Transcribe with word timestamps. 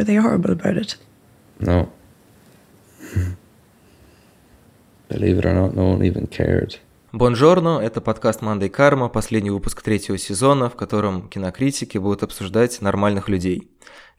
were 0.00 0.06
they 0.06 0.16
horrible 0.16 0.52
about 0.52 0.76
it? 0.76 0.96
No. 1.58 1.88
Believe 5.08 5.38
it 5.38 5.44
or 5.44 5.52
not, 5.52 5.74
no 5.74 5.90
one 5.90 6.02
even 6.02 6.26
cared. 6.26 6.78
Бонжорно, 7.12 7.80
это 7.82 8.00
подкаст 8.00 8.40
«Мандай 8.40 8.68
Карма», 8.70 9.08
последний 9.08 9.50
выпуск 9.50 9.82
третьего 9.82 10.16
сезона, 10.16 10.70
в 10.70 10.76
котором 10.76 11.28
кинокритики 11.28 11.98
будут 11.98 12.22
обсуждать 12.22 12.80
нормальных 12.80 13.28
людей. 13.28 13.68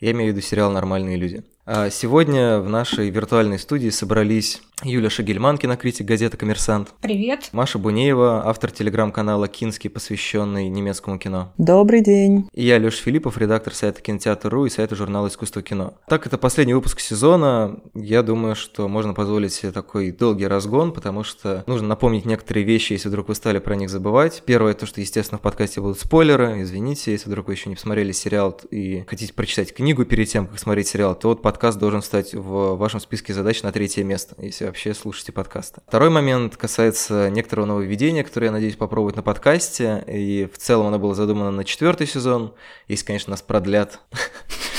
Я 0.02 0.12
имею 0.12 0.34
в 0.34 0.36
виду 0.36 0.46
сериал 0.46 0.72
«Нормальные 0.72 1.16
люди». 1.16 1.44
А 1.74 1.90
сегодня 1.90 2.60
в 2.60 2.68
нашей 2.68 3.10
виртуальной 3.10 3.58
студии 3.58 3.88
собрались 3.88 4.62
Юля 4.84 5.10
Шагельман, 5.10 5.58
кинокритик 5.58 6.06
газеты 6.08 6.38
«Коммерсант». 6.38 6.90
Привет. 7.02 7.50
Маша 7.52 7.78
Бунеева, 7.78 8.48
автор 8.48 8.72
телеграм-канала 8.72 9.48
«Кинский», 9.48 9.90
посвященный 9.90 10.68
немецкому 10.70 11.20
кино. 11.20 11.54
Добрый 11.58 12.02
день. 12.02 12.50
И 12.54 12.66
я, 12.66 12.80
Лёш 12.80 12.96
Филиппов, 12.96 13.38
редактор 13.38 13.76
сайта 13.76 14.02
«Кинотеатр.ру» 14.02 14.66
и 14.66 14.70
сайта 14.70 14.96
журнала 14.96 15.28
«Искусство 15.28 15.62
кино». 15.62 15.94
Так, 16.08 16.26
это 16.26 16.40
последний 16.40 16.74
выпуск 16.74 17.00
сезона. 17.00 17.80
Я 17.94 18.24
думаю, 18.24 18.56
что 18.56 18.88
можно 18.88 19.14
позволить 19.14 19.54
себе 19.54 19.72
такой 19.72 20.12
долгий 20.12 20.48
разгон, 20.48 20.92
потому 20.92 21.24
что 21.24 21.64
нужно 21.68 21.88
напомнить 21.88 22.26
некоторые 22.26 22.66
вещи, 22.66 22.94
если 22.94 23.08
вдруг 23.08 23.28
вы 23.28 23.36
стали 23.36 23.60
про 23.60 23.76
них 23.76 23.92
забывать. 23.92 24.42
Первое, 24.48 24.74
то, 24.74 24.88
что, 24.88 25.00
естественно, 25.00 25.38
в 25.38 25.42
подкасте 25.42 25.80
будут 25.80 26.00
спойлеры. 26.00 26.64
Извините, 26.64 27.12
если 27.12 27.30
вдруг 27.30 27.48
вы 27.48 27.54
еще 27.54 27.70
не 27.70 27.76
посмотрели 27.76 28.12
сериал 28.14 28.60
и 28.72 29.04
хотите 29.08 29.32
прочитать 29.32 29.76
книгу 29.76 30.06
перед 30.06 30.28
тем, 30.28 30.48
как 30.48 30.58
смотреть 30.58 30.88
сериал, 30.88 31.14
то 31.14 31.28
вот 31.28 31.44
подкаст 31.44 31.61
должен 31.76 32.02
стать 32.02 32.34
в 32.34 32.76
вашем 32.76 33.00
списке 33.00 33.34
задач 33.34 33.62
на 33.62 33.72
третье 33.72 34.04
место, 34.04 34.36
если 34.40 34.66
вообще 34.66 34.94
слушаете 34.94 35.32
подкасты. 35.32 35.82
Второй 35.88 36.10
момент 36.10 36.58
касается 36.58 37.30
некоторого 37.30 37.66
нововведения, 37.66 38.24
которое 38.24 38.48
я 38.48 38.52
надеюсь 38.52 38.76
попробовать 38.76 39.16
на 39.16 39.22
подкасте, 39.22 40.04
и 40.08 40.50
в 40.52 40.58
целом 40.58 40.88
оно 40.88 40.98
было 40.98 41.14
задумано 41.14 41.52
на 41.52 41.64
четвертый 41.64 42.08
сезон, 42.08 42.54
если, 42.88 43.06
конечно, 43.06 43.32
нас 43.32 43.42
продлят 43.42 44.00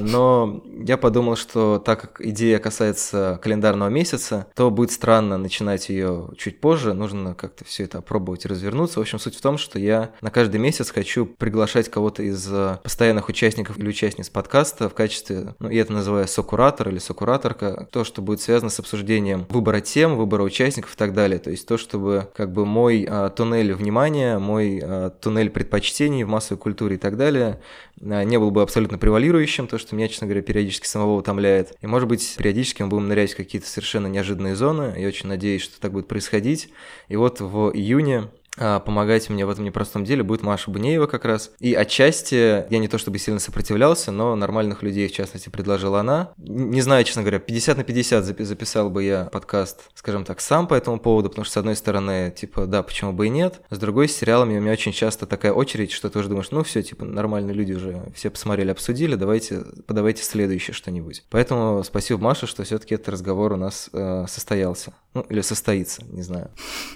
но 0.00 0.62
я 0.86 0.96
подумал, 0.96 1.36
что 1.36 1.78
так 1.78 2.00
как 2.00 2.20
идея 2.20 2.58
касается 2.58 3.38
календарного 3.42 3.88
месяца, 3.88 4.46
то 4.54 4.70
будет 4.70 4.90
странно 4.90 5.36
начинать 5.38 5.88
ее 5.88 6.28
чуть 6.36 6.60
позже, 6.60 6.94
нужно 6.94 7.34
как-то 7.34 7.64
все 7.64 7.84
это 7.84 7.98
опробовать 7.98 8.44
и 8.44 8.48
развернуться. 8.48 8.98
В 8.98 9.02
общем, 9.02 9.18
суть 9.18 9.36
в 9.36 9.40
том, 9.40 9.58
что 9.58 9.78
я 9.78 10.10
на 10.20 10.30
каждый 10.30 10.58
месяц 10.58 10.90
хочу 10.90 11.26
приглашать 11.26 11.88
кого-то 11.90 12.22
из 12.22 12.46
э, 12.50 12.78
постоянных 12.82 13.28
участников 13.28 13.78
или 13.78 13.88
участниц 13.88 14.28
подкаста 14.30 14.88
в 14.88 14.94
качестве, 14.94 15.54
ну, 15.58 15.68
я 15.70 15.82
это 15.82 15.92
называю 15.92 16.28
сокуратор 16.28 16.88
или 16.88 16.98
сокураторка, 16.98 17.88
то, 17.90 18.04
что 18.04 18.22
будет 18.22 18.40
связано 18.40 18.70
с 18.70 18.78
обсуждением 18.78 19.46
выбора 19.48 19.80
тем, 19.80 20.16
выбора 20.16 20.42
участников 20.42 20.94
и 20.94 20.96
так 20.96 21.14
далее. 21.14 21.38
То 21.38 21.50
есть 21.50 21.66
то, 21.66 21.76
чтобы 21.76 22.28
как 22.34 22.52
бы 22.52 22.66
мой 22.66 23.06
а, 23.08 23.30
туннель 23.30 23.72
внимания, 23.72 24.38
мой 24.38 24.80
а, 24.82 25.10
туннель 25.10 25.50
предпочтений 25.50 26.24
в 26.24 26.28
массовой 26.28 26.58
культуре 26.58 26.96
и 26.96 26.98
так 26.98 27.16
далее 27.16 27.60
а, 27.85 27.85
не 28.00 28.38
был 28.38 28.50
бы 28.50 28.62
абсолютно 28.62 28.98
превалирующим, 28.98 29.66
то, 29.66 29.78
что 29.78 29.96
меня, 29.96 30.08
честно 30.08 30.26
говоря, 30.26 30.42
периодически 30.42 30.86
самого 30.86 31.16
утомляет. 31.16 31.74
И, 31.80 31.86
может 31.86 32.08
быть, 32.08 32.34
периодически 32.36 32.82
мы 32.82 32.88
будем 32.88 33.08
нырять 33.08 33.32
в 33.32 33.36
какие-то 33.36 33.68
совершенно 33.68 34.06
неожиданные 34.06 34.54
зоны. 34.54 34.94
Я 34.96 35.08
очень 35.08 35.28
надеюсь, 35.28 35.62
что 35.62 35.80
так 35.80 35.92
будет 35.92 36.08
происходить. 36.08 36.70
И 37.08 37.16
вот 37.16 37.40
в 37.40 37.70
июне 37.72 38.28
помогать 38.56 39.28
мне 39.30 39.46
в 39.46 39.50
этом 39.50 39.64
непростом 39.64 40.04
деле 40.04 40.22
будет 40.22 40.42
Маша 40.42 40.70
Бунеева 40.70 41.06
как 41.06 41.24
раз. 41.24 41.50
И 41.58 41.74
отчасти 41.74 42.66
я 42.70 42.78
не 42.78 42.88
то 42.88 42.98
чтобы 42.98 43.18
сильно 43.18 43.40
сопротивлялся, 43.40 44.12
но 44.12 44.34
нормальных 44.34 44.82
людей, 44.82 45.08
в 45.08 45.12
частности, 45.12 45.48
предложила 45.48 46.00
она. 46.00 46.32
Не 46.36 46.80
знаю, 46.80 47.04
честно 47.04 47.22
говоря, 47.22 47.38
50 47.38 47.76
на 47.78 47.84
50 47.84 48.24
записал 48.24 48.90
бы 48.90 49.04
я 49.04 49.24
подкаст, 49.32 49.90
скажем 49.94 50.24
так, 50.24 50.40
сам 50.40 50.66
по 50.66 50.74
этому 50.74 50.98
поводу, 50.98 51.28
потому 51.28 51.44
что, 51.44 51.54
с 51.54 51.56
одной 51.58 51.76
стороны, 51.76 52.32
типа, 52.36 52.66
да, 52.66 52.82
почему 52.82 53.12
бы 53.12 53.26
и 53.26 53.30
нет. 53.30 53.60
С 53.70 53.78
другой, 53.78 54.08
с 54.08 54.16
сериалами 54.16 54.58
у 54.58 54.60
меня 54.60 54.72
очень 54.72 54.92
часто 54.92 55.26
такая 55.26 55.52
очередь, 55.52 55.92
что 55.92 56.10
ты 56.10 56.18
уже 56.18 56.28
думаешь, 56.28 56.50
ну 56.50 56.62
все, 56.62 56.82
типа, 56.82 57.04
нормальные 57.04 57.54
люди 57.54 57.72
уже 57.72 58.02
все 58.14 58.30
посмотрели, 58.30 58.70
обсудили, 58.70 59.14
давайте, 59.14 59.64
подавайте 59.86 60.22
следующее 60.22 60.74
что-нибудь. 60.74 61.24
Поэтому 61.30 61.82
спасибо, 61.84 62.20
Маша, 62.20 62.46
что 62.46 62.64
все-таки 62.64 62.94
этот 62.94 63.10
разговор 63.10 63.52
у 63.52 63.56
нас 63.56 63.90
э, 63.92 64.26
состоялся. 64.28 64.92
Ну, 65.14 65.22
или 65.30 65.40
состоится, 65.40 66.04
не 66.10 66.20
знаю. 66.20 66.50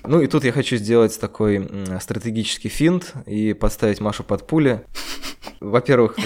Ну 0.04 0.20
и 0.20 0.26
тут 0.26 0.44
я 0.44 0.52
хочу 0.52 0.76
сделать 0.76 1.18
такой 1.18 1.49
такой 1.58 2.00
стратегический 2.00 2.68
финт 2.68 3.14
и 3.26 3.52
подставить 3.52 4.00
Машу 4.00 4.24
под 4.24 4.46
пули. 4.46 4.84
Во-первых, 5.60 6.16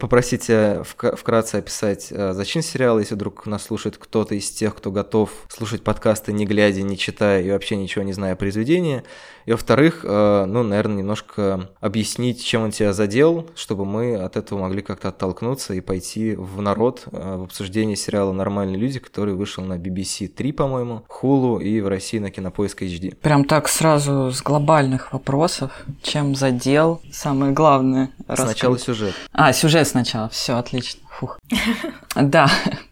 попросите 0.00 0.82
вкратце 0.84 1.56
описать 1.56 2.08
э, 2.10 2.32
зачин 2.32 2.62
сериала, 2.62 2.98
если 2.98 3.14
вдруг 3.14 3.46
нас 3.46 3.62
слушает 3.64 3.96
кто-то 3.96 4.34
из 4.34 4.50
тех, 4.50 4.74
кто 4.74 4.90
готов 4.90 5.30
слушать 5.48 5.84
подкасты 5.84 6.32
не 6.32 6.46
глядя, 6.46 6.82
не 6.82 6.98
читая 6.98 7.42
и 7.42 7.50
вообще 7.50 7.76
ничего 7.76 8.04
не 8.04 8.12
зная 8.12 8.32
о 8.32 8.36
произведении. 8.36 9.04
И 9.46 9.52
во-вторых, 9.52 10.00
э, 10.02 10.44
ну, 10.46 10.64
наверное, 10.64 10.96
немножко 10.96 11.70
объяснить, 11.80 12.44
чем 12.44 12.64
он 12.64 12.72
тебя 12.72 12.92
задел, 12.92 13.48
чтобы 13.54 13.84
мы 13.84 14.16
от 14.16 14.36
этого 14.36 14.58
могли 14.58 14.82
как-то 14.82 15.08
оттолкнуться 15.08 15.74
и 15.74 15.80
пойти 15.80 16.34
в 16.34 16.60
народ 16.60 17.04
э, 17.12 17.36
в 17.36 17.44
обсуждение 17.44 17.94
сериала 17.94 18.32
«Нормальные 18.32 18.78
люди», 18.78 18.98
который 18.98 19.34
вышел 19.34 19.62
на 19.62 19.74
BBC 19.74 20.26
3, 20.26 20.52
по-моему, 20.52 21.04
Hulu 21.08 21.62
и 21.62 21.80
в 21.80 21.86
России 21.86 22.18
на 22.18 22.32
Кинопоиск 22.32 22.82
HD. 22.82 23.14
Прям 23.14 23.44
так 23.44 23.68
сразу 23.68 24.32
с 24.32 24.42
глобальных 24.46 25.12
вопросов. 25.12 25.72
Чем 26.02 26.36
задел? 26.36 27.02
Самое 27.10 27.50
главное. 27.50 28.10
Сначала 28.32 28.78
сюжет. 28.78 29.12
А, 29.32 29.52
сюжет 29.52 29.88
сначала. 29.88 30.28
Все, 30.28 30.56
отлично. 30.56 31.00
Фух. 31.18 31.40
Да, 32.14 32.48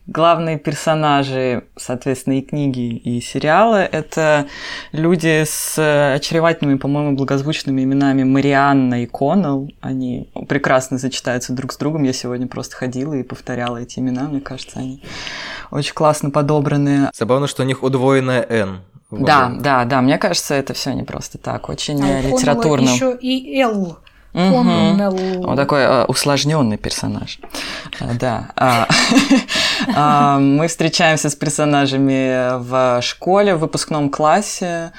главные 0.07 0.59
персонажи, 0.59 1.65
соответственно, 1.77 2.41
и 2.41 2.43
книги, 2.43 2.95
и 2.95 3.23
сериалы— 3.23 3.79
это 3.93 4.49
люди 4.93 5.45
с 5.47 5.79
очаровательными, 6.15 6.77
по-моему, 6.77 7.17
благозвучными 7.17 7.85
именами 7.85 8.23
Марианна 8.23 9.03
и 9.03 9.07
Коннелл. 9.07 9.71
Они 9.81 10.29
прекрасно 10.47 10.99
сочетаются 10.99 11.55
друг 11.55 11.73
с 11.73 11.79
другом. 11.79 12.03
Я 12.03 12.13
сегодня 12.13 12.47
просто 12.49 12.77
ходила 12.77 13.15
и 13.15 13.23
повторяла 13.23 13.79
эти 13.79 13.99
имена. 14.01 14.25
Мне 14.25 14.43
кажется, 14.43 14.79
они 14.81 15.03
очень 15.71 15.95
классно 15.95 16.29
подобраны. 16.29 17.09
Забавно, 17.15 17.47
что 17.47 17.63
у 17.63 17.67
них 17.67 17.83
удвоенная 17.83 18.45
«Н». 18.47 18.81
Да, 19.21 19.53
да, 19.55 19.85
да. 19.85 20.01
Мне 20.01 20.19
кажется, 20.19 20.55
это 20.55 20.75
все 20.75 20.93
не 20.93 21.03
просто 21.03 21.39
так. 21.39 21.69
Очень 21.69 22.03
а 22.03 22.21
литературно. 22.21 22.89
еще 22.89 23.17
и 23.21 23.61
«Л». 23.61 23.99
Угу. 24.35 25.47
Он 25.47 25.57
такой 25.57 25.83
э, 25.83 26.05
усложненный 26.07 26.77
персонаж. 26.77 27.39
Э, 28.01 28.15
да. 28.15 28.49
А, 28.57 28.89
а, 29.95 30.39
мы 30.41 30.67
встречаемся 30.67 31.31
с 31.31 31.37
персонажами 31.37 32.59
в 32.59 33.01
школе, 33.01 33.55
в 33.55 33.61
выпускном 33.61 34.11
классе. 34.11 34.91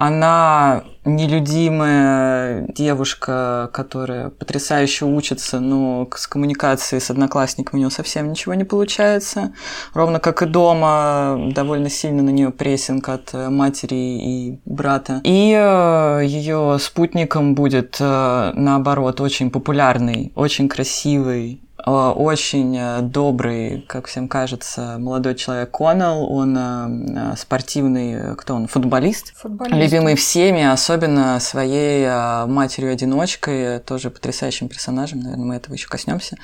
Она 0.00 0.84
нелюдимая 1.04 2.66
девушка, 2.68 3.68
которая 3.70 4.30
потрясающе 4.30 5.04
учится, 5.04 5.60
но 5.60 6.08
с 6.16 6.26
коммуникацией 6.26 7.02
с 7.02 7.10
одноклассниками 7.10 7.76
у 7.76 7.80
нее 7.82 7.90
совсем 7.90 8.30
ничего 8.30 8.54
не 8.54 8.64
получается. 8.64 9.52
Ровно 9.92 10.18
как 10.18 10.40
и 10.40 10.46
дома, 10.46 11.50
довольно 11.54 11.90
сильно 11.90 12.22
на 12.22 12.30
нее 12.30 12.50
прессинг 12.50 13.10
от 13.10 13.34
матери 13.34 13.94
и 13.94 14.60
брата. 14.64 15.20
И 15.22 15.54
э, 15.54 16.22
ее 16.24 16.78
спутником 16.80 17.54
будет, 17.54 17.98
э, 18.00 18.52
наоборот, 18.54 19.20
очень 19.20 19.50
популярный, 19.50 20.32
очень 20.34 20.70
красивый 20.70 21.60
Э, 21.69 21.69
очень 21.86 22.76
э, 22.76 23.00
добрый, 23.02 23.84
как 23.88 24.06
всем 24.06 24.28
кажется, 24.28 24.96
молодой 24.98 25.34
человек 25.34 25.70
Коннелл. 25.70 26.30
Он 26.32 26.56
э, 26.56 27.36
спортивный, 27.36 28.36
кто 28.36 28.54
он, 28.54 28.66
футболист. 28.66 29.32
футболист. 29.36 29.76
Любимый 29.76 30.16
всеми, 30.16 30.64
особенно 30.64 31.38
своей 31.40 32.08
матерью-одиночкой, 32.46 33.78
тоже 33.80 34.10
потрясающим 34.10 34.68
персонажем, 34.68 35.20
наверное, 35.20 35.44
мы 35.44 35.54
этого 35.56 35.74
еще 35.74 35.88
коснемся. 35.88 36.36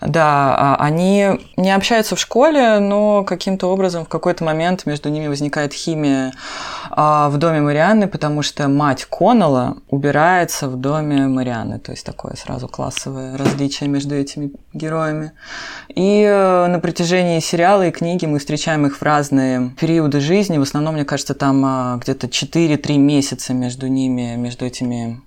Да, 0.00 0.54
а, 0.56 0.76
они 0.80 1.40
не 1.56 1.70
общаются 1.74 2.16
в 2.16 2.20
школе, 2.20 2.78
но 2.78 3.24
каким-то 3.24 3.68
образом 3.68 4.04
в 4.04 4.08
какой-то 4.08 4.44
момент 4.44 4.86
между 4.86 5.08
ними 5.08 5.28
возникает 5.28 5.72
химия 5.72 6.32
в 6.90 7.34
доме 7.36 7.60
Марианны, 7.60 8.06
потому 8.06 8.42
что 8.42 8.68
мать 8.68 9.04
Коннелла 9.06 9.78
убирается 9.88 10.68
в 10.68 10.76
доме 10.76 11.26
Марианны. 11.26 11.78
То 11.78 11.92
есть 11.92 12.04
такое 12.04 12.34
сразу 12.36 12.68
классовое 12.68 13.36
различие 13.36 13.88
между 13.88 14.14
этими 14.14 14.52
героями. 14.74 15.32
И 15.88 16.22
э, 16.22 16.66
на 16.66 16.78
протяжении 16.80 17.40
сериала 17.40 17.86
и 17.86 17.90
книги 17.90 18.26
мы 18.26 18.38
встречаем 18.38 18.86
их 18.86 18.96
в 18.96 19.02
разные 19.02 19.70
периоды 19.80 20.20
жизни. 20.20 20.58
В 20.58 20.62
основном, 20.62 20.94
мне 20.94 21.04
кажется, 21.04 21.34
там 21.34 21.64
а, 21.64 21.96
где-то 22.02 22.26
4-3 22.26 22.98
месяца 22.98 23.54
между 23.54 23.86
ними, 23.86 24.34
между 24.36 24.66
этими 24.66 25.22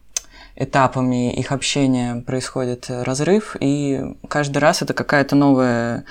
этапами 0.57 1.33
их 1.33 1.51
общения 1.51 2.23
происходит 2.25 2.87
разрыв, 2.89 3.55
и 3.59 4.15
каждый 4.27 4.57
раз 4.57 4.81
это 4.81 4.93
какая-то 4.93 5.35
новая 5.35 6.03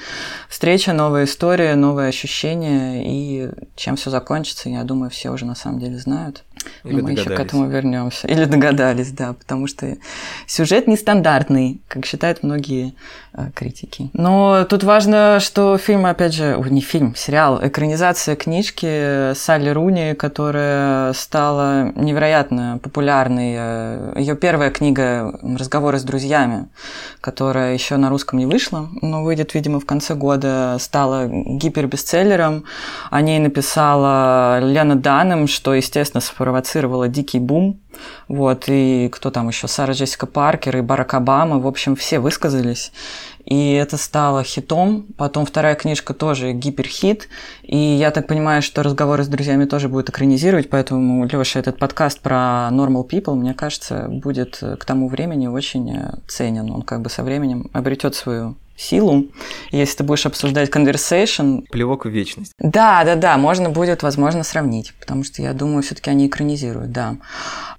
встреча, 0.49 0.93
новая 0.93 1.25
история, 1.25 1.75
новое 1.75 2.09
ощущение, 2.09 3.03
и 3.05 3.51
чем 3.75 3.97
все 3.97 4.11
закончится, 4.11 4.69
я 4.69 4.85
думаю, 4.85 5.11
все 5.11 5.31
уже 5.31 5.47
на 5.47 5.57
самом 5.57 5.81
деле 5.81 5.99
знают. 5.99 6.45
Или 6.85 7.01
Мы 7.01 7.13
еще 7.13 7.31
к 7.31 7.41
этому 7.41 7.69
вернемся. 7.69 8.27
Или 8.29 8.45
догадались, 8.45 9.13
да, 9.13 9.33
потому 9.33 9.67
что 9.67 9.97
сюжет 10.47 10.87
нестандартный, 10.87 11.81
как 11.89 12.07
считают 12.07 12.43
многие 12.43 12.95
э, 13.33 13.51
критики. 13.55 14.11
Но 14.13 14.65
тут 14.69 14.85
важно, 14.85 15.39
что 15.41 15.79
фильм, 15.79 16.07
опять 16.07 16.35
же, 16.35 16.57
не 16.71 16.81
фильм, 16.81 17.15
сериал, 17.15 17.61
экранизация 17.63 18.37
книжки 18.37 19.35
Салли 19.35 19.71
Руни, 19.71 20.15
которая 20.15 21.13
стала 21.13 21.93
невероятно 21.95 22.81
популярной. 22.83 23.55
Э, 23.57 24.13
Ее 24.17 24.37
первая 24.37 24.71
книга 24.71 25.39
«Разговоры 25.43 25.99
с 25.99 26.03
друзьями», 26.03 26.69
которая 27.21 27.75
еще 27.75 27.97
на 27.97 28.09
русском 28.11 28.39
не 28.39 28.47
вышла, 28.47 28.89
но 29.03 29.23
выйдет, 29.23 29.55
видимо, 29.55 29.81
в 29.81 29.87
конце 29.87 30.15
года, 30.15 30.77
стала 30.81 31.27
гипербестселлером. 31.29 32.65
О 33.11 33.21
ней 33.21 33.39
написала 33.39 34.59
Лена 34.61 34.97
Данем, 34.97 35.47
что, 35.47 35.75
естественно, 35.75 36.21
спровоцировало 36.21 36.56
спровоцировала 36.57 37.09
дикий 37.09 37.39
бум. 37.39 37.81
Вот, 38.29 38.65
и 38.69 39.09
кто 39.13 39.31
там 39.31 39.49
еще? 39.49 39.69
Сара 39.69 39.93
Джессика 39.93 40.27
Паркер 40.27 40.79
и 40.79 40.81
Барак 40.81 41.15
Обама. 41.15 41.59
В 41.59 41.67
общем, 41.67 41.97
все 41.97 42.19
высказались. 42.19 42.93
И 43.45 43.73
это 43.73 43.97
стало 43.97 44.43
хитом. 44.43 45.07
Потом 45.17 45.47
вторая 45.47 45.75
книжка 45.75 46.15
тоже 46.15 46.53
гиперхит. 46.53 47.29
И 47.63 47.77
я 47.77 48.11
так 48.11 48.27
понимаю, 48.27 48.63
что 48.63 48.83
разговоры 48.83 49.23
с 49.23 49.29
друзьями 49.29 49.67
тоже 49.67 49.89
будут 49.89 50.11
экранизировать. 50.11 50.69
Поэтому, 50.71 51.27
Леша, 51.27 51.61
этот 51.61 51.79
подкаст 51.79 52.21
про 52.21 52.69
normal 52.73 53.09
people, 53.09 53.35
мне 53.35 53.55
кажется, 53.55 54.07
будет 54.09 54.59
к 54.61 54.85
тому 54.85 55.09
времени 55.09 55.47
очень 55.47 55.93
ценен. 56.27 56.71
Он 56.71 56.83
как 56.83 57.03
бы 57.03 57.11
со 57.11 57.23
временем 57.23 57.71
обретет 57.73 58.15
свою 58.15 58.57
силу. 58.77 59.27
Если 59.71 59.99
ты 59.99 60.05
будешь 60.05 60.27
обсуждать 60.27 60.71
conversation... 60.71 61.63
Плевок 61.71 62.05
в 62.05 62.09
вечность. 62.09 62.53
Да, 62.59 63.05
да, 63.05 63.17
да, 63.17 63.37
можно 63.37 63.71
будет, 63.71 64.03
возможно, 64.03 64.43
сравнить, 64.43 64.93
потому 65.01 65.25
что 65.25 65.43
я 65.43 65.53
думаю, 65.53 65.83
все 65.83 65.95
таки 65.95 66.11
они 66.11 66.27
экранизируют, 66.27 66.93
да. 66.93 67.17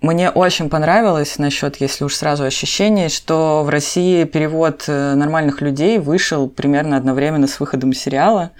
Мне 0.01 0.29
очень 0.29 0.69
понравилось 0.69 1.37
насчет, 1.37 1.79
если 1.81 2.03
уж 2.03 2.15
сразу 2.15 2.43
ощущение, 2.43 3.09
что 3.09 3.63
в 3.63 3.69
России 3.69 4.23
перевод 4.23 4.85
э, 4.87 5.15
нормальных 5.15 5.61
людей 5.61 5.99
вышел 5.99 6.47
примерно 6.49 6.97
одновременно 6.97 7.47
с 7.47 7.59
выходом 7.59 7.93
сериала, 7.93 8.51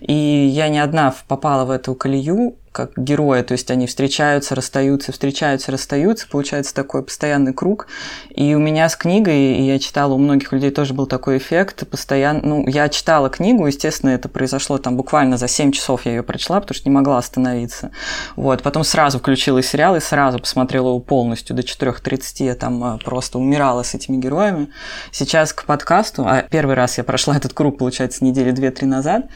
и 0.00 0.12
я 0.12 0.68
не 0.68 0.78
одна 0.78 1.14
попала 1.28 1.64
в 1.64 1.70
эту 1.70 1.94
колею, 1.94 2.56
как 2.72 2.92
герои, 2.96 3.42
то 3.42 3.52
есть 3.52 3.70
они 3.70 3.86
встречаются, 3.86 4.54
расстаются, 4.54 5.12
встречаются, 5.12 5.70
расстаются, 5.70 6.26
получается 6.26 6.74
такой 6.74 7.04
постоянный 7.04 7.52
круг. 7.52 7.86
И 8.30 8.54
у 8.54 8.58
меня 8.58 8.88
с 8.88 8.96
книгой, 8.96 9.54
и 9.56 9.62
я 9.62 9.78
читала, 9.78 10.14
у 10.14 10.18
многих 10.18 10.52
людей 10.52 10.70
тоже 10.70 10.94
был 10.94 11.06
такой 11.06 11.36
эффект, 11.36 11.86
постоянно, 11.88 12.40
ну, 12.42 12.68
я 12.68 12.88
читала 12.88 13.28
книгу, 13.28 13.66
естественно, 13.66 14.10
это 14.10 14.28
произошло 14.28 14.78
там 14.78 14.96
буквально 14.96 15.36
за 15.36 15.48
7 15.48 15.70
часов 15.72 16.06
я 16.06 16.12
ее 16.12 16.22
прочла, 16.22 16.60
потому 16.60 16.74
что 16.74 16.88
не 16.88 16.94
могла 16.94 17.18
остановиться. 17.18 17.90
Вот, 18.36 18.62
потом 18.62 18.84
сразу 18.84 19.18
включила 19.18 19.62
сериал 19.62 19.96
и 19.96 20.00
сразу 20.00 20.38
посмотрела 20.38 20.88
его 20.88 21.00
полностью, 21.00 21.54
до 21.54 21.62
4.30 21.62 22.44
я 22.44 22.54
там 22.54 22.82
э, 22.82 22.98
просто 23.04 23.38
умирала 23.38 23.82
с 23.82 23.94
этими 23.94 24.16
героями. 24.16 24.68
Сейчас 25.10 25.52
к 25.52 25.64
подкасту, 25.64 26.24
а 26.26 26.42
первый 26.42 26.74
раз 26.74 26.96
я 26.96 27.04
прошла 27.04 27.36
этот 27.36 27.52
круг, 27.52 27.76
получается, 27.78 28.24
недели 28.24 28.52
2-3 28.52 28.86
назад, 28.86 29.26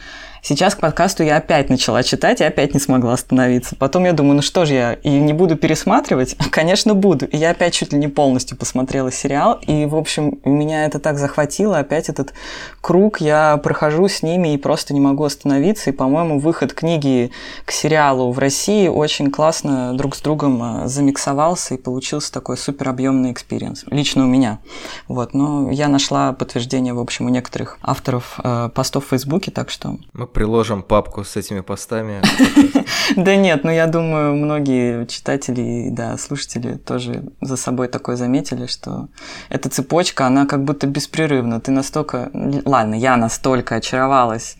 Сейчас 0.49 0.77
к 0.77 0.79
подкасту 0.79 1.25
я 1.25 1.39
опять 1.39 1.71
начала 1.71 2.05
читать 2.05 2.41
и 2.41 2.45
опять 2.45 2.73
не 2.73 2.79
смогла 2.79 3.15
остановиться. 3.15 3.75
Потом 3.75 4.05
я 4.05 4.13
думаю, 4.13 4.37
ну 4.37 4.43
что 4.43 4.65
же 4.65 4.75
я, 4.75 4.93
и 4.93 5.11
не 5.11 5.33
буду 5.33 5.57
пересматривать? 5.57 6.37
Конечно, 6.53 6.95
буду. 6.95 7.27
И 7.27 7.37
я 7.37 7.51
опять 7.51 7.75
чуть 7.75 7.93
ли 7.93 7.99
не 7.99 8.07
полностью 8.07 8.57
посмотрела 8.57 9.11
сериал, 9.11 9.59
и, 9.67 9.87
в 9.87 9.97
общем, 9.97 10.39
меня 10.45 10.85
это 10.87 11.01
так 11.01 11.19
захватило, 11.19 11.79
опять 11.79 12.09
этот 12.09 12.33
круг, 12.81 13.21
я 13.21 13.57
прохожу 13.57 14.07
с 14.07 14.23
ними 14.23 14.55
и 14.55 14.57
просто 14.57 14.95
не 14.95 15.01
могу 15.01 15.25
остановиться, 15.25 15.91
и, 15.91 15.93
по-моему, 15.93 16.39
выход 16.39 16.73
книги 16.73 17.33
к 17.65 17.73
сериалу 17.73 18.31
в 18.31 18.39
России 18.39 18.87
очень 18.87 19.33
классно 19.33 19.97
друг 19.97 20.15
с 20.15 20.21
другом 20.21 20.63
а, 20.63 20.87
замиксовался, 20.87 21.75
и 21.75 21.77
получился 21.77 22.33
такой 22.33 22.57
супер 22.57 22.91
объемный 22.91 23.33
experience. 23.33 23.83
Лично 23.91 24.23
у 24.23 24.29
меня. 24.29 24.61
Вот, 25.09 25.35
но 25.35 25.73
я 25.73 25.89
нашла 25.89 26.33
подтверждение, 26.33 26.95
в 26.95 27.01
общем, 27.01 27.27
у 27.27 27.31
некоторых 27.31 27.79
авторов 27.83 28.39
э, 28.45 28.71
постов 28.73 29.07
в 29.07 29.09
Фейсбуке, 29.09 29.51
так 29.51 29.71
что... 29.71 29.97
приложим 30.37 30.83
папку 30.83 31.25
с 31.25 31.37
этими 31.37 31.63
постами. 31.63 32.21
Да 33.17 33.37
нет, 33.37 33.65
ну 33.65 33.71
я 33.71 33.87
думаю, 33.87 34.35
многие 34.35 35.07
читатели, 35.07 35.89
да, 35.91 36.19
слушатели 36.19 36.75
тоже 36.75 37.23
за 37.41 37.57
собой 37.57 37.89
такое 37.89 38.17
заметили, 38.17 38.67
что 38.67 39.09
эта 39.49 39.69
цепочка, 39.69 40.27
она 40.27 40.45
как 40.45 40.65
будто 40.65 40.87
беспрерывна. 40.87 41.61
Ты 41.61 41.71
настолько... 41.71 42.31
Ладно, 42.65 42.97
я 42.97 43.17
настолько 43.17 43.77
очаровалась. 43.77 44.57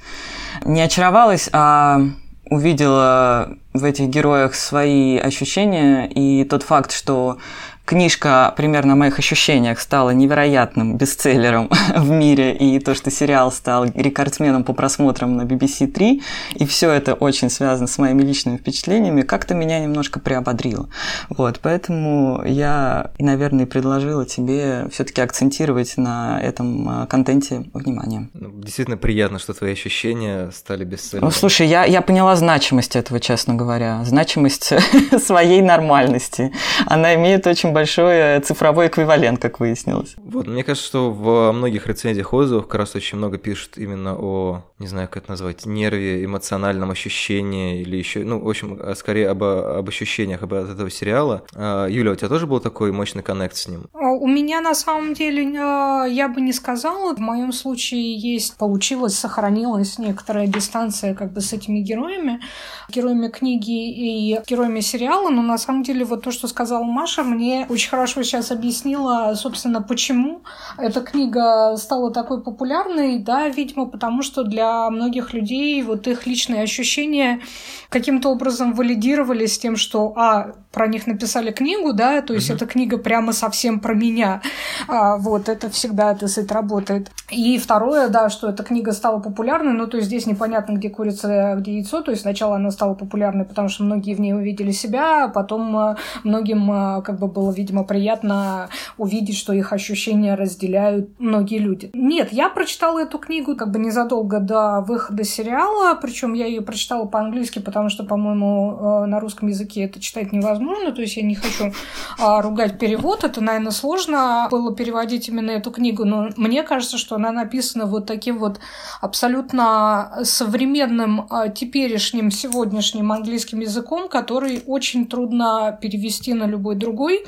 Не 0.65 0.81
очаровалась, 0.81 1.51
а 1.53 2.01
увидела 2.49 3.49
в 3.75 3.85
этих 3.85 4.09
героях 4.09 4.55
свои 4.55 5.19
ощущения 5.19 6.07
и 6.07 6.45
тот 6.45 6.63
факт, 6.63 6.93
что 6.93 7.39
книжка 7.87 8.53
примерно 8.57 8.93
о 8.93 8.97
моих 8.97 9.19
ощущениях 9.19 9.81
стала 9.81 10.11
невероятным 10.11 10.99
бестселлером 10.99 11.71
в 11.97 12.11
мире, 12.11 12.55
и 12.55 12.79
то, 12.81 12.95
что 12.95 13.11
сериал 13.11 13.51
стал 13.53 13.87
рекордсменом 13.87 14.65
по 14.65 14.73
просмотрам 14.73 15.37
на 15.37 15.43
BBC 15.43 15.87
3, 15.87 16.23
и 16.57 16.67
все 16.67 16.91
это 16.91 17.15
очень 17.15 17.49
связано 17.49 17.87
с 17.87 17.97
моими 17.99 18.23
личными 18.23 18.57
впечатлениями, 18.57 19.23
как-то 19.23 19.55
меня 19.55 19.79
немножко 19.79 20.21
приободрило. 20.21 20.89
Вот, 21.31 21.61
поэтому 21.63 22.43
я, 22.45 23.13
наверное, 23.19 23.67
предложила 23.67 24.27
тебе 24.27 24.89
все-таки 24.91 25.21
акцентировать 25.21 25.97
на 25.97 26.41
этом 26.43 26.89
а, 26.89 27.07
контенте 27.07 27.65
внимание. 27.73 28.29
Ну, 28.35 28.51
действительно 28.61 28.97
приятно, 28.97 29.39
что 29.39 29.55
твои 29.55 29.73
ощущения 29.73 30.51
стали 30.51 30.85
бестселлером. 30.85 31.29
Ну, 31.29 31.31
слушай, 31.31 31.69
я, 31.69 31.85
я 31.85 32.03
поняла 32.03 32.35
значимость 32.35 32.97
этого, 32.97 33.21
честно 33.21 33.55
говоря, 33.55 34.03
значимость 34.05 34.73
своей 35.25 35.63
нормальности. 35.63 36.53
Она 36.87 37.15
имеет 37.15 37.47
очень 37.47 37.76
большой 37.77 38.15
э, 38.15 38.41
цифровой 38.41 38.87
эквивалент, 38.87 39.39
как 39.39 39.61
выяснилось. 39.61 40.17
Вот, 40.17 40.47
мне 40.47 40.65
кажется, 40.65 40.89
что 40.89 41.11
во 41.11 41.53
многих 41.53 41.87
рецензиях 41.87 42.33
отзывов 42.33 42.67
как 42.69 42.77
раз 42.77 42.97
очень 42.97 43.19
много 43.19 43.37
пишут 43.37 43.77
именно 43.77 44.17
о, 44.17 44.63
не 44.79 44.87
знаю, 44.87 45.09
как 45.09 45.25
это 45.25 45.33
назвать, 45.33 45.67
нерве, 45.67 46.25
эмоциональном 46.25 46.91
ощущении 46.91 47.83
или 47.83 47.97
еще, 47.99 48.25
ну, 48.25 48.41
в 48.41 48.49
общем, 48.49 48.79
а 48.81 48.95
скорее 48.95 49.29
об, 49.29 49.43
об 49.45 49.87
ощущениях 49.87 50.43
об 50.43 50.55
этого 50.55 50.89
сериала. 50.89 51.43
А, 51.55 51.87
Юля, 51.87 52.13
у 52.13 52.15
тебя 52.15 52.31
тоже 52.31 52.47
был 52.47 52.61
такой 52.61 52.93
мощный 52.93 53.23
коннект 53.23 53.57
с 53.57 53.69
ним? 53.69 53.85
А, 53.93 54.13
у 54.13 54.27
меня 54.27 54.63
на 54.63 54.75
самом 54.75 55.13
деле, 55.13 55.43
я 55.43 56.31
бы 56.35 56.41
не 56.41 56.55
сказала, 56.55 57.15
в 57.15 57.19
моем 57.19 57.53
случае 57.53 58.17
есть, 58.17 58.57
получилось, 58.57 59.19
сохранилась 59.19 59.99
некоторая 59.99 60.47
дистанция 60.47 61.15
как 61.15 61.31
бы 61.35 61.43
с 61.43 61.53
этими 61.53 61.81
героями, 61.81 62.41
героями 62.89 63.29
книги 63.29 64.33
и 64.33 64.41
героями 64.49 64.81
сериала, 64.81 65.29
но 65.29 65.43
на 65.43 65.59
самом 65.59 65.83
деле 65.83 66.07
вот 66.07 66.23
то, 66.23 66.31
что 66.31 66.49
сказала 66.49 66.83
Маша, 66.83 67.23
мне 67.23 67.66
очень 67.69 67.91
хорошо 67.91 68.23
сейчас 68.23 68.51
объяснила, 68.51 69.35
собственно, 69.35 69.83
почему 69.83 70.43
эта 70.79 71.01
книга 71.01 71.77
стала 71.77 72.13
такой 72.13 72.43
популярной, 72.43 73.19
да, 73.19 73.49
видимо, 73.49 73.87
потому 73.87 74.23
что 74.23 74.45
для 74.45 74.89
многих 74.91 75.33
людей 75.33 75.83
вот 75.83 76.07
их 76.07 76.27
личные 76.27 76.63
ощущения 76.63 77.41
каким-то 77.89 78.31
образом 78.31 78.75
валидировались 78.75 79.55
с 79.55 79.59
тем, 79.59 79.77
что, 79.77 80.13
а, 80.17 80.55
про 80.73 80.87
них 80.89 81.07
написали 81.07 81.53
книгу, 81.53 81.93
да, 81.93 82.21
то 82.21 82.35
есть 82.35 82.51
mm-hmm. 82.51 82.55
эта 82.55 82.67
книга 82.67 82.99
прямо 82.99 83.33
совсем 83.33 83.81
про 83.81 83.95
меня, 83.95 84.43
а, 84.89 85.17
вот, 85.17 85.49
это 85.49 85.71
всегда, 85.71 86.13
это 86.13 86.29
сет 86.29 86.53
работает. 86.53 87.11
И 87.31 87.59
второе, 87.59 88.09
да, 88.09 88.29
что 88.29 88.49
эта 88.49 88.63
книга 88.63 88.93
стала 88.93 89.21
популярной, 89.21 89.73
ну, 89.73 89.87
то 89.87 89.97
есть 89.97 90.09
здесь 90.09 90.27
непонятно, 90.27 90.75
где 90.77 90.91
курица, 90.91 91.57
где 91.59 91.77
яйцо, 91.77 92.03
то 92.03 92.11
есть 92.11 92.23
сначала 92.23 92.57
она 92.57 92.71
стала 92.71 92.95
популярной, 92.95 93.45
потому 93.45 93.69
что 93.69 93.85
многие 93.85 94.15
в 94.15 94.21
ней 94.21 94.35
увидели 94.35 94.71
себя, 94.71 95.25
а 95.25 95.29
потом 95.29 95.77
э, 95.77 95.97
многим 96.25 96.71
э, 96.71 97.03
как 97.03 97.19
бы 97.19 97.27
было 97.27 97.51
видимо, 97.57 97.85
приятно 97.85 98.69
увидеть, 98.99 99.37
что 99.37 99.53
их 99.53 99.73
ощущения 99.73 100.35
разделяют 100.35 101.09
многие 101.19 101.59
люди. 101.59 101.91
Нет, 101.95 102.33
я 102.33 102.49
прочитала 102.49 103.01
эту 103.01 103.19
книгу 103.19 103.57
как 103.57 103.71
бы 103.71 103.79
незадолго 103.79 104.41
до 104.41 104.81
выхода 104.81 105.25
сериала, 105.25 105.95
причем 106.01 106.35
я 106.35 106.47
ее 106.47 106.61
прочитала 106.61 107.07
по-английски, 107.07 107.59
потому 107.59 107.89
что, 107.89 108.05
по-моему, 108.05 108.79
э, 108.79 109.07
на 109.07 109.21
русском 109.21 109.49
языке 109.49 109.85
это 109.85 110.01
читать 110.01 110.33
невозможно, 110.33 110.93
то 110.93 111.01
есть 111.01 111.17
я 111.17 111.23
не 111.23 111.35
хочу 111.35 111.73
а, 112.19 112.43
ругать 112.43 112.79
перевод, 112.79 113.25
это, 113.25 113.41
наверное, 113.41 113.73
сложно 113.73 114.49
было 114.51 114.75
переводить 114.75 115.29
именно 115.29 115.51
эту 115.51 115.71
книгу, 115.71 116.05
но 116.05 116.29
мне 116.37 116.63
кажется, 116.63 116.99
что 116.99 117.17
она 117.17 117.33
написана 117.33 117.87
вот 117.87 118.07
таким 118.07 118.39
вот 118.39 118.61
абсолютно 119.01 120.19
современным, 120.23 121.27
а, 121.31 121.49
теперешним, 121.49 122.31
сегодняшним 122.31 123.13
английским 123.13 123.61
языком, 123.61 124.09
который 124.09 124.63
очень 124.67 125.07
трудно 125.07 125.79
перевести 125.81 126.35
на 126.35 126.45
любой 126.45 126.77
другой. 126.77 127.25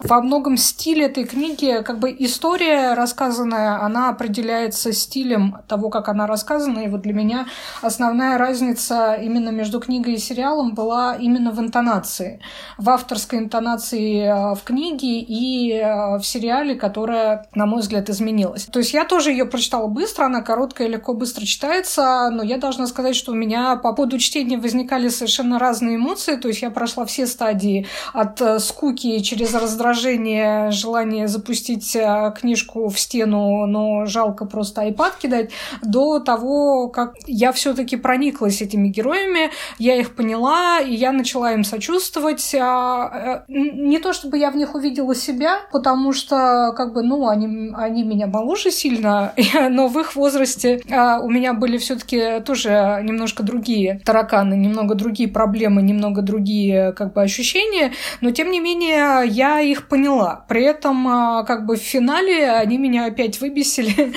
Во 0.00 0.20
многом 0.20 0.56
стиль 0.56 1.02
этой 1.02 1.24
книги, 1.24 1.82
как 1.84 1.98
бы 1.98 2.14
история 2.18 2.94
рассказанная, 2.94 3.80
она 3.82 4.08
определяется 4.10 4.92
стилем 4.92 5.58
того, 5.68 5.90
как 5.90 6.08
она 6.08 6.26
рассказана. 6.26 6.80
И 6.80 6.88
вот 6.88 7.02
для 7.02 7.12
меня 7.12 7.46
основная 7.82 8.38
разница 8.38 9.14
именно 9.14 9.50
между 9.50 9.80
книгой 9.80 10.14
и 10.14 10.18
сериалом 10.18 10.74
была 10.74 11.14
именно 11.14 11.52
в 11.52 11.60
интонации. 11.60 12.40
В 12.76 12.90
авторской 12.90 13.38
интонации 13.38 14.22
э, 14.22 14.54
в 14.54 14.62
книге 14.64 15.20
и 15.20 15.72
э, 15.72 16.18
в 16.18 16.22
сериале, 16.22 16.74
которая, 16.74 17.46
на 17.54 17.66
мой 17.66 17.80
взгляд, 17.80 18.08
изменилась. 18.10 18.64
То 18.64 18.78
есть 18.78 18.92
я 18.94 19.04
тоже 19.04 19.30
ее 19.30 19.44
прочитала 19.44 19.86
быстро, 19.86 20.24
она 20.24 20.42
короткая, 20.42 20.88
легко, 20.88 21.14
быстро 21.14 21.44
читается, 21.44 22.30
но 22.32 22.42
я 22.42 22.58
должна 22.58 22.86
сказать, 22.86 23.16
что 23.16 23.32
у 23.32 23.34
меня 23.34 23.76
по 23.76 23.94
ходу 23.94 24.18
чтения 24.18 24.56
возникали 24.58 25.08
совершенно 25.08 25.58
разные 25.58 25.96
эмоции, 25.96 26.36
то 26.36 26.48
есть 26.48 26.62
я 26.62 26.70
прошла 26.70 27.04
все 27.04 27.26
стадии 27.26 27.86
от 28.12 28.40
э, 28.40 28.58
скуки 28.58 29.18
через 29.20 29.47
раздражение, 29.54 30.70
желание 30.70 31.28
запустить 31.28 31.94
э, 31.96 32.32
книжку 32.38 32.88
в 32.88 32.98
стену, 32.98 33.66
но 33.66 34.06
жалко 34.06 34.44
просто 34.44 34.86
iPad 34.86 35.12
кидать, 35.20 35.50
до 35.82 36.20
того, 36.20 36.88
как 36.88 37.14
я 37.26 37.52
все-таки 37.52 37.96
прониклась 37.96 38.62
этими 38.62 38.88
героями, 38.88 39.50
я 39.78 39.96
их 39.96 40.14
поняла, 40.14 40.80
и 40.80 40.94
я 40.94 41.12
начала 41.12 41.52
им 41.52 41.64
сочувствовать. 41.64 42.54
А, 42.54 43.44
э, 43.48 43.52
не 43.52 43.98
то 43.98 44.12
чтобы 44.12 44.38
я 44.38 44.50
в 44.50 44.56
них 44.56 44.74
увидела 44.74 45.14
себя, 45.14 45.60
потому 45.72 46.12
что, 46.12 46.72
как 46.76 46.92
бы, 46.92 47.02
ну, 47.02 47.28
они, 47.28 47.72
они 47.74 48.02
меня 48.02 48.26
моложе 48.26 48.70
сильно, 48.70 49.32
но 49.70 49.88
в 49.88 49.98
их 49.98 50.16
возрасте 50.16 50.80
а, 50.90 51.20
у 51.20 51.30
меня 51.30 51.54
были 51.54 51.78
все-таки 51.78 52.40
тоже 52.44 53.00
немножко 53.02 53.42
другие 53.42 54.00
тараканы, 54.04 54.54
немного 54.54 54.94
другие 54.94 55.28
проблемы, 55.28 55.82
немного 55.82 56.22
другие, 56.22 56.92
как 56.92 57.12
бы, 57.12 57.22
ощущения, 57.22 57.92
но, 58.20 58.30
тем 58.30 58.50
не 58.50 58.60
менее, 58.60 59.28
я 59.38 59.60
их 59.60 59.88
поняла. 59.88 60.44
При 60.48 60.62
этом, 60.62 61.06
а, 61.08 61.44
как 61.44 61.64
бы, 61.64 61.76
в 61.76 61.80
финале 61.80 62.50
они 62.50 62.78
меня 62.78 63.06
опять 63.06 63.40
выбесили. 63.40 64.12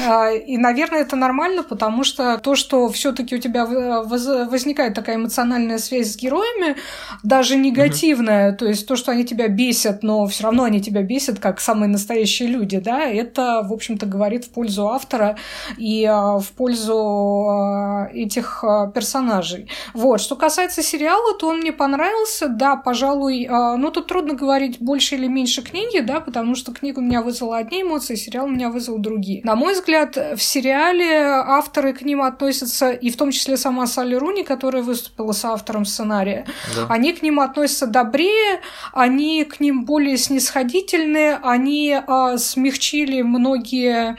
И, 0.46 0.56
наверное, 0.58 1.00
это 1.00 1.16
нормально, 1.16 1.62
потому 1.62 2.04
что 2.04 2.38
то, 2.38 2.54
что 2.54 2.88
все-таки 2.88 3.34
у 3.36 3.38
тебя 3.38 3.66
возникает 3.66 4.94
такая 4.94 5.16
эмоциональная 5.16 5.78
связь 5.78 6.12
с 6.12 6.16
героями, 6.16 6.76
даже 7.22 7.56
негативная, 7.56 8.52
mm-hmm. 8.52 8.56
то 8.56 8.66
есть 8.66 8.86
то, 8.86 8.96
что 8.96 9.12
они 9.12 9.24
тебя 9.24 9.48
бесят, 9.48 10.02
но 10.02 10.26
все 10.26 10.44
равно 10.44 10.64
они 10.64 10.80
тебя 10.80 11.02
бесят 11.02 11.38
как 11.38 11.60
самые 11.60 11.88
настоящие 11.88 12.48
люди, 12.48 12.78
да, 12.78 13.04
это, 13.04 13.62
в 13.64 13.72
общем-то, 13.72 14.06
говорит 14.06 14.44
в 14.44 14.50
пользу 14.50 14.88
автора 14.88 15.36
и 15.76 16.04
а, 16.04 16.38
в 16.38 16.48
пользу 16.52 17.46
а, 17.48 18.08
этих 18.12 18.62
а, 18.64 18.86
персонажей. 18.88 19.68
Вот, 19.94 20.20
что 20.20 20.36
касается 20.36 20.82
сериала, 20.82 21.36
то 21.38 21.48
он 21.48 21.58
мне 21.58 21.72
понравился, 21.72 22.48
да, 22.48 22.76
пожалуй, 22.76 23.48
ну, 23.50 23.90
тут 23.90 24.06
трудно 24.06 24.34
говорить 24.34 24.59
больше 24.80 25.16
или 25.16 25.26
меньше 25.26 25.62
книги, 25.62 26.00
да, 26.00 26.20
потому 26.20 26.54
что 26.54 26.72
книга 26.72 26.98
у 26.98 27.02
меня 27.02 27.22
вызвала 27.22 27.58
одни 27.58 27.82
эмоции, 27.82 28.14
сериал 28.14 28.46
у 28.46 28.50
меня 28.50 28.70
вызвал 28.70 28.98
другие. 28.98 29.40
На 29.44 29.56
мой 29.56 29.74
взгляд, 29.74 30.16
в 30.16 30.40
сериале 30.40 31.22
авторы 31.24 31.92
к 31.92 32.02
ним 32.02 32.22
относятся, 32.22 32.90
и 32.90 33.10
в 33.10 33.16
том 33.16 33.30
числе 33.30 33.56
сама 33.56 33.86
Салли 33.86 34.14
Руни, 34.14 34.42
которая 34.42 34.82
выступила 34.82 35.32
с 35.32 35.44
автором 35.44 35.84
сценария, 35.84 36.46
да. 36.74 36.86
они 36.88 37.12
к 37.12 37.22
ним 37.22 37.40
относятся 37.40 37.86
добрее, 37.86 38.60
они 38.92 39.44
к 39.44 39.60
ним 39.60 39.84
более 39.84 40.16
снисходительные, 40.16 41.38
они 41.42 41.98
а, 42.06 42.38
смягчили 42.38 43.22
многие 43.22 44.16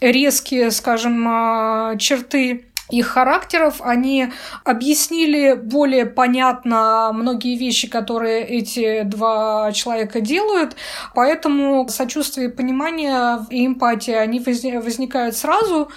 резкие, 0.00 0.70
скажем, 0.70 1.26
а, 1.28 1.96
черты 1.96 2.69
их 2.90 3.06
характеров, 3.06 3.80
они 3.80 4.32
объяснили 4.64 5.54
более 5.54 6.06
понятно 6.06 7.10
многие 7.12 7.56
вещи, 7.56 7.88
которые 7.88 8.44
эти 8.44 9.02
два 9.02 9.72
человека 9.72 10.20
делают, 10.20 10.76
поэтому 11.14 11.88
сочувствие, 11.88 12.48
понимание 12.50 13.44
и 13.50 13.66
эмпатия, 13.66 14.20
они 14.20 14.40
возникают 14.40 15.36
сразу, 15.36 15.90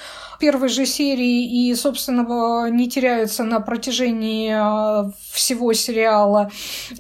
первой 0.43 0.67
же 0.67 0.85
серии 0.85 1.69
и, 1.69 1.73
собственно, 1.73 2.69
не 2.69 2.89
теряются 2.89 3.45
на 3.45 3.61
протяжении 3.61 4.51
а, 4.53 5.09
всего 5.31 5.71
сериала. 5.71 6.51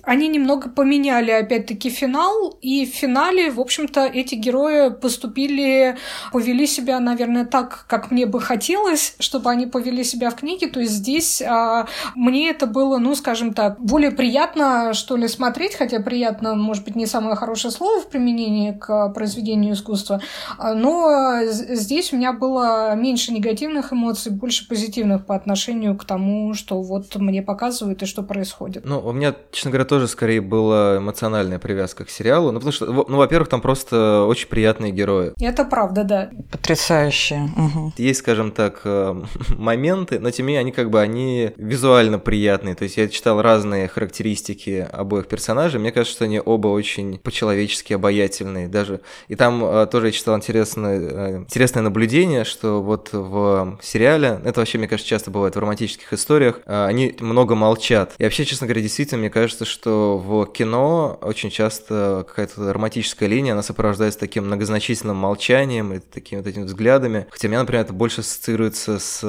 Они 0.03 0.29
немного 0.29 0.69
поменяли, 0.69 1.31
опять-таки, 1.31 1.89
финал, 1.89 2.57
и 2.61 2.85
в 2.85 2.95
финале, 2.95 3.51
в 3.51 3.59
общем-то, 3.59 4.05
эти 4.05 4.35
герои 4.35 4.91
поступили, 4.91 5.97
повели 6.31 6.65
себя, 6.65 7.01
наверное, 7.01 7.43
так, 7.43 7.83
как 7.89 8.11
мне 8.11 8.25
бы 8.25 8.39
хотелось, 8.39 9.15
чтобы 9.19 9.49
они 9.49 9.65
повели 9.65 10.05
себя 10.05 10.29
в 10.29 10.35
книге. 10.35 10.67
То 10.67 10.79
есть 10.79 10.93
здесь 10.93 11.41
а, 11.41 11.87
мне 12.15 12.49
это 12.49 12.65
было, 12.65 12.97
ну, 12.97 13.13
скажем 13.13 13.53
так, 13.53 13.77
более 13.77 14.11
приятно, 14.11 14.93
что 14.93 15.17
ли, 15.17 15.27
смотреть, 15.27 15.75
хотя 15.75 15.99
приятно, 15.99 16.55
может 16.55 16.85
быть, 16.85 16.95
не 16.95 17.07
самое 17.07 17.35
хорошее 17.35 17.73
слово 17.73 17.99
в 17.99 18.07
применении 18.07 18.71
к 18.71 19.09
произведению 19.09 19.73
искусства, 19.73 20.21
а, 20.57 20.73
но 20.73 21.41
здесь 21.43 22.13
у 22.13 22.15
меня 22.15 22.31
было 22.31 22.95
меньше 22.95 23.32
негативных 23.33 23.91
эмоций, 23.93 24.31
больше 24.31 24.67
позитивных 24.67 25.25
по 25.25 25.35
отношению 25.35 25.97
к 25.97 26.05
тому, 26.05 26.53
что 26.53 26.81
вот 26.81 27.15
мне 27.15 27.41
показывают 27.41 28.03
и 28.03 28.05
что 28.05 28.23
происходит. 28.23 28.85
Ну, 28.85 28.99
у 28.99 29.11
меня, 29.11 29.35
честно 29.51 29.71
говоря, 29.71 29.85
тоже 29.85 30.07
скорее 30.07 30.41
была 30.41 30.97
эмоциональная 30.97 31.59
привязка 31.59 32.05
к 32.05 32.09
сериалу. 32.09 32.51
Ну, 32.51 32.59
потому 32.59 32.71
что, 32.71 32.85
ну, 32.85 33.17
во-первых, 33.17 33.49
там 33.49 33.61
просто 33.61 34.25
очень 34.27 34.47
приятные 34.47 34.91
герои. 34.91 35.33
Это 35.39 35.65
правда, 35.65 36.03
да. 36.03 36.29
Потрясающие. 36.51 37.49
Угу. 37.55 37.93
Есть, 37.97 38.19
скажем 38.19 38.51
так, 38.51 38.81
э, 38.85 39.21
моменты, 39.57 40.19
но 40.19 40.31
тем 40.31 40.45
не 40.45 40.47
менее 40.47 40.61
они 40.61 40.71
как 40.71 40.89
бы 40.89 41.01
они 41.01 41.51
визуально 41.57 42.19
приятные. 42.19 42.75
То 42.75 42.83
есть 42.83 42.97
я 42.97 43.07
читал 43.07 43.41
разные 43.41 43.87
характеристики 43.87 44.87
обоих 44.91 45.27
персонажей. 45.27 45.79
Мне 45.79 45.91
кажется, 45.91 46.15
что 46.15 46.25
они 46.25 46.41
оба 46.43 46.67
очень 46.67 47.17
по-человечески 47.17 47.93
обаятельные. 47.93 48.67
Даже 48.67 49.01
и 49.27 49.35
там 49.35 49.63
э, 49.63 49.87
тоже 49.87 50.07
я 50.07 50.11
читал 50.11 50.35
интересное, 50.35 50.99
э, 50.99 51.37
интересное 51.37 51.83
наблюдение, 51.83 52.43
что 52.43 52.81
вот 52.81 53.09
в 53.19 53.77
сериале, 53.81 54.39
это 54.43 54.59
вообще, 54.59 54.77
мне 54.77 54.87
кажется, 54.87 55.09
часто 55.09 55.31
бывает 55.31 55.55
в 55.55 55.59
романтических 55.59 56.13
историях, 56.13 56.59
а, 56.65 56.87
они 56.87 57.15
много 57.19 57.55
молчат. 57.55 58.13
И 58.17 58.23
вообще, 58.23 58.45
честно 58.45 58.67
говоря, 58.67 58.81
действительно, 58.81 59.19
мне 59.19 59.29
кажется, 59.29 59.65
что 59.65 60.17
в 60.17 60.45
кино 60.47 61.17
очень 61.21 61.49
часто 61.49 62.25
какая-то 62.27 62.73
романтическая 62.73 63.29
линия, 63.29 63.53
она 63.53 63.63
сопровождается 63.63 64.19
таким 64.19 64.45
многозначительным 64.45 65.17
молчанием 65.17 65.93
и 65.93 65.99
такими 65.99 66.39
вот 66.39 66.47
этими 66.47 66.63
взглядами. 66.63 67.27
Хотя 67.29 67.47
мне, 67.47 67.59
например, 67.59 67.83
это 67.83 67.93
больше 67.93 68.21
ассоциируется 68.21 68.99
с, 68.99 69.21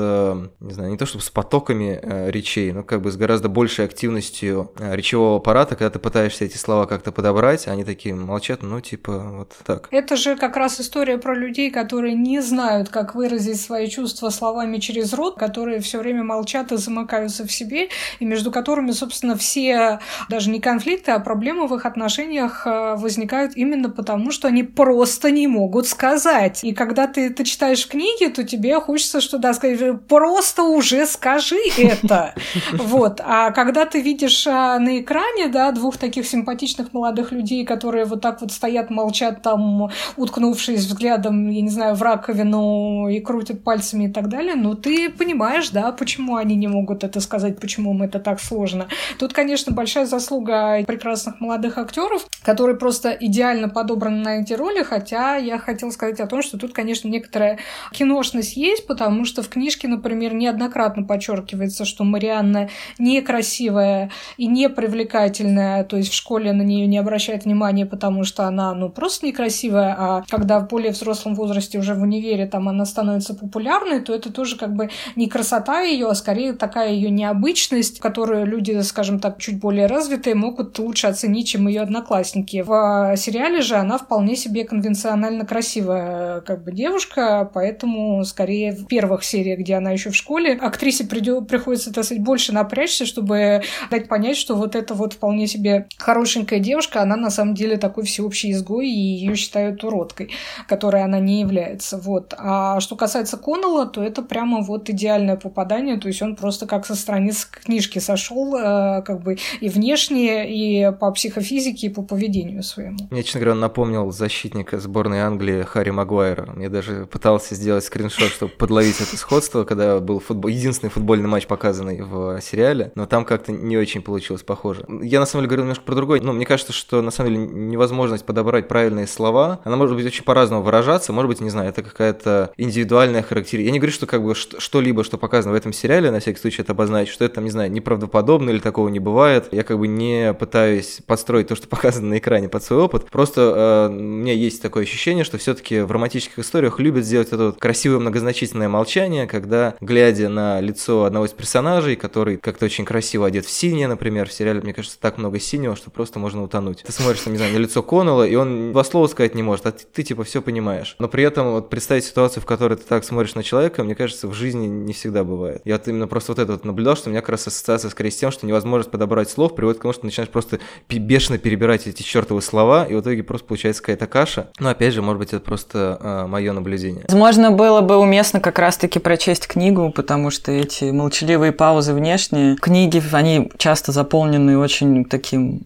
не 0.60 0.72
знаю, 0.72 0.90
не 0.90 0.96
то 0.96 1.06
чтобы 1.06 1.24
с 1.24 1.30
потоками 1.30 1.98
э, 2.00 2.30
речей, 2.30 2.72
но 2.72 2.82
как 2.82 3.02
бы 3.02 3.10
с 3.10 3.16
гораздо 3.16 3.48
большей 3.48 3.84
активностью 3.84 4.72
э, 4.78 4.94
речевого 4.94 5.36
аппарата, 5.36 5.76
когда 5.76 5.90
ты 5.90 5.98
пытаешься 5.98 6.44
эти 6.44 6.56
слова 6.56 6.86
как-то 6.86 7.12
подобрать, 7.12 7.66
они 7.68 7.84
такие 7.84 8.14
молчат, 8.14 8.62
ну, 8.62 8.80
типа, 8.80 9.18
вот 9.18 9.52
так. 9.64 9.88
Это 9.90 10.16
же 10.16 10.36
как 10.36 10.56
раз 10.56 10.80
история 10.80 11.18
про 11.18 11.34
людей, 11.34 11.70
которые 11.70 12.14
не 12.14 12.40
знают, 12.40 12.88
как 12.88 13.14
выразить 13.14 13.60
свои 13.60 13.73
свои 13.74 13.88
чувства 13.88 14.30
словами 14.30 14.78
через 14.78 15.12
рот, 15.12 15.34
которые 15.36 15.80
все 15.80 15.98
время 15.98 16.22
молчат 16.22 16.70
и 16.70 16.76
замыкаются 16.76 17.44
в 17.44 17.50
себе, 17.50 17.88
и 18.20 18.24
между 18.24 18.52
которыми, 18.52 18.92
собственно, 18.92 19.36
все 19.36 19.98
даже 20.28 20.50
не 20.50 20.60
конфликты, 20.60 21.10
а 21.10 21.18
проблемы 21.18 21.66
в 21.66 21.74
их 21.74 21.84
отношениях 21.84 22.68
э, 22.68 22.94
возникают 22.94 23.56
именно 23.56 23.90
потому, 23.90 24.30
что 24.30 24.46
они 24.46 24.62
просто 24.62 25.32
не 25.32 25.48
могут 25.48 25.88
сказать. 25.88 26.62
И 26.62 26.72
когда 26.72 27.08
ты 27.08 27.26
это 27.26 27.44
читаешь 27.44 27.88
книги, 27.88 28.28
то 28.28 28.44
тебе 28.44 28.78
хочется 28.78 29.20
что 29.20 29.38
да, 29.38 29.52
сказать, 29.54 30.06
просто 30.06 30.62
уже 30.62 31.04
скажи 31.06 31.58
это. 31.76 32.34
Вот. 32.72 33.20
А 33.24 33.50
когда 33.50 33.86
ты 33.86 34.00
видишь 34.00 34.46
э, 34.46 34.50
на 34.50 35.00
экране, 35.00 35.48
да, 35.48 35.72
двух 35.72 35.96
таких 35.96 36.28
симпатичных 36.28 36.92
молодых 36.92 37.32
людей, 37.32 37.64
которые 37.64 38.04
вот 38.04 38.20
так 38.20 38.40
вот 38.40 38.52
стоят, 38.52 38.90
молчат 38.90 39.42
там, 39.42 39.90
уткнувшись 40.16 40.84
взглядом, 40.84 41.50
я 41.50 41.60
не 41.60 41.70
знаю, 41.70 41.96
в 41.96 42.02
раковину 42.02 43.08
и 43.08 43.18
крутят 43.24 43.63
пальцами 43.64 44.04
и 44.04 44.12
так 44.12 44.28
далее, 44.28 44.54
но 44.54 44.74
ты 44.74 45.10
понимаешь, 45.10 45.70
да, 45.70 45.90
почему 45.92 46.36
они 46.36 46.54
не 46.54 46.68
могут 46.68 47.02
это 47.02 47.20
сказать, 47.20 47.58
почему 47.58 47.94
им 47.94 48.02
это 48.02 48.20
так 48.20 48.40
сложно. 48.40 48.86
Тут, 49.18 49.32
конечно, 49.32 49.72
большая 49.72 50.06
заслуга 50.06 50.84
прекрасных 50.84 51.40
молодых 51.40 51.78
актеров, 51.78 52.26
которые 52.42 52.76
просто 52.76 53.10
идеально 53.10 53.68
подобраны 53.68 54.22
на 54.22 54.40
эти 54.40 54.52
роли, 54.52 54.82
хотя 54.82 55.36
я 55.36 55.58
хотела 55.58 55.90
сказать 55.90 56.20
о 56.20 56.26
том, 56.26 56.42
что 56.42 56.58
тут, 56.58 56.72
конечно, 56.72 57.08
некоторая 57.08 57.58
киношность 57.92 58.56
есть, 58.56 58.86
потому 58.86 59.24
что 59.24 59.42
в 59.42 59.48
книжке, 59.48 59.88
например, 59.88 60.34
неоднократно 60.34 61.02
подчеркивается, 61.04 61.84
что 61.84 62.04
Марианна 62.04 62.68
некрасивая 62.98 64.10
и 64.36 64.46
не 64.46 64.68
привлекательная, 64.68 65.84
то 65.84 65.96
есть 65.96 66.10
в 66.10 66.14
школе 66.14 66.52
на 66.52 66.62
нее 66.62 66.86
не 66.86 66.98
обращают 66.98 67.44
внимания, 67.44 67.86
потому 67.86 68.24
что 68.24 68.44
она, 68.44 68.74
ну, 68.74 68.90
просто 68.90 69.26
некрасивая, 69.26 69.96
а 69.98 70.24
когда 70.28 70.60
в 70.60 70.68
более 70.68 70.92
взрослом 70.92 71.34
возрасте 71.34 71.78
уже 71.78 71.94
в 71.94 72.02
универе 72.02 72.46
там 72.46 72.68
она 72.68 72.84
становится 72.84 73.34
популярной, 73.34 73.53
популярной, 73.54 74.00
то 74.00 74.12
это 74.12 74.32
тоже 74.32 74.56
как 74.56 74.74
бы 74.74 74.90
не 75.14 75.28
красота 75.28 75.80
ее, 75.82 76.08
а 76.08 76.14
скорее 76.14 76.54
такая 76.54 76.90
ее 76.92 77.10
необычность, 77.10 78.00
которую 78.00 78.46
люди, 78.46 78.80
скажем 78.80 79.20
так, 79.20 79.38
чуть 79.38 79.60
более 79.60 79.86
развитые 79.86 80.34
могут 80.34 80.76
лучше 80.80 81.06
оценить, 81.06 81.46
чем 81.48 81.68
ее 81.68 81.82
одноклассники. 81.82 82.64
В 82.66 83.14
сериале 83.16 83.62
же 83.62 83.76
она 83.76 83.98
вполне 83.98 84.34
себе 84.34 84.64
конвенционально 84.64 85.46
красивая 85.46 86.40
как 86.40 86.64
бы 86.64 86.72
девушка, 86.72 87.48
поэтому 87.54 88.24
скорее 88.24 88.72
в 88.72 88.86
первых 88.86 89.22
сериях, 89.22 89.60
где 89.60 89.74
она 89.76 89.92
еще 89.92 90.10
в 90.10 90.16
школе, 90.16 90.54
актрисе 90.54 91.04
придё- 91.04 91.42
приходится, 91.42 91.92
так 91.92 92.04
сказать, 92.04 92.24
больше 92.24 92.52
напрячься, 92.52 93.06
чтобы 93.06 93.62
дать 93.90 94.08
понять, 94.08 94.36
что 94.36 94.56
вот 94.56 94.74
эта 94.74 94.94
вот 94.94 95.12
вполне 95.12 95.46
себе 95.46 95.86
хорошенькая 95.96 96.58
девушка, 96.58 97.02
она 97.02 97.14
на 97.16 97.30
самом 97.30 97.54
деле 97.54 97.76
такой 97.76 98.04
всеобщий 98.04 98.50
изгой, 98.50 98.88
и 98.88 98.98
ее 98.98 99.36
считают 99.36 99.84
уродкой, 99.84 100.30
которой 100.66 101.04
она 101.04 101.20
не 101.20 101.40
является. 101.40 101.98
Вот. 101.98 102.34
А 102.36 102.80
что 102.80 102.96
касается 102.96 103.36
Коннелла, 103.44 103.86
то 103.86 104.02
это 104.02 104.22
прямо 104.22 104.62
вот 104.62 104.88
идеальное 104.88 105.36
попадание, 105.36 105.98
то 105.98 106.08
есть 106.08 106.22
он 106.22 106.34
просто 106.34 106.66
как 106.66 106.86
со 106.86 106.94
страниц 106.94 107.44
книжки 107.44 107.98
сошел, 107.98 108.56
э, 108.56 109.02
как 109.02 109.22
бы 109.22 109.36
и 109.60 109.68
внешне, 109.68 110.50
и 110.50 110.90
по 110.92 111.10
психофизике, 111.12 111.88
и 111.88 111.90
по 111.90 112.02
поведению 112.02 112.62
своему. 112.62 112.96
Мне, 113.10 113.22
честно 113.22 113.40
говоря, 113.40 113.52
он 113.52 113.60
напомнил 113.60 114.10
защитника 114.10 114.80
сборной 114.80 115.20
Англии 115.20 115.62
Харри 115.62 115.90
Магуайра. 115.90 116.50
Мне 116.52 116.70
даже 116.70 117.06
пытался 117.06 117.54
сделать 117.54 117.84
скриншот, 117.84 118.30
чтобы 118.30 118.52
подловить 118.52 119.00
это 119.02 119.16
сходство, 119.18 119.64
когда 119.64 120.00
был 120.00 120.20
футбол... 120.20 120.50
единственный 120.50 120.88
футбольный 120.88 121.28
матч, 121.28 121.46
показанный 121.46 122.00
в 122.00 122.40
сериале, 122.40 122.92
но 122.94 123.04
там 123.04 123.26
как-то 123.26 123.52
не 123.52 123.76
очень 123.76 124.00
получилось 124.00 124.42
похоже. 124.42 124.86
Я 125.02 125.20
на 125.20 125.26
самом 125.26 125.42
деле 125.42 125.48
говорю 125.48 125.62
немножко 125.64 125.84
про 125.84 125.94
другой, 125.94 126.20
но 126.20 126.32
мне 126.32 126.46
кажется, 126.46 126.72
что 126.72 127.02
на 127.02 127.10
самом 127.10 127.30
деле 127.30 127.46
невозможность 127.46 128.24
подобрать 128.24 128.68
правильные 128.68 129.06
слова, 129.06 129.60
она 129.64 129.76
может 129.76 129.96
быть 129.96 130.06
очень 130.06 130.24
по-разному 130.24 130.62
выражаться, 130.62 131.12
может 131.12 131.28
быть, 131.28 131.40
не 131.42 131.50
знаю, 131.50 131.68
это 131.68 131.82
какая-то 131.82 132.50
индивидуальная. 132.56 133.22
Я 133.34 133.70
не 133.70 133.78
говорю, 133.78 133.92
что 133.92 134.06
как 134.06 134.22
бы 134.22 134.34
что-либо, 134.34 135.04
что 135.04 135.18
показано 135.18 135.52
в 135.52 135.56
этом 135.56 135.72
сериале, 135.72 136.10
на 136.10 136.20
всякий 136.20 136.40
случай 136.40 136.62
это 136.62 136.72
обозначить, 136.72 137.12
что 137.12 137.24
это, 137.24 137.40
не 137.40 137.50
знаю, 137.50 137.70
неправдоподобно 137.70 138.50
или 138.50 138.58
такого 138.58 138.88
не 138.88 139.00
бывает. 139.00 139.48
Я 139.52 139.62
как 139.64 139.78
бы 139.78 139.88
не 139.88 140.34
пытаюсь 140.34 141.00
подстроить 141.06 141.48
то, 141.48 141.56
что 141.56 141.68
показано 141.74 142.08
на 142.08 142.18
экране 142.18 142.48
под 142.48 142.62
свой 142.62 142.80
опыт. 142.80 143.10
Просто 143.10 143.88
э, 143.90 143.94
у 143.94 143.98
меня 143.98 144.32
есть 144.32 144.62
такое 144.62 144.84
ощущение, 144.84 145.24
что 145.24 145.38
все-таки 145.38 145.80
в 145.80 145.90
романтических 145.90 146.38
историях 146.38 146.78
любят 146.78 147.04
сделать 147.04 147.28
это 147.28 147.46
вот 147.46 147.58
красивое 147.58 147.98
многозначительное 147.98 148.68
молчание, 148.68 149.26
когда, 149.26 149.74
глядя 149.80 150.28
на 150.28 150.60
лицо 150.60 151.04
одного 151.04 151.26
из 151.26 151.32
персонажей, 151.32 151.96
который 151.96 152.36
как-то 152.36 152.64
очень 152.66 152.84
красиво 152.84 153.26
одет 153.26 153.46
в 153.46 153.50
синее, 153.50 153.88
например, 153.88 154.28
в 154.28 154.32
сериале, 154.32 154.60
мне 154.60 154.74
кажется, 154.74 154.98
так 155.00 155.18
много 155.18 155.38
синего, 155.38 155.76
что 155.76 155.90
просто 155.90 156.18
можно 156.18 156.42
утонуть. 156.42 156.82
Ты 156.84 156.92
смотришь, 156.92 157.26
не 157.26 157.36
знаю, 157.36 157.52
на 157.52 157.58
лицо 157.58 157.82
Коннелла, 157.82 158.26
и 158.26 158.34
он 158.34 158.72
два 158.72 158.84
слова 158.84 159.06
сказать 159.06 159.34
не 159.34 159.42
может, 159.42 159.66
а 159.66 159.72
ты, 159.72 159.84
ты 159.90 160.02
типа 160.02 160.24
все 160.24 160.42
понимаешь. 160.42 160.96
Но 160.98 161.08
при 161.08 161.24
этом 161.24 161.52
вот 161.52 161.70
представить 161.70 162.04
ситуацию, 162.04 162.42
в 162.42 162.46
которой 162.46 162.76
ты 162.76 162.84
так 162.84 163.04
смотришь 163.04 163.23
на 163.34 163.42
человека, 163.42 163.82
мне 163.84 163.94
кажется, 163.94 164.28
в 164.28 164.34
жизни 164.34 164.66
не 164.66 164.92
всегда 164.92 165.24
бывает. 165.24 165.62
Я 165.64 165.74
вот 165.74 165.88
именно 165.88 166.06
просто 166.06 166.32
вот 166.32 166.38
это 166.38 166.52
вот 166.52 166.64
наблюдал, 166.64 166.96
что 166.96 167.08
у 167.08 167.12
меня 167.12 167.20
как 167.20 167.30
раз 167.30 167.46
ассоциация 167.46 167.90
скорее 167.90 168.10
с 168.10 168.16
тем, 168.16 168.30
что 168.30 168.46
невозможность 168.46 168.90
подобрать 168.90 169.30
слов 169.30 169.54
приводит 169.54 169.78
к 169.78 169.82
тому, 169.82 169.92
что 169.92 170.02
ты 170.02 170.06
начинаешь 170.08 170.30
просто 170.30 170.60
бешено 170.88 171.38
перебирать 171.38 171.86
эти 171.86 172.02
чертовы 172.02 172.42
слова, 172.42 172.84
и 172.84 172.94
в 172.94 173.00
итоге 173.00 173.22
просто 173.22 173.46
получается 173.46 173.82
какая-то 173.82 174.06
каша. 174.06 174.50
Но 174.58 174.68
опять 174.68 174.94
же, 174.94 175.02
может 175.02 175.18
быть, 175.18 175.32
это 175.32 175.40
просто 175.40 175.98
э, 176.00 176.26
мое 176.26 176.52
наблюдение. 176.52 177.04
Возможно, 177.08 177.50
было 177.50 177.80
бы 177.80 177.96
уместно 177.96 178.40
как 178.40 178.58
раз-таки 178.58 178.98
прочесть 178.98 179.46
книгу, 179.46 179.90
потому 179.90 180.30
что 180.30 180.52
эти 180.52 180.84
молчаливые 180.84 181.52
паузы 181.52 181.94
внешние, 181.94 182.56
книги, 182.56 183.02
они 183.12 183.50
часто 183.58 183.92
заполнены 183.92 184.58
очень 184.58 185.04
таким 185.04 185.62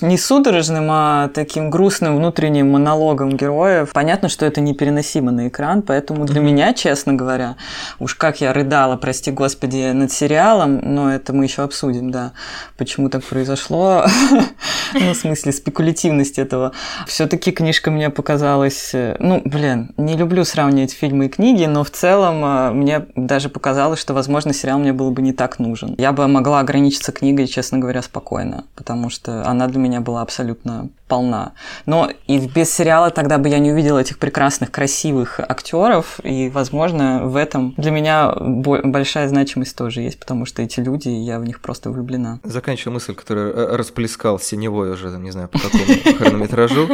не 0.00 0.18
судорожным, 0.18 0.88
а 0.90 1.28
таким 1.28 1.70
грустным 1.70 2.16
внутренним 2.16 2.70
монологом 2.70 3.36
героев. 3.36 3.90
Понятно, 3.92 4.28
что 4.28 4.44
это 4.46 4.60
непереносимо 4.60 5.30
на 5.30 5.48
экран, 5.48 5.82
поэтому 5.82 6.24
для 6.24 6.40
меня, 6.40 6.74
честно 6.74 7.14
говоря, 7.14 7.56
уж 7.98 8.14
как 8.14 8.40
я 8.40 8.52
рыдала, 8.52 8.96
прости 8.96 9.30
господи, 9.30 9.92
над 9.92 10.10
сериалом, 10.10 10.80
но 10.82 11.12
это 11.12 11.32
мы 11.32 11.44
еще 11.44 11.62
обсудим, 11.62 12.10
да, 12.10 12.32
почему 12.76 13.08
так 13.08 13.24
произошло, 13.24 14.04
ну, 14.94 15.12
в 15.12 15.16
смысле 15.16 15.52
спекулятивность 15.52 16.38
этого. 16.38 16.72
Все-таки 17.06 17.52
книжка 17.52 17.90
мне 17.90 18.10
показалась, 18.10 18.90
э, 18.94 19.16
ну, 19.20 19.40
блин, 19.44 19.92
не 19.96 20.16
люблю 20.16 20.44
сравнивать 20.44 20.92
фильмы 20.92 21.26
и 21.26 21.28
книги, 21.28 21.64
но 21.64 21.84
в 21.84 21.90
целом 21.90 22.44
э, 22.44 22.70
мне 22.72 23.06
даже 23.14 23.48
показалось, 23.48 24.00
что, 24.00 24.14
возможно, 24.14 24.52
сериал 24.52 24.78
мне 24.78 24.92
был 24.92 25.10
бы 25.10 25.22
не 25.22 25.32
так 25.32 25.58
нужен. 25.58 25.94
Я 25.98 26.12
бы 26.12 26.26
могла 26.26 26.60
ограничиться 26.60 27.12
книгой, 27.12 27.46
честно 27.46 27.78
говоря, 27.78 28.02
спокойно, 28.02 28.64
потому 28.74 29.10
что 29.10 29.46
она 29.46 29.67
для 29.68 29.78
меня 29.78 30.00
была 30.00 30.22
абсолютно 30.22 30.90
полна. 31.08 31.52
Но 31.86 32.10
и 32.26 32.38
без 32.38 32.72
сериала 32.72 33.10
тогда 33.10 33.38
бы 33.38 33.48
я 33.48 33.58
не 33.58 33.72
увидела 33.72 33.98
этих 33.98 34.18
прекрасных, 34.18 34.70
красивых 34.70 35.40
актеров, 35.40 36.20
и, 36.22 36.50
возможно, 36.50 37.24
в 37.24 37.36
этом 37.36 37.74
для 37.76 37.90
меня 37.90 38.32
большая 38.36 39.28
значимость 39.28 39.76
тоже 39.76 40.02
есть, 40.02 40.18
потому 40.18 40.44
что 40.44 40.62
эти 40.62 40.80
люди, 40.80 41.08
я 41.08 41.38
в 41.38 41.44
них 41.44 41.60
просто 41.60 41.90
влюблена. 41.90 42.40
Заканчиваю 42.42 42.94
мысль, 42.94 43.14
которую 43.14 43.54
э, 43.54 43.76
расплескал 43.76 44.38
синевой 44.38 44.92
уже, 44.92 45.08
не 45.18 45.30
знаю, 45.30 45.48
по 45.48 45.58
какому 45.58 45.84
хронометражу. 46.18 46.88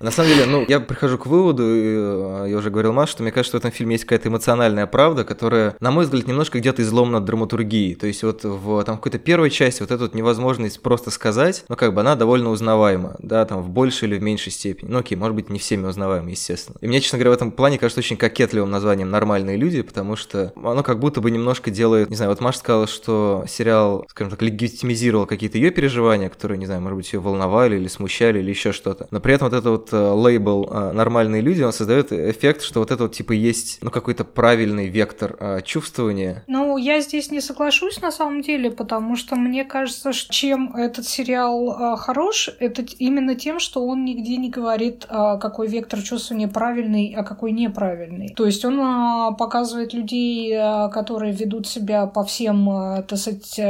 На 0.00 0.10
самом 0.10 0.30
деле, 0.30 0.46
ну, 0.46 0.64
я 0.68 0.80
прихожу 0.80 1.18
к 1.18 1.26
выводу, 1.26 1.64
и, 1.64 2.50
я 2.50 2.56
уже 2.56 2.70
говорил 2.70 2.92
Маш, 2.92 3.10
что 3.10 3.22
мне 3.22 3.32
кажется, 3.32 3.50
что 3.50 3.58
в 3.58 3.60
этом 3.60 3.70
фильме 3.70 3.94
есть 3.94 4.04
какая-то 4.04 4.28
эмоциональная 4.28 4.86
правда, 4.86 5.24
которая, 5.24 5.74
на 5.80 5.90
мой 5.90 6.04
взгляд, 6.04 6.26
немножко 6.26 6.58
где-то 6.58 6.82
изломана 6.82 7.18
от 7.18 7.24
драматургии. 7.24 7.94
То 7.94 8.06
есть 8.06 8.22
вот 8.22 8.44
в 8.44 8.84
там, 8.84 8.96
какой-то 8.96 9.18
первой 9.18 9.50
части 9.50 9.80
вот 9.80 9.90
эта 9.90 10.02
вот 10.02 10.14
невозможность 10.14 10.82
просто 10.82 11.10
сказать, 11.10 11.64
ну, 11.68 11.76
как 11.76 11.94
бы 11.94 12.00
она 12.00 12.14
довольно 12.16 12.50
узнаваема, 12.50 13.16
да, 13.18 13.44
там, 13.44 13.62
в 13.62 13.70
большей 13.70 14.08
или 14.08 14.18
в 14.18 14.22
меньшей 14.22 14.52
степени. 14.52 14.90
Ну, 14.90 14.98
окей, 14.98 15.16
может 15.16 15.34
быть, 15.34 15.50
не 15.50 15.58
всеми 15.58 15.86
узнаваема, 15.86 16.30
естественно. 16.30 16.76
И 16.80 16.86
мне, 16.86 17.00
честно 17.00 17.18
говоря, 17.18 17.30
в 17.30 17.34
этом 17.34 17.50
плане 17.50 17.78
кажется 17.78 18.00
очень 18.00 18.16
кокетливым 18.16 18.70
названием 18.70 19.10
«Нормальные 19.10 19.56
люди», 19.56 19.82
потому 19.82 20.16
что 20.16 20.52
оно 20.56 20.82
как 20.82 20.98
будто 20.98 21.20
бы 21.20 21.30
немножко 21.30 21.70
делает, 21.70 22.10
не 22.10 22.16
знаю, 22.16 22.30
вот 22.30 22.40
Маша 22.40 22.58
сказала, 22.58 22.86
что 22.86 23.44
сериал, 23.48 24.04
скажем 24.08 24.30
так, 24.30 24.42
легитимизировал 24.42 25.26
какие-то 25.26 25.58
ее 25.58 25.70
переживания, 25.70 26.28
которые, 26.28 26.58
не 26.58 26.66
знаю, 26.66 26.80
может 26.80 26.96
быть, 26.96 27.12
ее 27.12 27.20
волновали 27.20 27.76
или 27.76 27.88
смущали 27.88 28.40
или 28.40 28.50
еще 28.50 28.72
что-то. 28.72 29.06
Но 29.10 29.20
при 29.20 29.34
этом 29.34 29.48
вот 29.48 29.56
это 29.56 29.70
вот 29.70 29.85
э, 29.92 29.96
лейбл 29.96 30.68
э, 30.70 30.92
«нормальные 30.92 31.42
люди», 31.42 31.62
он 31.62 31.72
создает 31.72 32.12
эффект, 32.12 32.62
что 32.62 32.80
вот 32.80 32.90
это 32.90 33.04
вот 33.04 33.14
типа 33.14 33.32
есть, 33.32 33.78
ну, 33.82 33.90
какой-то 33.90 34.24
правильный 34.24 34.88
вектор 34.88 35.36
э, 35.38 35.60
чувствования. 35.62 36.44
Ну, 36.46 36.76
я 36.76 37.00
здесь 37.00 37.30
не 37.30 37.40
соглашусь 37.40 38.00
на 38.00 38.10
самом 38.10 38.42
деле, 38.42 38.70
потому 38.70 39.16
что 39.16 39.36
мне 39.36 39.64
кажется, 39.64 40.12
что 40.12 40.32
чем 40.32 40.74
этот 40.74 41.06
сериал 41.06 41.96
хорош, 41.96 42.50
это 42.58 42.84
именно 42.98 43.34
тем, 43.34 43.58
что 43.58 43.86
он 43.86 44.04
нигде 44.04 44.36
не 44.36 44.50
говорит, 44.50 45.06
какой 45.06 45.68
вектор 45.68 46.02
чувствования 46.02 46.48
правильный, 46.48 47.14
а 47.16 47.22
какой 47.22 47.52
неправильный. 47.52 48.34
То 48.34 48.46
есть 48.46 48.64
он 48.64 49.36
показывает 49.36 49.94
людей, 49.94 50.56
которые 50.92 51.32
ведут 51.32 51.66
себя 51.66 52.06
по 52.06 52.24
всем, 52.24 53.04
так 53.06 53.18
сказать, 53.18 53.60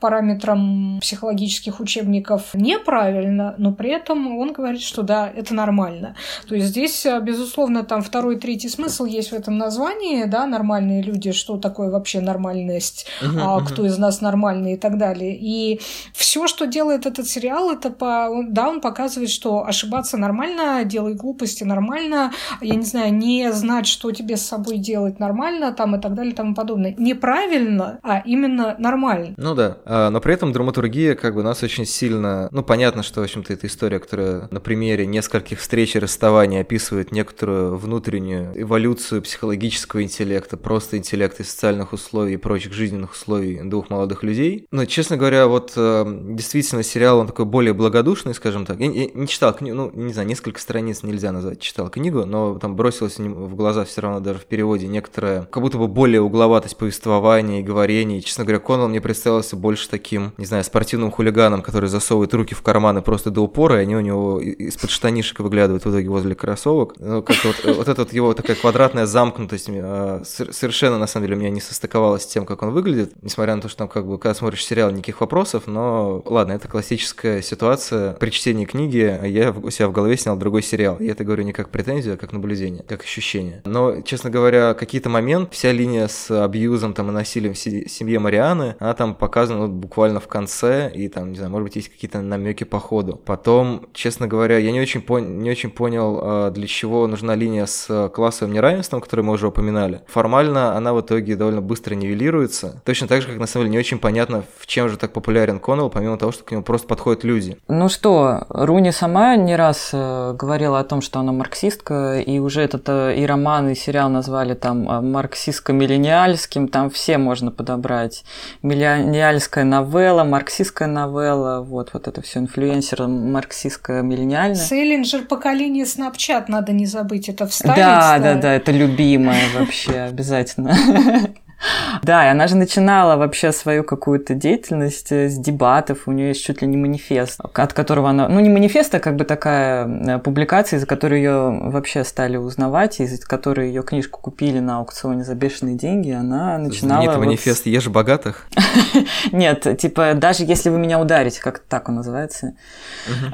параметрам 0.00 0.98
психологических 1.00 1.80
учебников 1.80 2.54
неправильно, 2.54 3.54
но 3.58 3.72
при 3.72 3.90
этом 3.90 4.36
он 4.38 4.52
говорит, 4.52 4.82
что 4.82 5.02
да, 5.02 5.30
это 5.38 5.54
нормально. 5.54 6.16
То 6.48 6.54
есть 6.54 6.68
здесь, 6.68 7.06
э, 7.06 7.20
безусловно, 7.20 7.84
там 7.84 8.02
второй, 8.02 8.36
третий 8.36 8.68
смысл 8.68 9.04
есть 9.04 9.30
в 9.30 9.34
этом 9.34 9.56
названии, 9.56 10.24
да, 10.24 10.46
нормальные 10.46 11.02
люди, 11.02 11.32
что 11.32 11.56
такое 11.56 11.90
вообще 11.90 12.20
нормальность, 12.20 13.06
uh-huh, 13.22 13.40
а, 13.40 13.58
uh-huh. 13.58 13.66
кто 13.66 13.86
из 13.86 13.98
нас 13.98 14.20
нормальный 14.20 14.74
и 14.74 14.76
так 14.76 14.98
далее. 14.98 15.36
И 15.40 15.80
все, 16.12 16.46
что 16.48 16.66
делает 16.66 17.06
этот 17.06 17.28
сериал, 17.28 17.70
это 17.70 17.90
по, 17.90 18.28
да, 18.48 18.68
он 18.68 18.80
показывает, 18.80 19.30
что 19.30 19.64
ошибаться 19.64 20.16
нормально, 20.16 20.84
делать 20.84 21.16
глупости 21.16 21.64
нормально, 21.64 22.32
я 22.60 22.74
не 22.74 22.84
знаю, 22.84 23.14
не 23.14 23.52
знать, 23.52 23.86
что 23.86 24.10
тебе 24.10 24.36
с 24.36 24.42
собой 24.42 24.78
делать 24.78 25.20
нормально, 25.20 25.72
там 25.72 25.94
и 25.96 26.00
так 26.00 26.14
далее 26.14 26.32
и 26.32 26.36
тому 26.36 26.54
подобное. 26.54 26.94
Неправильно, 26.98 28.00
а 28.02 28.22
именно 28.26 28.74
нормально. 28.78 29.34
Ну 29.36 29.54
да, 29.54 29.78
а, 29.84 30.10
но 30.10 30.20
при 30.20 30.34
этом 30.34 30.52
драматургия 30.52 31.14
как 31.14 31.34
бы 31.34 31.42
нас 31.42 31.62
очень 31.62 31.86
сильно, 31.86 32.48
ну 32.50 32.62
понятно, 32.62 33.02
что, 33.02 33.20
в 33.20 33.24
общем-то, 33.24 33.52
это 33.52 33.66
история, 33.68 34.00
которая 34.00 34.48
на 34.50 34.60
примере 34.60 35.06
нескольких 35.06 35.27
нескольких 35.28 35.60
встреч 35.60 35.94
и 35.94 35.98
расставаний 35.98 36.60
описывает 36.60 37.12
некоторую 37.12 37.76
внутреннюю 37.76 38.52
эволюцию 38.62 39.20
психологического 39.20 40.02
интеллекта, 40.02 40.56
просто 40.56 40.96
интеллекта 40.96 41.42
и 41.42 41.46
социальных 41.46 41.92
условий 41.92 42.34
и 42.34 42.36
прочих 42.38 42.72
жизненных 42.72 43.12
условий 43.12 43.60
двух 43.62 43.90
молодых 43.90 44.22
людей. 44.22 44.66
Но, 44.70 44.86
честно 44.86 45.18
говоря, 45.18 45.46
вот 45.46 45.72
э, 45.76 46.04
действительно 46.30 46.82
сериал, 46.82 47.18
он 47.18 47.26
такой 47.26 47.44
более 47.44 47.74
благодушный, 47.74 48.34
скажем 48.34 48.64
так. 48.64 48.80
Я, 48.80 48.90
я 48.90 49.10
не 49.12 49.28
читал 49.28 49.54
книгу, 49.54 49.76
ну, 49.76 49.90
не 49.92 50.14
знаю, 50.14 50.26
несколько 50.26 50.60
страниц 50.60 51.02
нельзя 51.02 51.30
назвать, 51.30 51.60
читал 51.60 51.90
книгу, 51.90 52.24
но 52.24 52.58
там 52.58 52.74
бросилось 52.74 53.18
в 53.18 53.54
глаза 53.54 53.84
все 53.84 54.00
равно 54.00 54.20
даже 54.20 54.38
в 54.38 54.46
переводе 54.46 54.86
некоторая, 54.86 55.42
как 55.42 55.62
будто 55.62 55.76
бы 55.76 55.88
более 55.88 56.22
угловатость 56.22 56.78
повествования 56.78 57.60
и 57.60 57.62
говорения. 57.62 58.18
И, 58.18 58.22
честно 58.22 58.44
говоря, 58.44 58.60
Коннелл 58.60 58.88
мне 58.88 59.02
представился 59.02 59.56
больше 59.56 59.90
таким, 59.90 60.32
не 60.38 60.46
знаю, 60.46 60.64
спортивным 60.64 61.10
хулиганом, 61.10 61.60
который 61.60 61.90
засовывает 61.90 62.32
руки 62.32 62.54
в 62.54 62.62
карманы 62.62 63.02
просто 63.02 63.30
до 63.30 63.42
упора, 63.42 63.78
и 63.78 63.82
они 63.82 63.94
у 63.94 64.00
него 64.00 64.40
из-под 64.40 64.90
штанишек 65.18 65.40
выглядывает 65.40 65.84
в 65.84 65.90
итоге 65.90 66.08
возле 66.08 66.34
кроссовок. 66.34 66.94
Ну, 66.98 67.22
как 67.22 67.36
вот, 67.44 67.76
вот 67.76 67.88
эта 67.88 68.02
вот 68.02 68.12
его 68.12 68.34
такая 68.34 68.56
квадратная 68.56 69.06
замкнутость 69.06 69.68
э, 69.68 70.22
совершенно, 70.24 70.98
на 70.98 71.06
самом 71.06 71.26
деле, 71.26 71.36
у 71.36 71.40
меня 71.40 71.50
не 71.50 71.60
состыковалась 71.60 72.22
с 72.22 72.26
тем, 72.26 72.46
как 72.46 72.62
он 72.62 72.70
выглядит. 72.70 73.12
Несмотря 73.22 73.56
на 73.56 73.62
то, 73.62 73.68
что 73.68 73.78
там, 73.78 73.88
как 73.88 74.06
бы, 74.06 74.18
когда 74.18 74.34
смотришь 74.34 74.64
сериал, 74.64 74.90
никаких 74.90 75.20
вопросов, 75.20 75.64
но 75.66 76.22
ладно, 76.24 76.52
это 76.52 76.68
классическая 76.68 77.42
ситуация. 77.42 78.12
При 78.14 78.30
чтении 78.30 78.64
книги 78.64 79.18
я 79.26 79.50
у 79.50 79.70
себя 79.70 79.88
в 79.88 79.92
голове 79.92 80.16
снял 80.16 80.36
другой 80.36 80.62
сериал. 80.62 80.96
И 81.00 81.06
это 81.06 81.24
говорю 81.24 81.44
не 81.44 81.52
как 81.52 81.70
претензию, 81.70 82.14
а 82.14 82.16
как 82.16 82.32
наблюдение, 82.32 82.84
как 82.84 83.02
ощущение. 83.02 83.62
Но, 83.64 84.02
честно 84.02 84.30
говоря, 84.30 84.74
какие-то 84.74 85.08
моменты, 85.08 85.50
вся 85.52 85.72
линия 85.72 86.08
с 86.08 86.30
абьюзом 86.30 86.94
там, 86.94 87.10
и 87.10 87.12
насилием 87.12 87.54
в 87.54 87.58
семье 87.58 88.18
Марианы, 88.18 88.76
она 88.78 88.94
там 88.94 89.14
показана 89.14 89.60
вот, 89.60 89.70
буквально 89.70 90.20
в 90.20 90.28
конце, 90.28 90.90
и 90.94 91.08
там, 91.08 91.30
не 91.30 91.36
знаю, 91.36 91.50
может 91.50 91.64
быть, 91.64 91.76
есть 91.76 91.88
какие-то 91.88 92.20
намеки 92.20 92.64
по 92.64 92.78
ходу. 92.78 93.16
Потом, 93.24 93.86
честно 93.92 94.26
говоря, 94.26 94.58
я 94.58 94.70
не 94.72 94.80
очень 94.80 95.02
пон... 95.08 95.38
не 95.38 95.50
очень 95.50 95.70
понял, 95.70 96.20
а, 96.22 96.50
для 96.50 96.66
чего 96.66 97.06
нужна 97.06 97.34
линия 97.34 97.64
с 97.64 97.86
э, 97.88 98.10
классовым 98.10 98.52
неравенством, 98.52 99.00
которую 99.00 99.24
мы 99.24 99.32
уже 99.32 99.48
упоминали. 99.48 100.02
Формально 100.06 100.76
она 100.76 100.92
в 100.92 101.00
итоге 101.00 101.34
довольно 101.34 101.62
быстро 101.62 101.94
нивелируется. 101.94 102.82
Точно 102.84 103.08
так 103.08 103.22
же, 103.22 103.28
как 103.28 103.38
на 103.38 103.46
самом 103.46 103.64
деле 103.64 103.72
не 103.72 103.78
очень 103.78 103.98
понятно, 103.98 104.44
в 104.58 104.66
чем 104.66 104.90
же 104.90 104.98
так 104.98 105.12
популярен 105.14 105.60
Коннелл, 105.60 105.88
помимо 105.88 106.18
того, 106.18 106.30
что 106.30 106.44
к 106.44 106.50
нему 106.50 106.62
просто 106.62 106.86
подходят 106.86 107.24
люди. 107.24 107.56
Ну 107.68 107.88
что, 107.88 108.44
Руни 108.50 108.92
сама 108.92 109.34
не 109.36 109.56
раз 109.56 109.90
э, 109.94 110.34
говорила 110.38 110.78
о 110.78 110.84
том, 110.84 111.00
что 111.00 111.20
она 111.20 111.32
марксистка, 111.32 112.20
и 112.20 112.38
уже 112.38 112.60
этот 112.60 112.88
и 112.88 113.24
роман, 113.26 113.70
и 113.70 113.74
сериал 113.74 114.10
назвали 114.10 114.52
там 114.52 114.86
марксистско-миллениальским, 114.88 116.68
там 116.68 116.90
все 116.90 117.16
можно 117.16 117.50
подобрать. 117.50 118.24
Миллениальская 118.62 119.64
новелла, 119.64 120.24
марксистская 120.24 120.86
новелла, 120.86 121.62
вот, 121.62 121.90
вот 121.94 122.08
это 122.08 122.20
все 122.20 122.40
инфлюенсер 122.40 123.06
марксистско-миллениальная. 123.06 124.54
Селлинджер 125.04 125.26
поколение 125.28 125.84
Snapchat, 125.84 126.44
надо 126.48 126.72
не 126.72 126.86
забыть 126.86 127.28
это 127.28 127.46
вставить. 127.46 127.76
Да, 127.76 128.18
да, 128.18 128.34
да, 128.34 128.40
да 128.40 128.52
это 128.54 128.72
любимое 128.72 129.42
вообще 129.56 129.92
обязательно. 130.00 130.76
Да, 132.02 132.26
и 132.26 132.30
она 132.30 132.46
же 132.46 132.56
начинала 132.56 133.16
вообще 133.16 133.52
свою 133.52 133.84
какую-то 133.84 134.34
деятельность 134.34 135.10
э, 135.10 135.28
с 135.28 135.36
дебатов, 135.36 136.06
у 136.06 136.12
нее 136.12 136.28
есть 136.28 136.44
чуть 136.44 136.62
ли 136.62 136.68
не 136.68 136.76
манифест, 136.76 137.40
от 137.40 137.72
которого 137.72 138.10
она, 138.10 138.28
ну 138.28 138.40
не 138.40 138.48
манифест, 138.48 138.94
а 138.94 139.00
как 139.00 139.16
бы 139.16 139.24
такая 139.24 139.86
э, 139.86 140.18
публикация, 140.18 140.76
из-за 140.76 140.86
которой 140.86 141.20
ее 141.20 141.58
вообще 141.70 142.04
стали 142.04 142.36
узнавать, 142.36 143.00
из-за 143.00 143.20
которой 143.26 143.68
ее 143.68 143.82
книжку 143.82 144.20
купили 144.20 144.60
на 144.60 144.78
аукционе 144.78 145.24
за 145.24 145.34
бешеные 145.34 145.76
деньги, 145.76 146.10
она 146.10 146.58
начинала... 146.58 147.02
Знаменитый 147.02 147.16
вот... 147.18 147.26
манифест 147.26 147.66
«Ешь 147.66 147.88
богатых»? 147.88 148.46
Нет, 149.32 149.78
типа, 149.78 150.14
даже 150.14 150.44
если 150.44 150.70
вы 150.70 150.78
меня 150.78 151.00
ударите, 151.00 151.40
как 151.40 151.58
так 151.58 151.88
он 151.88 151.96
называется, 151.96 152.54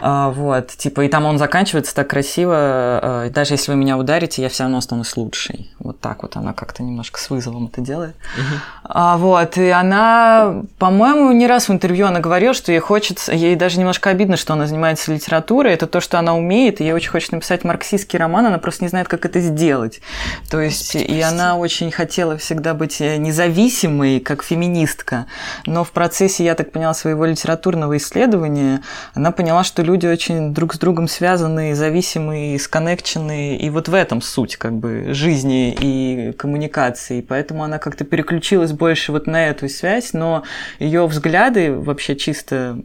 а, 0.01 0.31
вот, 0.31 0.69
типа, 0.69 1.03
и 1.03 1.09
там 1.09 1.25
он 1.27 1.39
заканчивается 1.39 1.95
так 1.95 2.09
красиво, 2.09 2.55
а, 2.57 3.31
даже 3.31 3.55
если 3.55 3.73
вы 3.73 3.77
меня 3.77 3.99
ударите, 3.99 4.43
я 4.43 4.49
все 4.49 4.65
равно 4.65 4.79
останусь 4.79 5.17
лучшей. 5.17 5.73
Вот 5.79 6.01
так 6.01 6.23
вот 6.23 6.37
она 6.37 6.53
как-то 6.53 6.83
немножко 6.83 7.21
с 7.21 7.31
вызовом 7.31 7.67
это 7.67 7.81
делает. 7.81 8.13
Uh-huh. 8.37 8.74
А, 8.87 9.16
вот, 9.16 9.57
и 9.57 9.70
она, 9.70 10.62
по-моему, 10.79 11.33
не 11.33 11.46
раз 11.46 11.68
в 11.68 11.72
интервью 11.72 12.07
она 12.07 12.20
говорила, 12.20 12.53
что 12.53 12.70
ей 12.70 12.81
хочется, 12.81 13.33
ей 13.33 13.57
даже 13.57 13.79
немножко 13.79 14.11
обидно, 14.11 14.37
что 14.37 14.53
она 14.53 14.66
занимается 14.66 15.12
литературой, 15.12 15.72
это 15.72 15.87
то, 15.87 16.00
что 16.00 16.18
она 16.18 16.35
умеет, 16.37 16.81
и 16.81 16.85
ей 16.85 16.92
очень 16.92 17.11
хочется 17.11 17.35
написать 17.35 17.64
марксистский 17.64 18.18
роман, 18.18 18.44
она 18.44 18.59
просто 18.59 18.85
не 18.85 18.88
знает, 18.88 19.09
как 19.09 19.24
это 19.24 19.40
сделать. 19.40 20.00
То 20.50 20.61
есть, 20.61 20.96
и 20.96 21.20
она 21.22 21.57
очень 21.57 21.90
хотела 21.90 22.37
всегда 22.37 22.74
быть 22.74 23.00
независимой, 23.00 24.20
как 24.20 24.42
феминистка, 24.42 25.27
но 25.64 25.83
в 25.83 25.90
процессе, 25.90 26.44
я 26.44 26.55
так 26.55 26.70
поняла, 26.70 26.92
своего 26.92 27.24
литературного 27.24 27.96
исследования, 27.96 28.83
она 29.14 29.31
поняла, 29.31 29.64
что 29.64 29.83
люди 29.83 30.07
очень 30.07 30.53
друг 30.53 30.74
с 30.74 30.79
другом 30.79 31.09
связаны, 31.09 31.74
зависимые, 31.74 32.59
сконнекчены, 32.59 33.57
и 33.57 33.70
вот 33.70 33.88
в 33.88 33.94
этом 33.94 34.20
суть 34.20 34.57
как 34.57 34.74
бы 34.74 35.14
жизни 35.14 35.74
и 35.81 36.33
коммуникации, 36.33 37.22
поэтому 37.22 37.64
она 37.64 37.79
как-то 37.79 38.04
переключилась 38.05 38.73
больше 38.73 39.12
вот 39.12 39.27
на 39.27 39.49
эту 39.49 39.69
связь, 39.69 40.12
но 40.12 40.45
ее 40.79 41.07
взгляды 41.07 41.73
вообще 41.73 42.17
чисто 42.17 42.79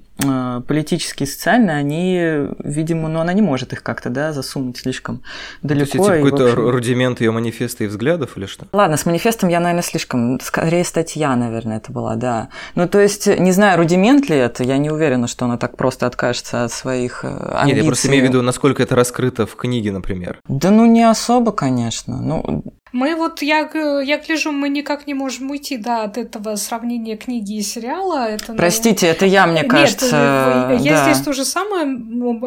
политические 0.67 1.27
и 1.27 1.29
социальные, 1.29 1.77
они, 1.77 2.47
видимо, 2.59 3.09
ну, 3.09 3.19
она 3.19 3.33
не 3.33 3.41
может 3.41 3.73
их 3.73 3.83
как-то, 3.83 4.09
да, 4.09 4.33
засунуть 4.33 4.77
слишком 4.77 5.23
далеко. 5.61 5.91
То 5.91 5.97
есть, 5.97 6.23
какой-то 6.23 6.45
общем... 6.45 6.69
рудимент 6.69 7.21
ее 7.21 7.31
манифеста 7.31 7.83
и 7.83 7.87
взглядов 7.87 8.37
или 8.37 8.45
что? 8.45 8.67
Ладно, 8.71 8.97
с 8.97 9.05
манифестом 9.05 9.49
я, 9.49 9.59
наверное, 9.59 9.83
слишком, 9.83 10.39
скорее 10.41 10.83
статья, 10.83 11.35
наверное, 11.35 11.77
это 11.77 11.91
была, 11.91 12.15
да. 12.15 12.49
Ну, 12.75 12.87
то 12.87 12.99
есть, 12.99 13.27
не 13.27 13.51
знаю, 13.51 13.77
рудимент 13.77 14.29
ли 14.29 14.35
это, 14.35 14.63
я 14.63 14.77
не 14.77 14.89
уверена, 14.89 15.27
что 15.27 15.45
она 15.45 15.57
так 15.57 15.77
просто 15.77 16.05
откажется 16.05 16.63
от 16.65 16.71
своих 16.71 17.23
амбиций. 17.23 17.61
Э, 17.61 17.65
Нет, 17.65 17.77
я 17.77 17.83
просто 17.83 18.07
имею 18.09 18.25
в 18.25 18.27
виду, 18.27 18.41
насколько 18.41 18.83
это 18.83 18.95
раскрыто 18.95 19.45
в 19.45 19.55
книге, 19.55 19.91
например. 19.91 20.39
Да 20.47 20.71
ну, 20.71 20.85
не 20.85 21.03
особо, 21.03 21.51
конечно. 21.51 22.21
Ну, 22.21 22.63
мы 22.91 23.15
вот, 23.15 23.43
я, 23.43 23.69
я 24.01 24.17
гляжу, 24.17 24.51
мы 24.51 24.67
никак 24.69 25.05
не 25.05 25.13
можем 25.13 25.51
уйти, 25.51 25.77
да, 25.77 26.03
от 26.03 26.17
этого 26.17 26.55
сравнения 26.55 27.17
книги 27.17 27.57
и 27.57 27.61
сериала. 27.61 28.27
Это, 28.27 28.53
Простите, 28.53 29.05
ну... 29.05 29.11
это 29.11 29.25
я, 29.27 29.45
мне 29.45 29.63
кажется. 29.63 30.08
Я 30.15 30.95
да. 30.95 31.03
здесь 31.03 31.23
то 31.23 31.33
же 31.33 31.45
самое, 31.45 31.87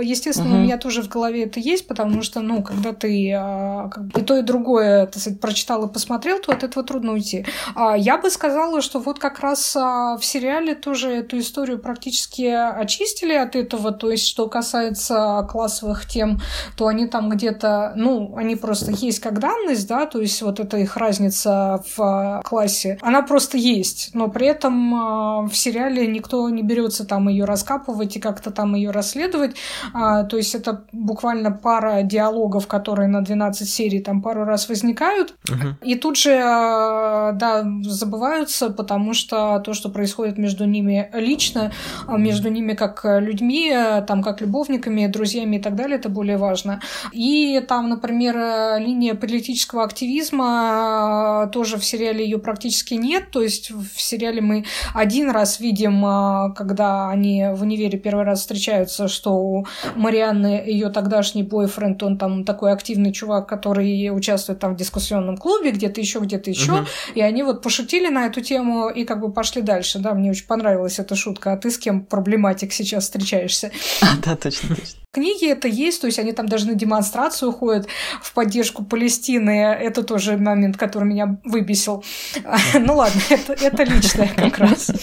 естественно, 0.03 0.51
угу. 0.51 0.57
у 0.57 0.61
меня 0.61 0.79
тоже 0.79 1.03
в 1.03 1.09
голове 1.09 1.45
это 1.45 1.61
есть, 1.61 1.87
потому 1.87 2.23
что, 2.23 2.41
ну, 2.41 2.63
когда 2.63 2.93
ты 2.93 3.33
а, 3.33 3.89
как 3.89 4.07
бы, 4.07 4.21
и 4.21 4.25
то, 4.25 4.39
и 4.39 4.43
другое, 4.43 5.07
так 5.07 5.21
сказать, 5.21 5.41
прочитал 5.41 5.87
и 5.87 5.93
посмотрел, 5.93 6.39
то 6.41 6.53
от 6.53 6.63
этого 6.63 6.85
трудно 6.85 7.13
уйти. 7.13 7.45
А 7.75 7.97
я 7.97 8.19
бы 8.19 8.31
сказала, 8.31 8.81
что 8.81 8.99
вот 8.99 9.19
как 9.19 9.41
раз 9.41 9.77
а, 9.77 10.17
в 10.17 10.25
сериале 10.25 10.75
тоже 10.75 11.11
эту 11.11 11.39
историю 11.39 11.79
практически 11.79 12.43
очистили 12.43 13.35
от 13.35 13.57
этого, 13.57 13.93
то 13.93 14.11
есть, 14.11 14.27
что 14.27 14.49
касается 14.49 15.47
классовых 15.51 16.07
тем, 16.07 16.41
то 16.77 16.87
они 16.87 17.07
там 17.07 17.29
где-то, 17.29 17.93
ну, 17.97 18.35
они 18.37 18.57
просто 18.57 18.93
есть 18.93 19.21
как 19.21 19.39
данность, 19.39 19.89
да, 19.89 20.07
то 20.07 20.21
есть 20.21 20.43
вот 20.43 20.61
эта 20.61 20.79
их 20.79 20.97
разница 20.97 21.83
в 21.97 22.43
классе, 22.45 22.99
она 23.03 23.23
просто 23.23 23.59
есть, 23.59 24.11
но 24.15 24.29
при 24.29 24.47
этом 24.47 25.49
в 25.49 25.55
сериале 25.55 26.07
никто 26.07 26.49
не 26.49 26.63
берется 26.63 27.05
там 27.05 27.29
ее 27.29 27.45
раскапывать 27.53 28.17
и 28.17 28.21
как-то 28.21 28.51
там 28.51 28.75
ее 28.75 28.91
расследовать, 28.91 29.57
а, 29.95 30.25
то 30.25 30.37
есть 30.37 30.55
это 30.55 30.85
буквально 30.93 31.51
пара 31.51 32.03
диалогов, 32.03 32.67
которые 32.67 33.09
на 33.09 33.21
12 33.23 33.69
серий 33.69 34.01
там 34.01 34.23
пару 34.23 34.45
раз 34.45 34.69
возникают, 34.69 35.35
uh-huh. 35.45 35.75
и 35.83 35.95
тут 35.95 36.17
же, 36.17 36.41
а, 36.43 37.33
да, 37.33 37.65
забываются, 37.83 38.71
потому 38.71 39.15
что 39.15 39.61
то, 39.65 39.75
что 39.75 39.89
происходит 39.89 40.39
между 40.39 40.65
ними 40.65 41.11
лично, 41.15 41.73
между 42.09 42.49
ними 42.49 42.75
как 42.75 43.05
людьми, 43.05 43.73
там 44.07 44.23
как 44.23 44.41
любовниками, 44.41 45.07
друзьями 45.07 45.57
и 45.57 45.61
так 45.61 45.75
далее, 45.75 45.99
это 45.99 46.09
более 46.09 46.37
важно. 46.37 46.81
И 47.13 47.61
там, 47.69 47.89
например, 47.89 48.35
линия 48.81 49.15
политического 49.15 49.85
активизма 49.85 51.51
тоже 51.53 51.77
в 51.77 51.85
сериале 51.85 52.25
ее 52.25 52.39
практически 52.39 52.95
нет. 52.95 53.31
То 53.31 53.43
есть 53.43 53.71
в 53.71 54.01
сериале 54.01 54.41
мы 54.41 54.65
один 54.95 55.31
раз 55.31 55.61
видим, 55.61 56.05
а, 56.05 56.51
когда 56.51 57.09
они 57.11 57.32
в 57.41 57.63
универе 57.63 57.99
первый 57.99 58.25
раз 58.25 58.41
встречаются, 58.41 59.09
что 59.09 59.33
у 59.33 59.67
Марианны 59.95 60.63
ее 60.67 60.91
тогдашний 60.91 61.43
бойфренд, 61.43 62.03
он 62.03 62.19
там 62.19 62.45
такой 62.45 62.73
активный 62.73 63.13
чувак, 63.13 63.49
который 63.49 64.11
участвует 64.11 64.59
там 64.59 64.75
в 64.75 64.77
дискуссионном 64.77 65.37
клубе, 65.37 65.71
где-то 65.71 66.01
еще, 66.01 66.21
где-то 66.21 66.51
еще. 66.51 66.73
Угу. 66.73 66.87
И 67.15 67.21
они 67.21 67.43
вот 67.43 67.63
пошутили 67.63 68.09
на 68.09 68.27
эту 68.27 68.41
тему 68.41 68.89
и 68.89 69.05
как 69.05 69.21
бы 69.21 69.33
пошли 69.33 69.63
дальше. 69.63 69.99
Да, 69.99 70.15
мне 70.15 70.31
очень 70.31 70.47
понравилась 70.47 70.99
эта 70.99 71.15
шутка. 71.15 71.53
А 71.53 71.57
ты 71.57 71.71
с 71.71 71.79
кем 71.79 72.05
проблематик 72.05 72.73
сейчас 72.73 73.05
встречаешься? 73.05 73.71
Да, 74.25 74.37
точно, 74.37 74.77
точно 74.77 75.02
книге 75.13 75.51
это 75.51 75.69
есть, 75.69 76.01
то 76.01 76.07
есть 76.07 76.19
они 76.19 76.33
там 76.33 76.49
даже 76.49 76.67
на 76.67 76.75
демонстрацию 76.75 77.53
ходят 77.53 77.87
в 78.23 78.33
поддержку 78.33 78.83
Палестины. 78.83 79.51
Это 79.51 80.03
тоже 80.03 80.37
момент, 80.39 80.77
который 80.77 81.05
меня 81.05 81.39
выбесил. 81.45 82.05
Ну 82.75 82.97
ладно, 82.97 83.21
это, 83.29 83.53
это 83.53 83.83
личное 83.85 84.29
как 84.35 84.59
раз. 84.59 84.91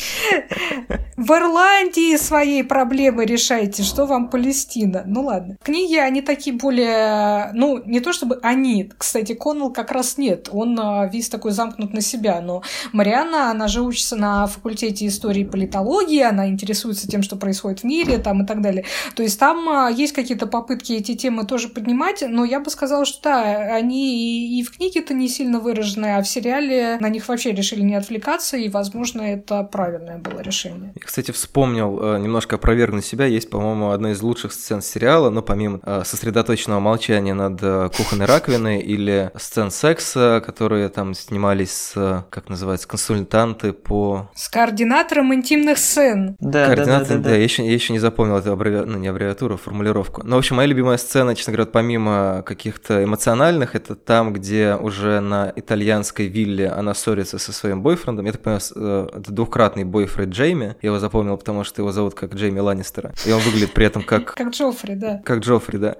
В 1.20 1.32
Ирландии 1.34 2.16
своей 2.16 2.64
проблемы 2.64 3.26
решайте, 3.26 3.84
что 3.84 4.06
вам 4.06 4.30
Палестина. 4.30 5.04
Ну 5.06 5.24
ладно. 5.24 5.58
Книги, 5.62 5.96
они 5.96 6.22
такие 6.22 6.56
более... 6.56 7.52
Ну, 7.54 7.84
не 7.86 8.00
то 8.00 8.14
чтобы 8.14 8.40
они. 8.42 8.90
Кстати, 8.98 9.34
Коннелл 9.34 9.72
как 9.72 9.92
раз 9.92 10.18
нет. 10.18 10.50
Он 10.52 10.80
а, 10.80 11.08
весь 11.08 11.30
такой 11.30 11.52
замкнут 11.52 11.94
на 11.94 12.02
себя. 12.02 12.40
Но 12.42 12.64
Марианна, 12.94 13.52
она 13.52 13.68
же 13.68 13.82
учится 13.82 14.16
на 14.16 14.48
факультете 14.48 15.06
истории 15.08 15.42
и 15.42 15.46
политологии, 15.46 16.22
она 16.22 16.48
интересуется 16.48 17.08
тем, 17.08 17.22
что 17.22 17.36
происходит 17.36 17.82
в 17.82 17.84
мире 17.84 18.18
там 18.18 18.44
и 18.44 18.46
так 18.46 18.62
далее. 18.62 18.86
То 19.16 19.22
есть 19.22 19.38
там 19.38 19.68
а, 19.68 19.90
есть 20.00 20.14
какие-то 20.14 20.48
попытки 20.48 20.94
эти 20.94 21.16
темы 21.16 21.46
тоже 21.46 21.68
поднимать, 21.68 22.24
но 22.28 22.46
я 22.46 22.60
бы 22.60 22.70
сказала, 22.70 23.06
что 23.06 23.24
да, 23.24 23.76
они 23.76 24.60
и 24.60 24.64
в 24.64 24.72
книге-то 24.72 25.14
не 25.14 25.28
сильно 25.28 25.60
выражены, 25.60 26.18
а 26.18 26.22
в 26.22 26.28
сериале 26.28 26.98
на 27.00 27.10
них 27.10 27.28
вообще 27.28 27.52
решили 27.52 27.82
не 27.82 27.96
отвлекаться, 27.96 28.58
и, 28.58 28.70
возможно, 28.70 29.22
это 29.22 29.64
правильное 29.64 30.18
было 30.18 30.40
решение. 30.40 30.94
Я, 30.96 31.02
кстати, 31.06 31.32
вспомнил, 31.32 32.00
э, 32.02 32.20
немножко 32.20 32.56
опровергну 32.56 33.02
себя, 33.02 33.26
есть, 33.26 33.50
по-моему, 33.50 33.92
одна 33.92 34.12
из 34.12 34.22
лучших 34.22 34.54
сцен 34.54 34.82
сериала, 34.82 35.30
но 35.30 35.42
помимо 35.42 35.80
э, 35.84 36.04
сосредоточенного 36.06 36.80
молчания 36.80 37.34
над 37.34 37.60
э, 37.62 37.90
кухонной 37.96 38.26
раковиной 38.26 38.80
или 38.80 39.32
сцен 39.36 39.72
секса, 39.72 40.42
которые 40.46 40.90
там 40.90 41.14
снимались 41.14 41.72
с, 41.72 42.26
как 42.30 42.50
называется, 42.50 42.88
консультанты 42.88 43.74
по... 43.74 44.30
С 44.34 44.50
координатором 44.50 45.34
интимных 45.34 45.78
сцен. 45.78 46.36
Да, 46.40 46.68
Координатор, 46.68 46.88
да, 46.88 47.00
да, 47.00 47.16
да, 47.16 47.24
да. 47.24 47.30
да. 47.30 47.36
Я, 47.36 47.44
еще, 47.44 47.66
я 47.66 47.74
еще 47.74 47.94
не 47.94 48.00
запомнил 48.00 48.38
эту 48.38 48.52
аббревиатуру, 48.52 48.92
ну, 48.92 48.98
не 48.98 49.08
аббревиатуру, 49.08 49.56
а 49.56 49.58
формулировку. 49.90 50.22
Но, 50.24 50.36
в 50.36 50.40
общем, 50.40 50.56
моя 50.56 50.68
любимая 50.68 50.98
сцена, 50.98 51.36
честно 51.36 51.54
говоря, 51.54 51.70
помимо 51.72 52.44
каких-то 52.46 53.04
эмоциональных, 53.04 53.76
это 53.76 53.96
там, 53.96 54.34
где 54.34 54.76
уже 54.76 55.20
на 55.20 55.52
итальянской 55.56 56.28
вилле 56.28 56.70
она 56.70 56.94
ссорится 56.94 57.38
со 57.38 57.52
своим 57.52 57.82
бойфрендом. 57.82 58.26
Я 58.26 58.32
так 58.32 58.42
понимаю, 58.42 59.10
это 59.14 59.32
двухкратный 59.32 59.84
бойфренд 59.84 60.34
Джейми. 60.34 60.76
Я 60.82 60.90
его 60.90 61.00
запомнил, 61.00 61.38
потому 61.38 61.64
что 61.64 61.82
его 61.82 61.92
зовут 61.92 62.14
как 62.14 62.36
Джейми 62.36 62.60
Ланнистера. 62.60 63.14
И 63.26 63.32
он 63.32 63.40
выглядит 63.42 63.74
при 63.74 63.86
этом 63.86 64.04
как... 64.04 64.36
Как 64.40 64.50
Джоффри, 64.52 64.96
да. 64.96 65.22
Как 65.26 65.40
Джоффри, 65.40 65.78
да. 65.78 65.96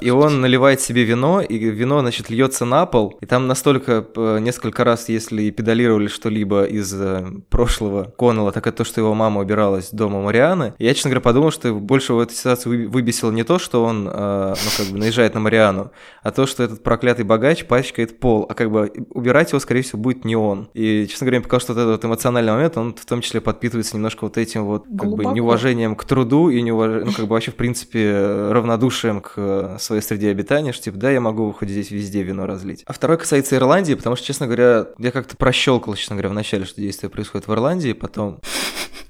И 0.00 0.10
он 0.10 0.40
наливает 0.40 0.80
себе 0.80 1.04
вино, 1.04 1.40
и 1.40 1.58
вино, 1.58 2.00
значит, 2.00 2.30
льется 2.30 2.64
на 2.64 2.86
пол. 2.86 3.16
И 3.20 3.26
там 3.26 3.46
настолько 3.46 4.04
э, 4.14 4.38
несколько 4.40 4.84
раз, 4.84 5.08
если 5.08 5.50
педалировали 5.50 6.06
что-либо 6.06 6.64
из 6.64 6.92
э, 6.94 7.24
прошлого 7.48 8.04
Коннелла, 8.04 8.52
так 8.52 8.66
это 8.66 8.78
то, 8.78 8.84
что 8.84 9.00
его 9.00 9.14
мама 9.14 9.40
убиралась 9.40 9.90
дома 9.90 10.20
Марианы. 10.20 10.74
Я, 10.78 10.94
честно 10.94 11.10
говоря, 11.10 11.22
подумал, 11.22 11.50
что 11.50 11.74
больше 11.74 12.12
в 12.12 12.20
этой 12.20 12.34
ситуации 12.34 12.86
выбесил 12.86 13.27
заметил 13.28 13.32
не 13.32 13.44
то, 13.44 13.58
что 13.58 13.84
он, 13.84 14.08
э, 14.08 14.54
ну, 14.54 14.70
как 14.76 14.86
бы 14.92 14.98
наезжает 14.98 15.34
на 15.34 15.40
Мариану, 15.40 15.90
а 16.22 16.30
то, 16.30 16.46
что 16.46 16.62
этот 16.62 16.82
проклятый 16.82 17.24
богач 17.24 17.64
пачкает 17.64 18.18
пол, 18.18 18.46
а 18.48 18.54
как 18.54 18.70
бы 18.70 18.92
убирать 19.10 19.50
его, 19.52 19.60
скорее 19.60 19.82
всего, 19.82 19.98
будет 20.00 20.24
не 20.24 20.36
он. 20.36 20.68
И, 20.74 21.06
честно 21.08 21.26
говоря, 21.26 21.38
мне 21.38 21.44
показалось, 21.44 21.62
что 21.64 21.74
вот 21.74 21.80
этот 21.80 21.92
вот 21.92 22.04
эмоциональный 22.04 22.52
момент, 22.52 22.76
он 22.76 22.94
в 22.94 23.06
том 23.06 23.20
числе 23.20 23.40
подпитывается 23.40 23.96
немножко 23.96 24.24
вот 24.24 24.36
этим 24.36 24.64
вот, 24.64 24.84
как 24.84 25.08
Глубоко. 25.08 25.28
бы, 25.30 25.34
неуважением 25.34 25.96
к 25.96 26.04
труду 26.04 26.48
и 26.50 26.60
неуважением, 26.62 27.08
ну, 27.08 27.12
как 27.12 27.26
бы 27.26 27.34
вообще, 27.34 27.50
в 27.50 27.56
принципе, 27.56 28.50
равнодушием 28.50 29.20
к 29.20 29.76
своей 29.78 30.02
среде 30.02 30.30
обитания, 30.30 30.72
что, 30.72 30.84
типа, 30.84 30.96
да, 30.98 31.10
я 31.10 31.20
могу 31.20 31.52
хоть 31.52 31.68
здесь 31.68 31.90
везде 31.90 32.22
вино 32.22 32.46
разлить. 32.46 32.82
А 32.86 32.92
второй 32.92 33.18
касается 33.18 33.56
Ирландии, 33.56 33.94
потому 33.94 34.16
что, 34.16 34.26
честно 34.26 34.46
говоря, 34.46 34.88
я 34.98 35.10
как-то 35.10 35.36
прощелкал, 35.36 35.94
честно 35.94 36.16
говоря, 36.16 36.30
вначале, 36.30 36.64
что 36.64 36.80
действие 36.80 37.10
происходит 37.10 37.48
в 37.48 37.52
Ирландии, 37.52 37.92
потом 37.92 38.40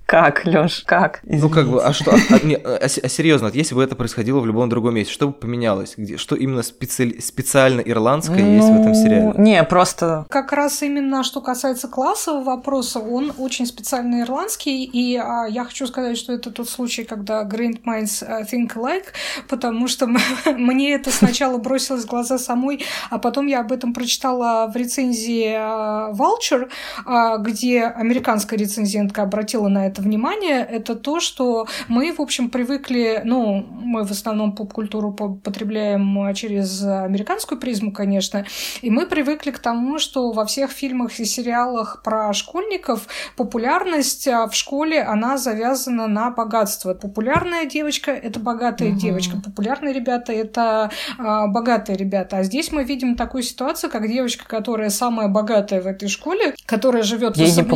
как, 0.08 0.46
Лёш, 0.46 0.84
как? 0.86 1.20
Извините. 1.22 1.44
Ну, 1.44 1.50
как 1.50 1.68
бы, 1.68 1.84
а 1.84 1.92
что, 1.92 2.12
а, 2.12 2.16
а, 2.30 2.38
не, 2.42 2.54
а, 2.54 2.78
а 2.82 2.88
серьезно, 2.88 3.50
если 3.52 3.74
бы 3.74 3.84
это 3.84 3.94
происходило 3.94 4.40
в 4.40 4.46
любом 4.46 4.70
другом 4.70 4.94
месте, 4.94 5.12
что 5.12 5.26
бы 5.26 5.34
поменялось? 5.34 5.94
Где, 5.98 6.16
что 6.16 6.34
именно 6.34 6.62
специ... 6.62 7.20
специально 7.20 7.82
ирландское 7.82 8.42
ну, 8.42 8.54
есть 8.54 8.68
в 8.68 8.80
этом 8.80 8.94
сериале? 8.94 9.34
Не, 9.36 9.62
просто... 9.64 10.24
Как 10.30 10.52
раз 10.52 10.82
именно, 10.82 11.22
что 11.24 11.42
касается 11.42 11.88
классового 11.88 12.42
вопроса, 12.42 13.00
он 13.00 13.34
очень 13.36 13.66
специально 13.66 14.22
ирландский, 14.22 14.82
и 14.84 15.14
а, 15.18 15.44
я 15.44 15.66
хочу 15.66 15.86
сказать, 15.86 16.16
что 16.16 16.32
это 16.32 16.50
тот 16.50 16.70
случай, 16.70 17.04
когда 17.04 17.44
Great 17.44 17.82
Minds 17.84 18.24
э, 18.26 18.44
Think 18.50 18.76
Alike, 18.76 19.08
потому 19.46 19.88
что 19.88 20.06
мне 20.46 20.94
это 20.94 21.10
сначала 21.10 21.58
бросилось 21.58 22.04
в 22.04 22.08
глаза 22.08 22.38
самой, 22.38 22.82
а 23.10 23.18
потом 23.18 23.46
я 23.46 23.60
об 23.60 23.72
этом 23.72 23.92
прочитала 23.92 24.70
в 24.72 24.74
рецензии 24.74 25.52
э, 25.52 26.14
Vulture, 26.14 26.70
а, 27.04 27.36
где 27.36 27.84
американская 27.84 28.58
рецензентка 28.58 29.20
обратила 29.20 29.68
на 29.68 29.86
это 29.86 29.97
это 29.98 30.02
внимание, 30.02 30.64
это 30.64 30.94
то, 30.94 31.20
что 31.20 31.66
мы, 31.88 32.12
в 32.12 32.20
общем, 32.20 32.50
привыкли, 32.50 33.20
ну, 33.24 33.66
мы 33.70 34.04
в 34.04 34.10
основном 34.10 34.54
поп-культуру 34.54 35.12
потребляем 35.12 36.34
через 36.34 36.82
американскую 36.84 37.60
призму, 37.60 37.92
конечно, 37.92 38.44
и 38.82 38.90
мы 38.90 39.06
привыкли 39.06 39.50
к 39.50 39.58
тому, 39.58 39.98
что 39.98 40.32
во 40.32 40.44
всех 40.44 40.70
фильмах 40.70 41.18
и 41.18 41.24
сериалах 41.24 42.02
про 42.02 42.32
школьников 42.32 43.06
популярность 43.36 44.28
а, 44.28 44.46
в 44.46 44.54
школе, 44.54 45.02
она 45.02 45.38
завязана 45.38 46.06
на 46.06 46.30
богатство. 46.30 46.94
Популярная 46.94 47.66
девочка— 47.66 48.10
это 48.12 48.40
богатая 48.40 48.90
угу. 48.90 48.98
девочка, 48.98 49.36
популярные 49.44 49.92
ребята— 49.92 50.32
это 50.34 50.90
а, 51.18 51.46
богатые 51.46 51.96
ребята. 51.96 52.38
А 52.38 52.42
здесь 52.42 52.72
мы 52.72 52.84
видим 52.84 53.16
такую 53.16 53.42
ситуацию, 53.42 53.90
как 53.90 54.08
девочка, 54.08 54.46
которая 54.46 54.90
самая 54.90 55.28
богатая 55.28 55.80
в 55.80 55.86
этой 55.86 56.08
школе, 56.08 56.54
которая 56.66 57.02
живет 57.02 57.36
в, 57.36 57.40
особня... 57.40 57.68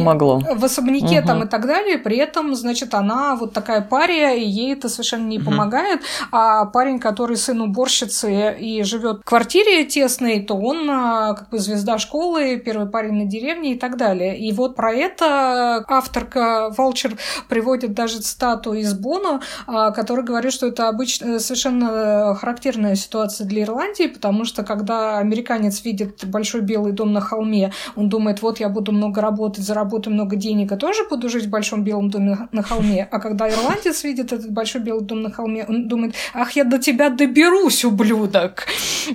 в 0.54 0.64
особняке 0.64 1.20
угу. 1.20 1.26
там 1.26 1.42
и 1.44 1.48
так 1.48 1.66
далее, 1.66 1.98
при 2.12 2.18
этом, 2.18 2.54
значит, 2.54 2.92
она 2.92 3.36
вот 3.36 3.54
такая 3.54 3.80
пария, 3.80 4.34
и 4.34 4.44
ей 4.44 4.74
это 4.74 4.90
совершенно 4.90 5.26
не 5.28 5.38
угу. 5.38 5.46
помогает. 5.46 6.02
А 6.30 6.66
парень, 6.66 6.98
который 6.98 7.38
сын 7.38 7.58
уборщицы 7.62 8.54
и 8.60 8.82
живет 8.82 9.20
в 9.20 9.24
квартире 9.24 9.86
тесной, 9.86 10.40
то 10.40 10.54
он 10.54 10.90
а, 10.90 11.32
как 11.32 11.48
бы 11.48 11.58
звезда 11.58 11.96
школы, 11.96 12.58
первый 12.62 12.86
парень 12.90 13.14
на 13.14 13.24
деревне 13.24 13.72
и 13.72 13.78
так 13.78 13.96
далее. 13.96 14.38
И 14.38 14.52
вот 14.52 14.76
про 14.76 14.92
это 14.92 15.82
авторка 15.88 16.68
Волчер 16.76 17.16
приводит 17.48 17.94
даже 17.94 18.20
цитату 18.20 18.74
из 18.74 18.92
Боно, 18.92 19.40
а, 19.66 19.90
который 19.90 20.22
говорит, 20.22 20.52
что 20.52 20.66
это 20.66 20.88
обычно 20.88 21.40
совершенно 21.40 22.34
характерная 22.34 22.94
ситуация 22.94 23.46
для 23.46 23.62
Ирландии, 23.62 24.06
потому 24.08 24.44
что 24.44 24.64
когда 24.64 25.16
американец 25.16 25.82
видит 25.82 26.26
большой 26.26 26.60
белый 26.60 26.92
дом 26.92 27.14
на 27.14 27.22
холме, 27.22 27.72
он 27.96 28.10
думает, 28.10 28.42
вот 28.42 28.60
я 28.60 28.68
буду 28.68 28.92
много 28.92 29.22
работать, 29.22 29.64
заработаю 29.64 30.12
много 30.12 30.36
денег 30.36 30.72
и 30.72 30.76
тоже 30.76 31.04
буду 31.08 31.30
жить 31.30 31.46
в 31.46 31.50
большом 31.50 31.84
белом 31.84 32.01
белом 32.02 32.10
доме 32.10 32.48
на 32.52 32.62
холме. 32.62 33.08
А 33.10 33.18
когда 33.18 33.48
ирландец 33.48 34.04
видит 34.04 34.32
этот 34.32 34.50
большой 34.50 34.80
белый 34.80 35.04
дом 35.04 35.22
на 35.22 35.30
холме, 35.30 35.64
он 35.68 35.88
думает, 35.88 36.14
ах, 36.34 36.52
я 36.52 36.64
до 36.64 36.78
тебя 36.78 37.10
доберусь, 37.10 37.84
ублюдок. 37.84 38.66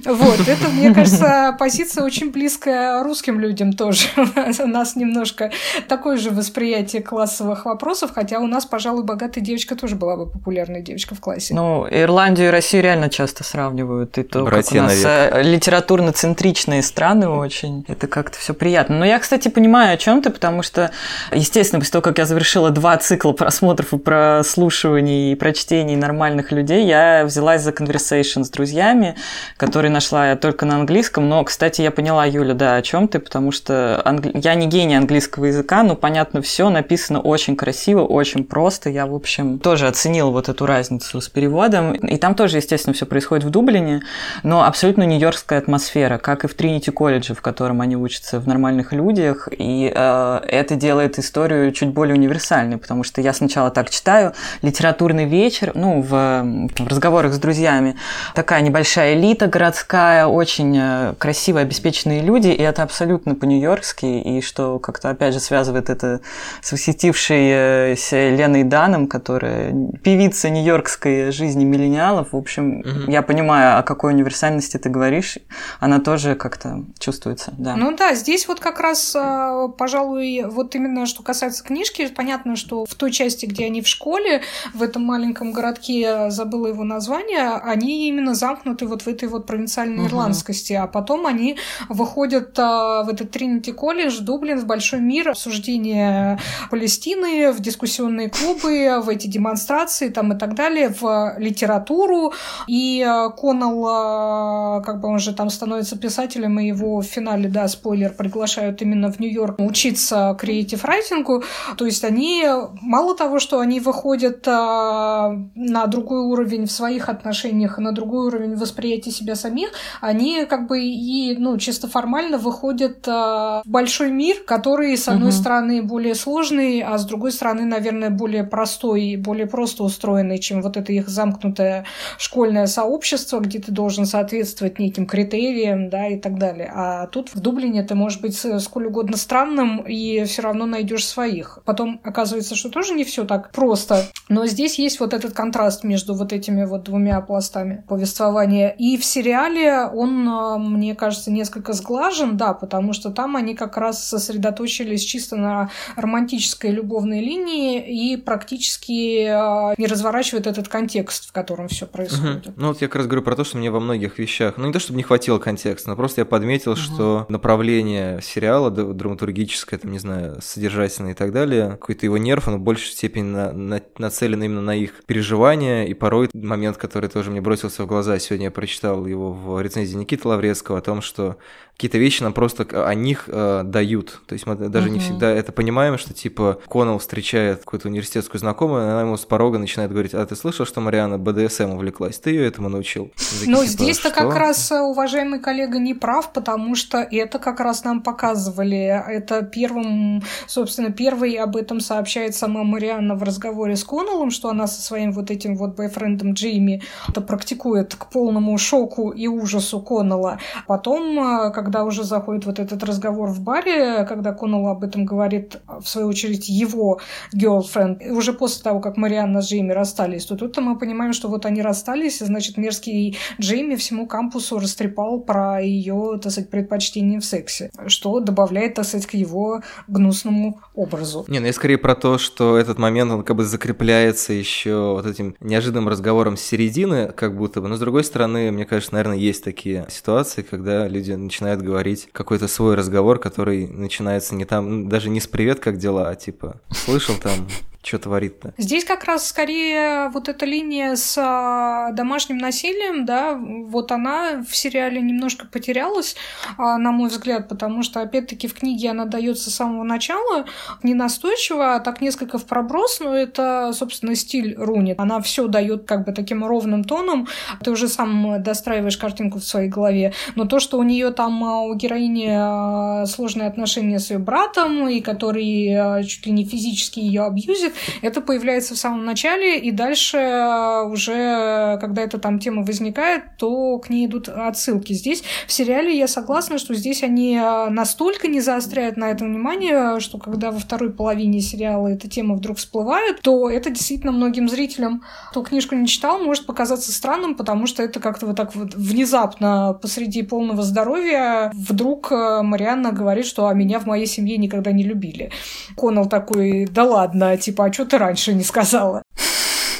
Вот, 0.05 0.39
это, 0.47 0.69
мне 0.69 0.93
кажется, 0.93 1.55
позиция 1.59 2.03
очень 2.03 2.31
близкая 2.31 3.03
русским 3.03 3.39
людям 3.39 3.73
тоже. 3.73 4.07
У 4.63 4.67
нас 4.67 4.95
немножко 4.95 5.51
такое 5.87 6.17
же 6.17 6.31
восприятие 6.31 7.01
классовых 7.01 7.65
вопросов, 7.65 8.11
хотя 8.13 8.39
у 8.39 8.47
нас, 8.47 8.65
пожалуй, 8.65 9.03
богатая 9.03 9.41
девочка 9.41 9.75
тоже 9.75 9.95
была 9.95 10.17
бы 10.17 10.29
популярной 10.29 10.81
девочка 10.81 11.15
в 11.15 11.19
классе. 11.19 11.53
Ну, 11.53 11.87
Ирландию 11.89 12.47
и 12.47 12.51
Россию 12.51 12.83
реально 12.83 13.09
часто 13.09 13.43
сравнивают. 13.43 14.17
И 14.17 14.23
то, 14.23 14.43
Братья 14.43 14.81
как 14.81 14.81
у 14.81 14.83
нас 14.83 15.03
э, 15.03 15.41
литературно-центричные 15.43 16.81
страны 16.81 17.27
очень. 17.29 17.85
Это 17.87 18.07
как-то 18.07 18.37
все 18.37 18.53
приятно. 18.53 18.99
Но 18.99 19.05
я, 19.05 19.19
кстати, 19.19 19.47
понимаю, 19.47 19.93
о 19.93 19.97
чем 19.97 20.21
ты, 20.21 20.29
потому 20.29 20.63
что, 20.63 20.91
естественно, 21.31 21.79
после 21.79 21.91
того, 21.93 22.01
как 22.01 22.17
я 22.17 22.25
завершила 22.25 22.71
два 22.77 22.95
цикла 22.97 23.31
просмотров 23.31 23.91
и 23.93 23.97
прослушиваний 23.97 25.31
и 25.31 25.35
прочтений 25.35 25.95
нормальных 25.95 26.51
людей, 26.51 26.85
я 26.85 27.25
взялась 27.25 27.63
за 27.63 27.71
conversation 27.71 28.43
с 28.43 28.51
друзьями, 28.51 29.15
которые 29.57 29.91
нашла 29.91 30.29
я 30.29 30.35
только 30.35 30.67
на 30.67 30.75
английском. 30.75 31.27
Но, 31.27 31.43
кстати, 31.43 31.81
я 31.81 31.89
поняла, 31.89 32.25
Юля, 32.25 32.53
да, 32.53 32.75
о 32.75 32.83
чем 32.83 33.07
ты, 33.07 33.17
потому 33.17 33.51
что 33.51 33.99
англи... 34.05 34.31
я 34.35 34.53
не 34.53 34.67
гений 34.67 34.95
английского 34.95 35.45
языка, 35.45 35.81
но 35.81 35.95
понятно 35.95 36.43
все, 36.43 36.69
написано 36.69 37.19
очень 37.19 37.55
красиво, 37.55 38.01
очень 38.01 38.43
просто. 38.43 38.91
Я, 38.91 39.07
в 39.07 39.15
общем, 39.15 39.57
тоже 39.57 39.87
оценила 39.87 40.29
вот 40.29 40.47
эту 40.47 40.67
разницу 40.67 41.19
с 41.19 41.29
переводом. 41.29 41.93
И 41.93 42.17
там 42.17 42.35
тоже, 42.35 42.57
естественно, 42.57 42.93
все 42.93 43.07
происходит 43.07 43.43
в 43.43 43.49
Дублине, 43.49 44.03
но 44.43 44.63
абсолютно 44.63 45.01
нью-йоркская 45.03 45.57
атмосфера, 45.57 46.19
как 46.19 46.43
и 46.43 46.47
в 46.47 46.53
Тринити 46.53 46.91
колледже, 46.91 47.33
в 47.33 47.41
котором 47.41 47.81
они 47.81 47.95
учатся 47.95 48.39
в 48.39 48.47
нормальных 48.47 48.93
людях. 48.93 49.49
И 49.51 49.91
э, 49.93 50.39
это 50.47 50.75
делает 50.75 51.17
историю 51.17 51.71
чуть 51.71 51.89
более 51.89 52.13
универсальной 52.13 52.66
уникальный, 52.67 52.77
потому 52.77 53.03
что 53.03 53.21
я 53.21 53.33
сначала 53.33 53.71
так 53.71 53.89
читаю, 53.89 54.33
литературный 54.61 55.25
вечер, 55.25 55.71
ну, 55.75 56.01
в, 56.01 56.09
в 56.09 56.87
разговорах 56.87 57.33
с 57.33 57.39
друзьями, 57.39 57.95
такая 58.35 58.61
небольшая 58.61 59.15
элита 59.15 59.47
городская, 59.47 60.27
очень 60.27 60.77
э, 60.77 61.13
красиво 61.17 61.59
обеспеченные 61.61 62.21
люди, 62.21 62.49
и 62.49 62.61
это 62.61 62.83
абсолютно 62.83 63.35
по-нью-йоркски, 63.35 64.05
и 64.05 64.41
что 64.41 64.79
как-то, 64.79 65.09
опять 65.09 65.33
же, 65.33 65.39
связывает 65.39 65.89
это 65.89 66.19
с 66.61 66.71
восхитившейся 66.71 68.29
Леной 68.29 68.63
Даном, 68.63 69.07
которая 69.07 69.73
певица 70.03 70.49
нью-йоркской 70.49 71.31
жизни 71.31 71.65
миллениалов. 71.65 72.27
В 72.31 72.37
общем, 72.37 72.79
угу. 72.79 73.11
я 73.11 73.21
понимаю, 73.21 73.79
о 73.79 73.83
какой 73.83 74.13
универсальности 74.13 74.77
ты 74.77 74.89
говоришь, 74.89 75.37
она 75.79 75.99
тоже 75.99 76.35
как-то 76.35 76.83
чувствуется, 76.99 77.53
да. 77.57 77.75
Ну 77.75 77.95
да, 77.95 78.15
здесь 78.15 78.47
вот 78.47 78.59
как 78.59 78.79
раз, 78.79 79.15
э, 79.15 79.67
пожалуй, 79.77 80.43
вот 80.45 80.75
именно 80.75 81.05
что 81.05 81.23
касается 81.23 81.63
книжки, 81.63 82.07
понятно, 82.07 82.56
что 82.57 82.85
в 82.85 82.95
той 82.95 83.11
части, 83.11 83.45
где 83.45 83.65
они 83.65 83.81
в 83.81 83.87
школе, 83.87 84.41
в 84.73 84.83
этом 84.83 85.03
маленьком 85.03 85.53
городке, 85.53 86.29
забыла 86.29 86.67
его 86.67 86.83
название, 86.83 87.51
они 87.51 88.07
именно 88.07 88.35
замкнуты 88.35 88.85
вот 88.85 89.03
в 89.03 89.07
этой 89.07 89.29
вот 89.29 89.45
провинциальной 89.45 89.99
угу. 89.99 90.07
ирландскости, 90.07 90.73
а 90.73 90.87
потом 90.87 91.25
они 91.25 91.57
выходят 91.89 92.57
а, 92.59 93.03
в 93.03 93.09
этот 93.09 93.31
Тринити 93.31 93.71
колледж, 93.71 94.19
Дублин, 94.19 94.59
в 94.59 94.65
большой 94.65 94.99
мир, 94.99 95.29
обсуждение 95.29 96.39
Палестины, 96.69 97.51
в 97.51 97.59
дискуссионные 97.59 98.29
клубы, 98.29 99.01
в 99.01 99.09
эти 99.09 99.27
демонстрации 99.27 100.09
там 100.09 100.33
и 100.33 100.37
так 100.37 100.55
далее, 100.55 100.93
в 100.99 101.35
литературу, 101.37 102.33
и 102.67 103.03
а, 103.07 103.29
Коннелл, 103.29 103.85
а, 103.87 104.81
как 104.81 104.99
бы 104.99 105.07
он 105.07 105.19
же 105.19 105.33
там 105.33 105.49
становится 105.49 105.97
писателем, 105.97 106.59
и 106.59 106.67
его 106.67 107.01
в 107.01 107.05
финале, 107.05 107.49
да, 107.49 107.67
спойлер, 107.67 108.13
приглашают 108.13 108.81
именно 108.81 109.11
в 109.11 109.19
Нью-Йорк 109.19 109.59
учиться 109.59 110.35
креатив-райтингу, 110.39 111.43
то 111.77 111.85
есть 111.85 112.03
они 112.03 112.36
мало 112.81 113.15
того, 113.15 113.39
что 113.39 113.59
они 113.59 113.79
выходят 113.79 114.47
а, 114.47 115.31
на 115.55 115.85
другой 115.87 116.21
уровень 116.21 116.65
в 116.65 116.71
своих 116.71 117.09
отношениях, 117.09 117.77
на 117.77 117.91
другой 117.91 118.27
уровень 118.27 118.55
восприятия 118.55 119.11
себя 119.11 119.35
самих, 119.35 119.69
они 120.01 120.45
как 120.45 120.67
бы 120.67 120.81
и, 120.81 121.35
ну, 121.37 121.57
чисто 121.57 121.87
формально 121.87 122.37
выходят 122.37 123.07
а, 123.07 123.61
в 123.63 123.69
большой 123.69 124.11
мир, 124.11 124.37
который, 124.45 124.95
с 124.97 125.07
одной 125.07 125.29
угу. 125.29 125.37
стороны, 125.37 125.81
более 125.81 126.15
сложный, 126.15 126.81
а 126.81 126.97
с 126.97 127.05
другой 127.05 127.31
стороны, 127.31 127.65
наверное, 127.65 128.09
более 128.09 128.43
простой 128.43 129.03
и 129.03 129.17
более 129.17 129.47
просто 129.47 129.83
устроенный, 129.83 130.39
чем 130.39 130.61
вот 130.61 130.77
это 130.77 130.91
их 130.93 131.09
замкнутое 131.09 131.85
школьное 132.17 132.67
сообщество, 132.67 133.39
где 133.39 133.59
ты 133.59 133.71
должен 133.71 134.05
соответствовать 134.05 134.79
неким 134.79 135.05
критериям, 135.05 135.89
да, 135.89 136.07
и 136.07 136.17
так 136.17 136.37
далее. 136.37 136.71
А 136.73 137.07
тут 137.07 137.33
в 137.33 137.39
Дублине 137.39 137.83
ты 137.83 137.95
можешь 137.95 138.19
быть 138.19 138.37
сколь 138.59 138.87
угодно 138.87 139.17
странным 139.17 139.79
и 139.87 140.23
все 140.25 140.41
равно 140.41 140.65
найдешь 140.65 141.05
своих. 141.05 141.59
Потом 141.65 141.99
оказывается 142.03 142.26
оказывается, 142.27 142.55
что 142.55 142.69
тоже 142.69 142.93
не 142.93 143.05
все 143.05 143.23
так 143.25 143.51
просто. 143.51 144.05
Но 144.29 144.45
здесь 144.45 144.77
есть 144.77 144.99
вот 144.99 145.13
этот 145.13 145.33
контраст 145.33 145.83
между 145.83 146.13
вот 146.13 146.33
этими 146.33 146.65
вот 146.65 146.83
двумя 146.83 147.21
пластами 147.21 147.85
повествования. 147.87 148.69
И 148.77 148.97
в 148.97 149.05
сериале 149.05 149.85
он, 149.85 150.27
а, 150.27 150.57
мне 150.57 150.93
кажется, 150.95 151.31
несколько 151.31 151.71
сглажен, 151.71 152.35
да, 152.35 152.53
потому 152.53 152.91
что 152.91 153.11
там 153.11 153.37
они 153.37 153.55
как 153.55 153.77
раз 153.77 154.03
сосредоточились 154.03 155.03
чисто 155.03 155.37
на 155.37 155.69
романтической 155.95 156.71
любовной 156.71 157.21
линии 157.21 158.13
и 158.13 158.17
практически 158.17 159.27
а, 159.29 159.73
не 159.77 159.87
разворачивают 159.87 160.47
этот 160.47 160.67
контекст, 160.67 161.29
в 161.29 161.31
котором 161.31 161.69
все 161.69 161.85
происходит. 161.85 162.47
Угу. 162.47 162.55
Ну 162.57 162.67
вот 162.67 162.81
я 162.81 162.87
как 162.87 162.97
раз 162.97 163.05
говорю 163.05 163.23
про 163.23 163.35
то, 163.37 163.45
что 163.45 163.57
мне 163.57 163.71
во 163.71 163.79
многих 163.79 164.19
вещах, 164.19 164.55
ну 164.57 164.67
не 164.67 164.73
то, 164.73 164.79
чтобы 164.79 164.97
не 164.97 165.03
хватило 165.03 165.39
контекста, 165.39 165.89
но 165.89 165.95
просто 165.95 166.21
я 166.21 166.25
подметил, 166.25 166.71
угу. 166.71 166.79
что 166.79 167.25
направление 167.29 168.19
сериала 168.21 168.69
драматургическое, 168.69 169.79
там, 169.79 169.91
не 169.91 169.99
знаю, 169.99 170.39
содержательное 170.41 171.11
и 171.11 171.15
так 171.15 171.31
далее, 171.31 171.71
какой-то 171.71 172.05
его 172.05 172.16
его 172.17 172.23
нерв, 172.23 172.47
он 172.47 172.57
в 172.57 172.61
большей 172.61 172.91
степени 172.91 173.23
на, 173.23 173.53
на, 173.53 173.81
нацелен 173.97 174.43
именно 174.43 174.61
на 174.61 174.75
их 174.75 175.03
переживания, 175.05 175.85
и 175.85 175.93
порой 175.93 176.29
момент, 176.33 176.77
который 176.77 177.09
тоже 177.09 177.31
мне 177.31 177.41
бросился 177.41 177.83
в 177.83 177.87
глаза, 177.87 178.17
сегодня 178.19 178.45
я 178.45 178.51
прочитал 178.51 179.05
его 179.05 179.31
в 179.31 179.61
рецензии 179.61 179.95
Никиты 179.95 180.27
Лаврецкого 180.27 180.79
о 180.79 180.81
том, 180.81 181.01
что 181.01 181.37
какие-то 181.77 181.99
вещи 181.99 182.23
нам 182.23 182.33
просто 182.33 182.65
о 182.87 182.93
них 182.95 183.25
э, 183.27 183.61
дают. 183.63 184.21
То 184.25 184.33
есть 184.33 184.47
мы 184.47 184.55
даже 184.55 184.89
uh-huh. 184.89 184.91
не 184.91 184.99
всегда 184.99 185.29
это 185.29 185.51
понимаем, 185.51 185.99
что 185.99 186.11
типа 186.11 186.59
Коннелл 186.67 186.97
встречает 186.97 187.59
какую-то 187.59 187.87
университетскую 187.87 188.39
знакомую, 188.39 188.81
она 188.81 189.01
ему 189.01 189.15
с 189.15 189.25
порога 189.25 189.59
начинает 189.59 189.91
говорить, 189.91 190.15
а 190.15 190.25
ты 190.25 190.35
слышал, 190.35 190.65
что 190.65 190.81
Мариана 190.81 191.19
БДСМ 191.19 191.73
увлеклась? 191.73 192.17
Ты 192.17 192.31
ее 192.31 192.47
этому 192.47 192.69
научил? 192.69 193.11
Ну, 193.45 193.63
здесь-то 193.63 194.09
как 194.09 194.35
раз 194.35 194.71
э, 194.71 194.79
уважаемый 194.79 195.39
коллега 195.39 195.77
не 195.77 195.93
прав, 195.93 196.33
потому 196.33 196.73
что 196.73 196.97
это 196.97 197.37
как 197.37 197.59
раз 197.59 197.83
нам 197.83 198.01
показывали. 198.01 199.03
Это 199.07 199.43
первым, 199.43 200.23
собственно, 200.47 200.91
первый 200.91 201.35
об 201.35 201.55
этом 201.55 201.79
сообщает 201.79 202.33
сама 202.33 202.63
Марианна 202.63 203.13
в 203.13 203.21
разговоре 203.21 203.75
с 203.75 203.83
Коннеллом, 203.83 204.31
что 204.31 204.49
она 204.49 204.65
со 204.65 204.81
своим 204.81 205.11
вот 205.11 205.29
этим 205.29 205.55
вот 205.55 205.75
бойфрендом 205.75 206.33
Джейми 206.33 206.81
это 207.07 207.21
практикует 207.21 207.93
к 207.93 208.09
полному 208.09 208.57
шоку 208.57 209.11
и 209.11 209.27
ужасу 209.27 209.79
Коннелла. 209.79 210.39
Потом, 210.65 211.19
э, 211.19 211.51
как 211.51 211.66
когда 211.67 211.83
уже 211.83 212.05
заходит 212.05 212.45
вот 212.45 212.59
этот 212.59 212.81
разговор 212.85 213.27
в 213.29 213.41
баре, 213.41 214.05
когда 214.05 214.31
Коннелл 214.31 214.67
об 214.67 214.85
этом 214.85 215.03
говорит, 215.03 215.59
в 215.67 215.85
свою 215.85 216.07
очередь, 216.07 216.47
его 216.47 217.01
girlfriend, 217.35 218.09
уже 218.11 218.31
после 218.31 218.63
того, 218.63 218.79
как 218.79 218.95
Марианна 218.95 219.41
с 219.41 219.49
Джейми 219.49 219.73
расстались, 219.73 220.25
то 220.25 220.37
тут 220.37 220.55
мы 220.59 220.77
понимаем, 220.79 221.11
что 221.11 221.27
вот 221.27 221.45
они 221.45 221.61
расстались, 221.61 222.21
и, 222.21 222.25
значит, 222.25 222.55
мерзкий 222.55 223.17
Джейми 223.41 223.75
всему 223.75 224.07
кампусу 224.07 224.59
растрепал 224.59 225.19
про 225.19 225.59
ее, 225.59 226.17
так 226.23 226.31
сказать, 226.31 226.49
предпочтение 226.49 227.19
в 227.19 227.25
сексе, 227.25 227.69
что 227.87 228.21
добавляет, 228.21 228.75
так 228.75 228.85
сказать, 228.85 229.05
к 229.05 229.15
его 229.15 229.61
гнусному 229.89 230.61
образу. 230.73 231.25
Не, 231.27 231.39
ну 231.39 231.47
я 231.47 231.53
скорее 231.53 231.77
про 231.77 231.95
то, 231.95 232.17
что 232.17 232.55
этот 232.55 232.77
момент, 232.77 233.11
он 233.11 233.23
как 233.23 233.35
бы 233.35 233.43
закрепляется 233.43 234.31
еще 234.31 234.93
вот 234.93 235.05
этим 235.05 235.35
неожиданным 235.41 235.89
разговором 235.89 236.37
с 236.37 236.41
середины, 236.41 237.11
как 237.13 237.35
будто 237.35 237.59
бы. 237.59 237.67
Но 237.67 237.75
с 237.75 237.79
другой 237.81 238.05
стороны, 238.05 238.53
мне 238.53 238.63
кажется, 238.63 238.93
наверное, 238.93 239.17
есть 239.17 239.43
такие 239.43 239.85
ситуации, 239.89 240.43
когда 240.43 240.87
люди 240.87 241.11
начинают 241.11 241.56
начинает 241.57 241.61
говорить 241.61 242.09
какой-то 242.11 242.47
свой 242.47 242.75
разговор, 242.75 243.19
который 243.19 243.67
начинается 243.67 244.35
не 244.35 244.45
там, 244.45 244.89
даже 244.89 245.09
не 245.09 245.19
с 245.19 245.27
«привет, 245.27 245.59
как 245.59 245.77
дела», 245.77 246.09
а 246.09 246.15
типа 246.15 246.61
«слышал 246.71 247.15
там 247.15 247.47
что 247.83 247.99
творит-то? 247.99 248.53
Здесь 248.57 248.83
как 248.83 249.05
раз 249.05 249.27
скорее 249.27 250.09
вот 250.09 250.27
эта 250.27 250.45
линия 250.45 250.95
с 250.95 251.15
а, 251.17 251.91
домашним 251.91 252.37
насилием, 252.37 253.05
да, 253.05 253.33
вот 253.35 253.91
она 253.91 254.43
в 254.47 254.55
сериале 254.55 255.01
немножко 255.01 255.47
потерялась, 255.47 256.15
а, 256.57 256.77
на 256.77 256.91
мой 256.91 257.09
взгляд, 257.09 257.47
потому 257.47 257.83
что, 257.83 258.01
опять-таки, 258.01 258.47
в 258.47 258.53
книге 258.53 258.89
она 258.89 259.05
дается 259.05 259.49
с 259.49 259.55
самого 259.55 259.83
начала, 259.83 260.45
не 260.83 260.93
настойчиво, 260.93 261.75
а 261.75 261.79
так 261.79 262.01
несколько 262.01 262.37
в 262.37 262.45
проброс, 262.45 262.99
но 262.99 263.15
это, 263.15 263.71
собственно, 263.73 264.15
стиль 264.15 264.55
Руни. 264.57 264.95
Она 264.97 265.21
все 265.21 265.47
дает 265.47 265.87
как 265.87 266.05
бы 266.05 266.11
таким 266.11 266.43
ровным 266.43 266.83
тоном, 266.83 267.27
ты 267.63 267.71
уже 267.71 267.87
сам 267.87 268.43
достраиваешь 268.43 268.97
картинку 268.97 269.39
в 269.39 269.43
своей 269.45 269.69
голове, 269.69 270.13
но 270.35 270.45
то, 270.45 270.59
что 270.59 270.77
у 270.77 270.83
нее 270.83 271.11
там 271.11 271.43
а, 271.43 271.61
у 271.61 271.73
героини 271.75 273.05
сложные 273.05 273.47
отношения 273.47 273.99
с 273.99 274.11
ее 274.11 274.19
братом, 274.19 274.89
и 274.89 274.99
который 274.99 276.05
чуть 276.05 276.25
ли 276.25 276.31
не 276.31 276.43
физически 276.43 276.99
ее 276.99 277.23
абьюзит, 277.23 277.76
это 278.01 278.21
появляется 278.21 278.75
в 278.75 278.77
самом 278.77 279.05
начале, 279.05 279.59
и 279.59 279.71
дальше 279.71 280.17
э, 280.17 280.83
уже, 280.83 281.77
когда 281.79 282.01
эта 282.01 282.17
там 282.17 282.39
тема 282.39 282.63
возникает, 282.63 283.23
то 283.37 283.77
к 283.79 283.89
ней 283.89 284.07
идут 284.07 284.29
отсылки. 284.29 284.93
Здесь 284.93 285.23
в 285.47 285.51
сериале 285.51 285.97
я 285.97 286.07
согласна, 286.07 286.57
что 286.57 286.73
здесь 286.73 287.03
они 287.03 287.37
э, 287.37 287.69
настолько 287.69 288.27
не 288.27 288.41
заостряют 288.41 288.97
на 288.97 289.09
этом 289.09 289.29
внимание, 289.33 289.99
что 289.99 290.17
когда 290.17 290.51
во 290.51 290.59
второй 290.59 290.91
половине 290.91 291.41
сериала 291.41 291.87
эта 291.87 292.09
тема 292.09 292.35
вдруг 292.35 292.57
всплывает, 292.57 293.21
то 293.21 293.49
это 293.49 293.69
действительно 293.69 294.11
многим 294.11 294.49
зрителям, 294.49 295.03
кто 295.31 295.43
книжку 295.43 295.75
не 295.75 295.87
читал, 295.87 296.19
может 296.19 296.45
показаться 296.45 296.91
странным, 296.91 297.35
потому 297.35 297.67
что 297.67 297.83
это 297.83 297.99
как-то 297.99 298.25
вот 298.25 298.35
так 298.35 298.55
вот 298.55 298.75
внезапно 298.75 299.77
посреди 299.81 300.23
полного 300.23 300.63
здоровья 300.63 301.51
вдруг 301.53 302.11
э, 302.11 302.41
Марианна 302.41 302.91
говорит, 302.91 303.25
что 303.25 303.47
а 303.47 303.53
меня 303.53 303.79
в 303.79 303.85
моей 303.85 304.05
семье 304.05 304.37
никогда 304.37 304.71
не 304.71 304.83
любили. 304.83 305.31
Коннелл 305.75 306.07
такой, 306.07 306.65
да 306.65 306.83
ладно, 306.83 307.37
типа, 307.37 307.56
а 307.65 307.73
что 307.73 307.85
ты 307.85 307.97
раньше 307.97 308.33
не 308.33 308.43
сказала? 308.43 309.03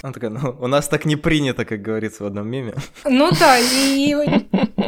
Она 0.02 0.14
такая, 0.14 0.30
ну, 0.30 0.56
у 0.60 0.68
нас 0.68 0.88
так 0.88 1.06
не 1.06 1.16
принято, 1.16 1.66
как 1.66 1.82
говорится 1.82 2.24
в 2.24 2.28
одном 2.28 2.48
меме. 2.48 2.74
Ну 3.06 3.30
да, 3.40 3.58
и 3.60 4.16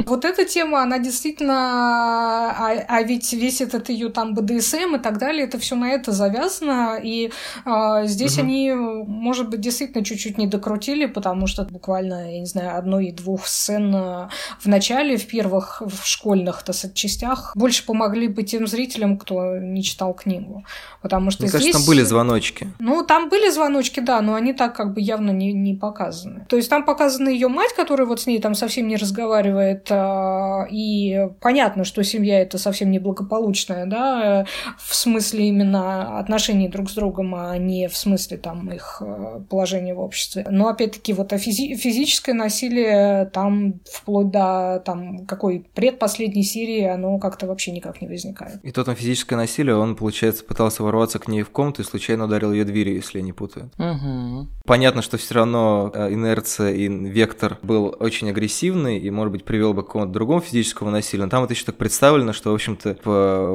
вот 0.06 0.26
эта 0.26 0.45
тема, 0.45 0.82
она 0.82 1.00
действительно, 1.00 2.52
а, 2.52 2.86
а 2.88 3.04
ведь 3.04 3.34
весь 3.34 3.62
этот 3.62 3.89
ее 3.89 4.10
там 4.10 4.34
БДСМ 4.34 4.95
и 4.95 5.00
так 5.00 5.17
далее, 5.17 5.45
это 5.45 5.60
все 5.60 5.76
на 5.76 5.89
это 5.89 6.12
завязано, 6.12 7.00
и 7.02 7.32
а, 7.65 8.06
здесь 8.06 8.38
угу. 8.38 8.43
они, 8.43 8.72
может 8.74 9.50
быть, 9.50 9.62
действительно 9.62 10.04
чуть-чуть 10.04 10.38
не 10.38 10.48
докрутили, 10.48 11.06
потому 11.06 11.48
что 11.48 11.63
буквально, 11.63 12.34
я 12.34 12.39
не 12.39 12.45
знаю, 12.45 12.78
одной 12.78 13.08
и 13.08 13.12
двух 13.12 13.48
сцен 13.48 13.93
а, 13.95 14.30
в 14.60 14.65
начале, 14.67 15.17
в 15.17 15.28
первых 15.28 15.82
в 15.86 16.06
школьных 16.06 16.63
то 16.63 16.74
частях 16.93 17.52
больше 17.56 17.86
помогли 17.86 18.28
бы 18.28 18.43
тем 18.43 18.67
зрителям, 18.67 19.17
кто 19.17 19.58
не 19.58 19.84
читал 19.84 20.13
книгу. 20.13 20.63
Потому 21.02 21.32
что 21.32 21.43
Мне 21.43 21.50
здесь... 21.50 21.62
кажется, 21.62 21.80
там 21.80 21.88
были 21.88 22.04
звоночки. 22.04 22.72
Ну, 22.80 23.04
там 23.04 23.30
были 23.30 23.50
звоночки, 23.50 24.00
да, 24.00 24.22
но 24.22 24.36
они 24.36 24.54
так 24.54 24.76
как 24.76 24.93
бы 24.93 24.99
явно 25.00 25.32
не, 25.32 25.54
не 25.54 25.74
показаны. 25.74 26.46
То 26.50 26.56
есть 26.56 26.70
там 26.70 26.86
показана 26.86 27.30
ее 27.30 27.48
мать, 27.48 27.74
которая 27.76 28.08
вот 28.08 28.22
с 28.22 28.28
ней 28.28 28.40
там 28.40 28.56
совсем 28.56 28.88
не 28.88 28.96
разговаривает, 28.96 29.88
а, 29.92 30.68
и 30.70 31.30
понятно, 31.42 31.84
что 31.84 32.04
семья 32.04 32.42
это 32.42 32.58
совсем 32.58 32.92
не 32.92 33.00
благополучная, 33.00 33.86
да, 33.86 34.46
в 34.78 34.96
смысле 34.96 35.48
именно 35.48 36.20
отношений 36.20 36.70
друг 36.70 36.90
с 36.90 36.94
другом, 36.94 37.36
а 37.36 37.58
не 37.58 37.88
в 37.88 37.98
смысле 37.98 38.38
там 38.38 38.72
их 38.72 39.02
а, 39.02 39.42
положения 39.50 39.94
в 39.94 40.00
обществе. 40.00 40.46
Но 40.50 40.68
опять-таки 40.68 41.14
вот 41.14 41.32
физи- 41.34 41.76
физическое 41.76 42.34
насилие 42.34 43.26
там 43.34 43.80
вплоть 43.92 44.32
до 44.32 44.82
там 44.86 45.26
какой 45.26 45.66
предпоследней 45.74 46.44
серии 46.44 46.84
оно 46.84 47.20
как-то 47.20 47.48
вообще 47.48 47.72
никак 47.72 48.02
не 48.02 48.08
возникает. 48.08 48.64
И 48.64 48.72
то 48.72 48.84
там 48.84 48.96
физическое 48.96 49.36
насилие, 49.36 49.76
он, 49.76 49.96
получается, 49.96 50.44
пытался 50.44 50.84
ворваться 50.84 51.20
к 51.20 51.28
ней 51.28 51.44
в 51.44 51.50
комнату 51.50 51.82
и 51.82 51.86
случайно 51.86 52.26
ударил 52.26 52.52
ее 52.52 52.66
дверью, 52.66 52.96
если 52.96 53.20
я 53.20 53.24
не 53.24 53.34
путаю. 53.34 53.72
Угу. 53.78 54.48
Понятно, 54.66 54.88
что 55.02 55.17
все 55.17 55.36
равно 55.36 55.91
э, 55.93 56.13
инерция 56.13 56.73
и 56.73 56.88
вектор 56.88 57.58
был 57.62 57.95
очень 57.99 58.30
агрессивный 58.30 58.99
и, 58.99 59.10
может 59.10 59.32
быть, 59.32 59.45
привел 59.45 59.73
бы 59.73 59.84
к 59.84 59.88
какому-то 59.88 60.12
другому 60.12 60.41
физическому 60.41 60.91
насилию. 60.91 61.25
Но 61.25 61.30
там 61.30 61.43
это 61.43 61.54
еще 61.54 61.65
так 61.65 61.75
представлено, 61.75 62.34
что, 62.34 62.52
в 62.52 62.54
общем-то, 62.54 62.97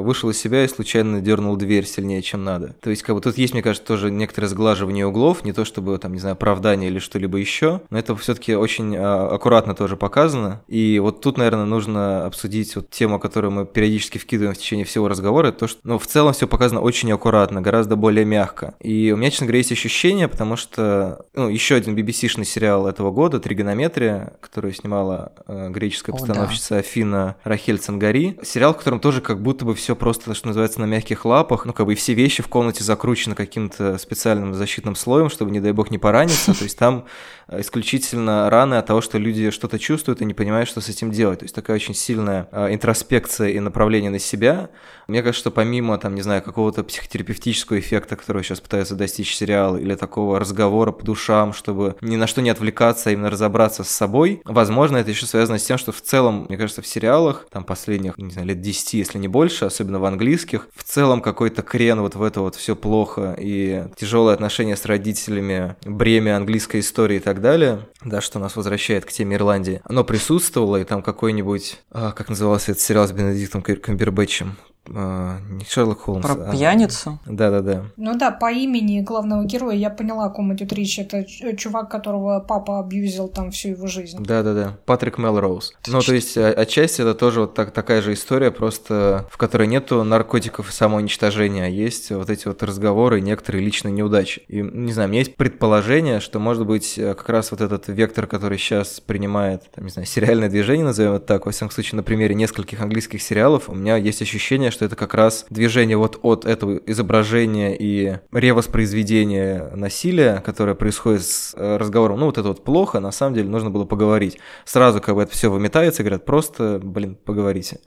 вышел 0.01 0.29
из 0.29 0.37
себя 0.37 0.63
и 0.63 0.67
случайно 0.67 1.21
дернул 1.21 1.55
дверь 1.55 1.85
сильнее, 1.85 2.21
чем 2.21 2.43
надо. 2.43 2.75
То 2.81 2.89
есть, 2.89 3.03
как 3.03 3.15
бы 3.15 3.21
тут 3.21 3.37
есть, 3.37 3.53
мне 3.53 3.61
кажется, 3.61 3.85
тоже 3.85 4.11
некоторое 4.11 4.47
сглаживание 4.47 5.05
углов, 5.05 5.43
не 5.43 5.53
то 5.53 5.65
чтобы, 5.65 5.97
там, 5.97 6.13
не 6.13 6.19
знаю, 6.19 6.33
оправдание 6.33 6.89
или 6.89 6.99
что-либо 6.99 7.37
еще, 7.37 7.81
но 7.89 7.99
это 7.99 8.15
все-таки 8.15 8.55
очень 8.55 8.95
а, 8.95 9.27
аккуратно 9.27 9.75
тоже 9.75 9.97
показано. 9.97 10.61
И 10.67 10.99
вот 10.99 11.21
тут, 11.21 11.37
наверное, 11.37 11.65
нужно 11.65 12.25
обсудить 12.25 12.75
вот 12.75 12.89
тему, 12.89 13.19
которую 13.19 13.51
мы 13.51 13.65
периодически 13.65 14.17
вкидываем 14.17 14.55
в 14.55 14.57
течение 14.57 14.85
всего 14.85 15.07
разговора, 15.07 15.51
то, 15.51 15.67
что, 15.67 15.79
ну, 15.83 15.99
в 15.99 16.07
целом 16.07 16.33
все 16.33 16.47
показано 16.47 16.81
очень 16.81 17.11
аккуратно, 17.11 17.61
гораздо 17.61 17.95
более 17.95 18.25
мягко. 18.25 18.75
И 18.79 19.11
у 19.11 19.17
меня, 19.17 19.31
честно 19.31 19.47
говоря, 19.47 19.59
есть 19.59 19.71
ощущение, 19.71 20.27
потому 20.27 20.55
что 20.55 21.24
ну, 21.33 21.49
еще 21.49 21.75
один 21.75 21.95
BBC-шный 21.95 22.45
сериал 22.45 22.87
этого 22.87 23.11
года 23.11 23.39
«Тригонометрия», 23.39 24.33
который 24.39 24.73
снимала 24.73 25.33
э, 25.47 25.69
греческая 25.69 26.15
постановщица 26.15 26.75
О, 26.75 26.77
да. 26.77 26.79
Афина 26.79 27.35
Рахель 27.43 27.79
Цангари. 27.79 28.37
Сериал, 28.43 28.73
в 28.73 28.77
котором 28.77 28.99
тоже 28.99 29.21
как 29.21 29.41
будто 29.41 29.65
бы 29.65 29.75
все 29.75 29.95
просто, 29.95 30.33
что 30.33 30.47
называется, 30.47 30.79
на 30.79 30.85
мягких 30.85 31.25
лапах. 31.25 31.65
Ну, 31.65 31.73
как 31.73 31.85
бы 31.85 31.93
и 31.93 31.95
все 31.95 32.13
вещи 32.13 32.43
в 32.43 32.47
комнате 32.47 32.83
закручены 32.83 33.35
каким-то 33.35 33.97
специальным 33.97 34.53
защитным 34.53 34.95
слоем, 34.95 35.29
чтобы, 35.29 35.51
не 35.51 35.59
дай 35.59 35.71
бог, 35.71 35.91
не 35.91 35.97
пораниться. 35.97 36.53
То 36.57 36.63
есть 36.63 36.77
там 36.77 37.05
э, 37.47 37.61
исключительно 37.61 38.49
раны 38.49 38.75
от 38.75 38.85
того, 38.85 39.01
что 39.01 39.17
люди 39.17 39.49
что-то 39.49 39.79
чувствуют 39.79 40.21
и 40.21 40.25
не 40.25 40.33
понимают, 40.33 40.69
что 40.69 40.79
с 40.79 40.89
этим 40.89 41.11
делать. 41.11 41.39
То 41.39 41.45
есть 41.45 41.55
такая 41.55 41.75
очень 41.75 41.95
сильная 41.95 42.47
э, 42.51 42.73
интроспекция 42.73 43.49
и 43.49 43.59
направление 43.59 44.11
на 44.11 44.19
себя. 44.19 44.69
Мне 45.07 45.21
кажется, 45.21 45.41
что 45.41 45.51
помимо, 45.51 45.97
там, 45.97 46.15
не 46.15 46.21
знаю, 46.21 46.41
какого-то 46.41 46.83
психотерапевта 46.83 47.25
терапевтического 47.25 47.79
эффекта, 47.79 48.15
которого 48.15 48.43
сейчас 48.43 48.59
пытаются 48.59 48.95
достичь 48.95 49.35
сериал, 49.35 49.77
или 49.77 49.95
такого 49.95 50.39
разговора 50.39 50.91
по 50.91 51.03
душам, 51.15 51.53
чтобы 51.53 51.95
ни 52.01 52.17
на 52.17 52.27
что 52.27 52.41
не 52.41 52.49
отвлекаться, 52.49 53.09
а 53.09 53.13
именно 53.13 53.29
разобраться 53.29 53.83
с 53.83 53.89
собой. 53.89 54.41
Возможно, 54.43 54.97
это 54.97 55.09
еще 55.09 55.25
связано 55.25 55.57
с 55.57 55.63
тем, 55.63 55.77
что 55.77 55.93
в 55.93 56.01
целом, 56.01 56.45
мне 56.49 56.57
кажется, 56.57 56.81
в 56.81 56.87
сериалах, 56.87 57.47
там 57.49 57.63
последних, 57.63 58.17
не 58.17 58.31
знаю, 58.31 58.47
лет 58.49 58.59
10, 58.59 58.93
если 58.93 59.17
не 59.17 59.29
больше, 59.29 59.65
особенно 59.65 59.99
в 59.99 60.05
английских, 60.05 60.67
в 60.75 60.83
целом 60.83 61.21
какой-то 61.21 61.61
крен 61.61 62.01
вот 62.01 62.15
в 62.15 62.21
это 62.21 62.41
вот 62.41 62.55
все 62.55 62.75
плохо 62.75 63.35
и 63.39 63.85
тяжелые 63.95 64.33
отношения 64.33 64.75
с 64.75 64.85
родителями, 64.85 65.77
бремя 65.85 66.35
английской 66.35 66.81
истории 66.81 67.17
и 67.17 67.19
так 67.19 67.39
далее, 67.39 67.87
да, 68.03 68.19
что 68.19 68.39
нас 68.39 68.57
возвращает 68.57 69.05
к 69.05 69.11
теме 69.11 69.37
Ирландии, 69.37 69.81
оно 69.85 70.03
присутствовало, 70.03 70.77
и 70.77 70.83
там 70.83 71.01
какой-нибудь, 71.01 71.79
а, 71.91 72.11
как 72.11 72.27
назывался 72.27 72.71
этот 72.71 72.83
сериал 72.83 73.07
с 73.07 73.11
Бенедиктом 73.13 73.61
Камбербэтчем, 73.61 74.57
э, 74.87 75.37
не 75.49 75.65
Шерлок 75.65 76.01
Холмс. 76.01 76.25
Про 76.25 76.33
а... 76.33 76.51
пьяницу? 76.51 77.19
Да-да-да. 77.25 77.85
Ну 77.97 78.17
да, 78.17 78.31
по 78.31 78.51
имени 78.51 79.01
главного 79.01 79.45
героя 79.45 79.75
я 79.75 79.89
поняла, 79.89 80.25
о 80.25 80.29
ком 80.29 80.53
идет 80.53 80.73
речь. 80.73 80.99
Это 80.99 81.25
чувак, 81.55 81.89
которого 81.89 82.39
папа 82.39 82.79
абьюзил 82.79 83.27
там 83.27 83.51
всю 83.51 83.69
его 83.69 83.87
жизнь. 83.87 84.23
Да-да-да, 84.23 84.77
Патрик 84.85 85.17
Мелроуз. 85.17 85.73
Ну, 85.87 86.01
то 86.01 86.13
есть, 86.13 86.37
отчасти 86.37 87.01
это 87.01 87.13
тоже 87.13 87.41
вот 87.41 87.53
так, 87.53 87.71
такая 87.71 88.01
же 88.01 88.13
история, 88.13 88.51
просто 88.51 89.27
в 89.31 89.37
которой 89.37 89.67
нету 89.67 90.03
наркотиков 90.03 90.69
и 90.69 90.71
самоуничтожения, 90.71 91.65
а 91.65 91.67
есть 91.67 92.11
вот 92.11 92.29
эти 92.29 92.47
вот 92.47 92.63
разговоры 92.63 93.19
и 93.19 93.21
некоторые 93.21 93.63
личные 93.63 93.91
неудачи. 93.91 94.43
И, 94.47 94.61
не 94.61 94.93
знаю, 94.93 95.09
у 95.09 95.11
меня 95.11 95.21
есть 95.21 95.35
предположение, 95.35 96.19
что, 96.19 96.39
может 96.39 96.65
быть, 96.65 96.95
как 96.95 97.29
раз 97.29 97.51
вот 97.51 97.61
этот 97.61 97.87
вектор, 97.87 98.27
который 98.27 98.57
сейчас 98.57 98.99
принимает, 98.99 99.63
там, 99.73 99.85
не 99.85 99.91
знаю, 99.91 100.05
сериальное 100.05 100.49
движение, 100.49 100.85
назовем 100.85 101.13
это 101.13 101.25
так, 101.25 101.45
во 101.45 101.51
всяком 101.51 101.71
случае, 101.71 101.97
на 101.97 102.03
примере 102.03 102.35
нескольких 102.35 102.81
английских 102.81 103.21
сериалов, 103.21 103.69
у 103.69 103.75
меня 103.75 103.95
есть 103.97 104.21
ощущение, 104.21 104.71
что 104.75 104.85
это 104.85 104.95
как 104.95 105.13
раз 105.13 105.45
движение 105.49 105.97
вот 105.97 106.19
от 106.21 106.45
этого 106.45 106.79
изображения 106.85 107.75
и 107.75 108.19
ревоспроизведения 108.31 109.71
насилия, 109.75 110.43
которое 110.45 110.75
происходит 110.75 111.23
с 111.23 111.55
э, 111.55 111.77
разговором, 111.77 112.19
ну 112.19 112.27
вот 112.27 112.37
это 112.37 112.49
вот 112.49 112.63
плохо, 112.63 112.99
на 112.99 113.11
самом 113.11 113.33
деле 113.33 113.49
нужно 113.49 113.71
было 113.71 113.85
поговорить. 113.85 114.37
Сразу 114.65 115.01
как 115.01 115.15
бы 115.15 115.23
это 115.23 115.31
все 115.31 115.49
выметается, 115.49 116.03
говорят, 116.03 116.25
просто, 116.25 116.79
блин, 116.83 117.15
поговорите. 117.15 117.79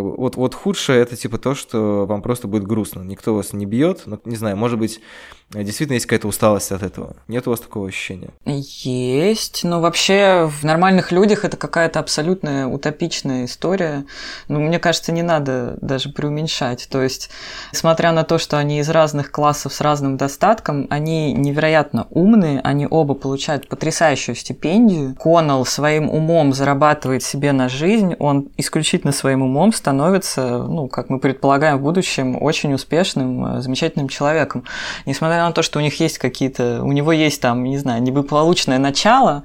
Вот, 0.00 0.36
вот 0.36 0.54
худшее 0.54 1.02
это 1.02 1.16
типа 1.16 1.38
то, 1.38 1.54
что 1.54 2.06
вам 2.06 2.22
просто 2.22 2.48
будет 2.48 2.64
грустно. 2.66 3.02
Никто 3.02 3.34
вас 3.34 3.52
не 3.52 3.66
бьет, 3.66 4.02
но 4.06 4.18
не 4.24 4.36
знаю, 4.36 4.56
может 4.56 4.78
быть, 4.78 5.00
действительно 5.50 5.94
есть 5.94 6.06
какая-то 6.06 6.28
усталость 6.28 6.72
от 6.72 6.82
этого. 6.82 7.16
Нет 7.28 7.46
у 7.46 7.50
вас 7.50 7.60
такого 7.60 7.88
ощущения? 7.88 8.30
Есть, 8.44 9.62
но 9.64 9.80
вообще 9.80 10.50
в 10.50 10.64
нормальных 10.64 11.12
людях 11.12 11.44
это 11.44 11.56
какая-то 11.56 12.00
абсолютная 12.00 12.66
утопичная 12.66 13.44
история. 13.44 14.04
Ну, 14.48 14.60
мне 14.60 14.78
кажется, 14.78 15.12
не 15.12 15.22
надо 15.22 15.78
даже 15.80 16.08
преуменьшать. 16.08 16.88
То 16.90 17.02
есть, 17.02 17.30
несмотря 17.72 18.12
на 18.12 18.24
то, 18.24 18.38
что 18.38 18.58
они 18.58 18.80
из 18.80 18.88
разных 18.88 19.30
классов 19.30 19.72
с 19.72 19.80
разным 19.80 20.16
достатком, 20.16 20.86
они 20.90 21.32
невероятно 21.32 22.06
умные, 22.10 22.60
они 22.60 22.86
оба 22.90 23.14
получают 23.14 23.68
потрясающую 23.68 24.34
стипендию. 24.34 25.14
Коннелл 25.14 25.64
своим 25.64 26.10
умом 26.10 26.52
зарабатывает 26.52 27.22
себе 27.22 27.52
на 27.52 27.68
жизнь, 27.68 28.14
он 28.18 28.48
исключительно 28.56 29.12
своим 29.12 29.42
умом 29.42 29.72
становится, 29.84 30.62
ну, 30.62 30.88
как 30.88 31.10
мы 31.10 31.18
предполагаем 31.18 31.76
в 31.76 31.82
будущем, 31.82 32.42
очень 32.42 32.72
успешным, 32.72 33.60
замечательным 33.60 34.08
человеком. 34.08 34.64
Несмотря 35.04 35.44
на 35.44 35.52
то, 35.52 35.60
что 35.60 35.78
у 35.78 35.82
них 35.82 36.00
есть 36.00 36.16
какие-то, 36.16 36.82
у 36.82 36.90
него 36.92 37.12
есть 37.12 37.42
там, 37.42 37.64
не 37.64 37.76
знаю, 37.76 38.02
неблагополучное 38.02 38.78
начало, 38.78 39.42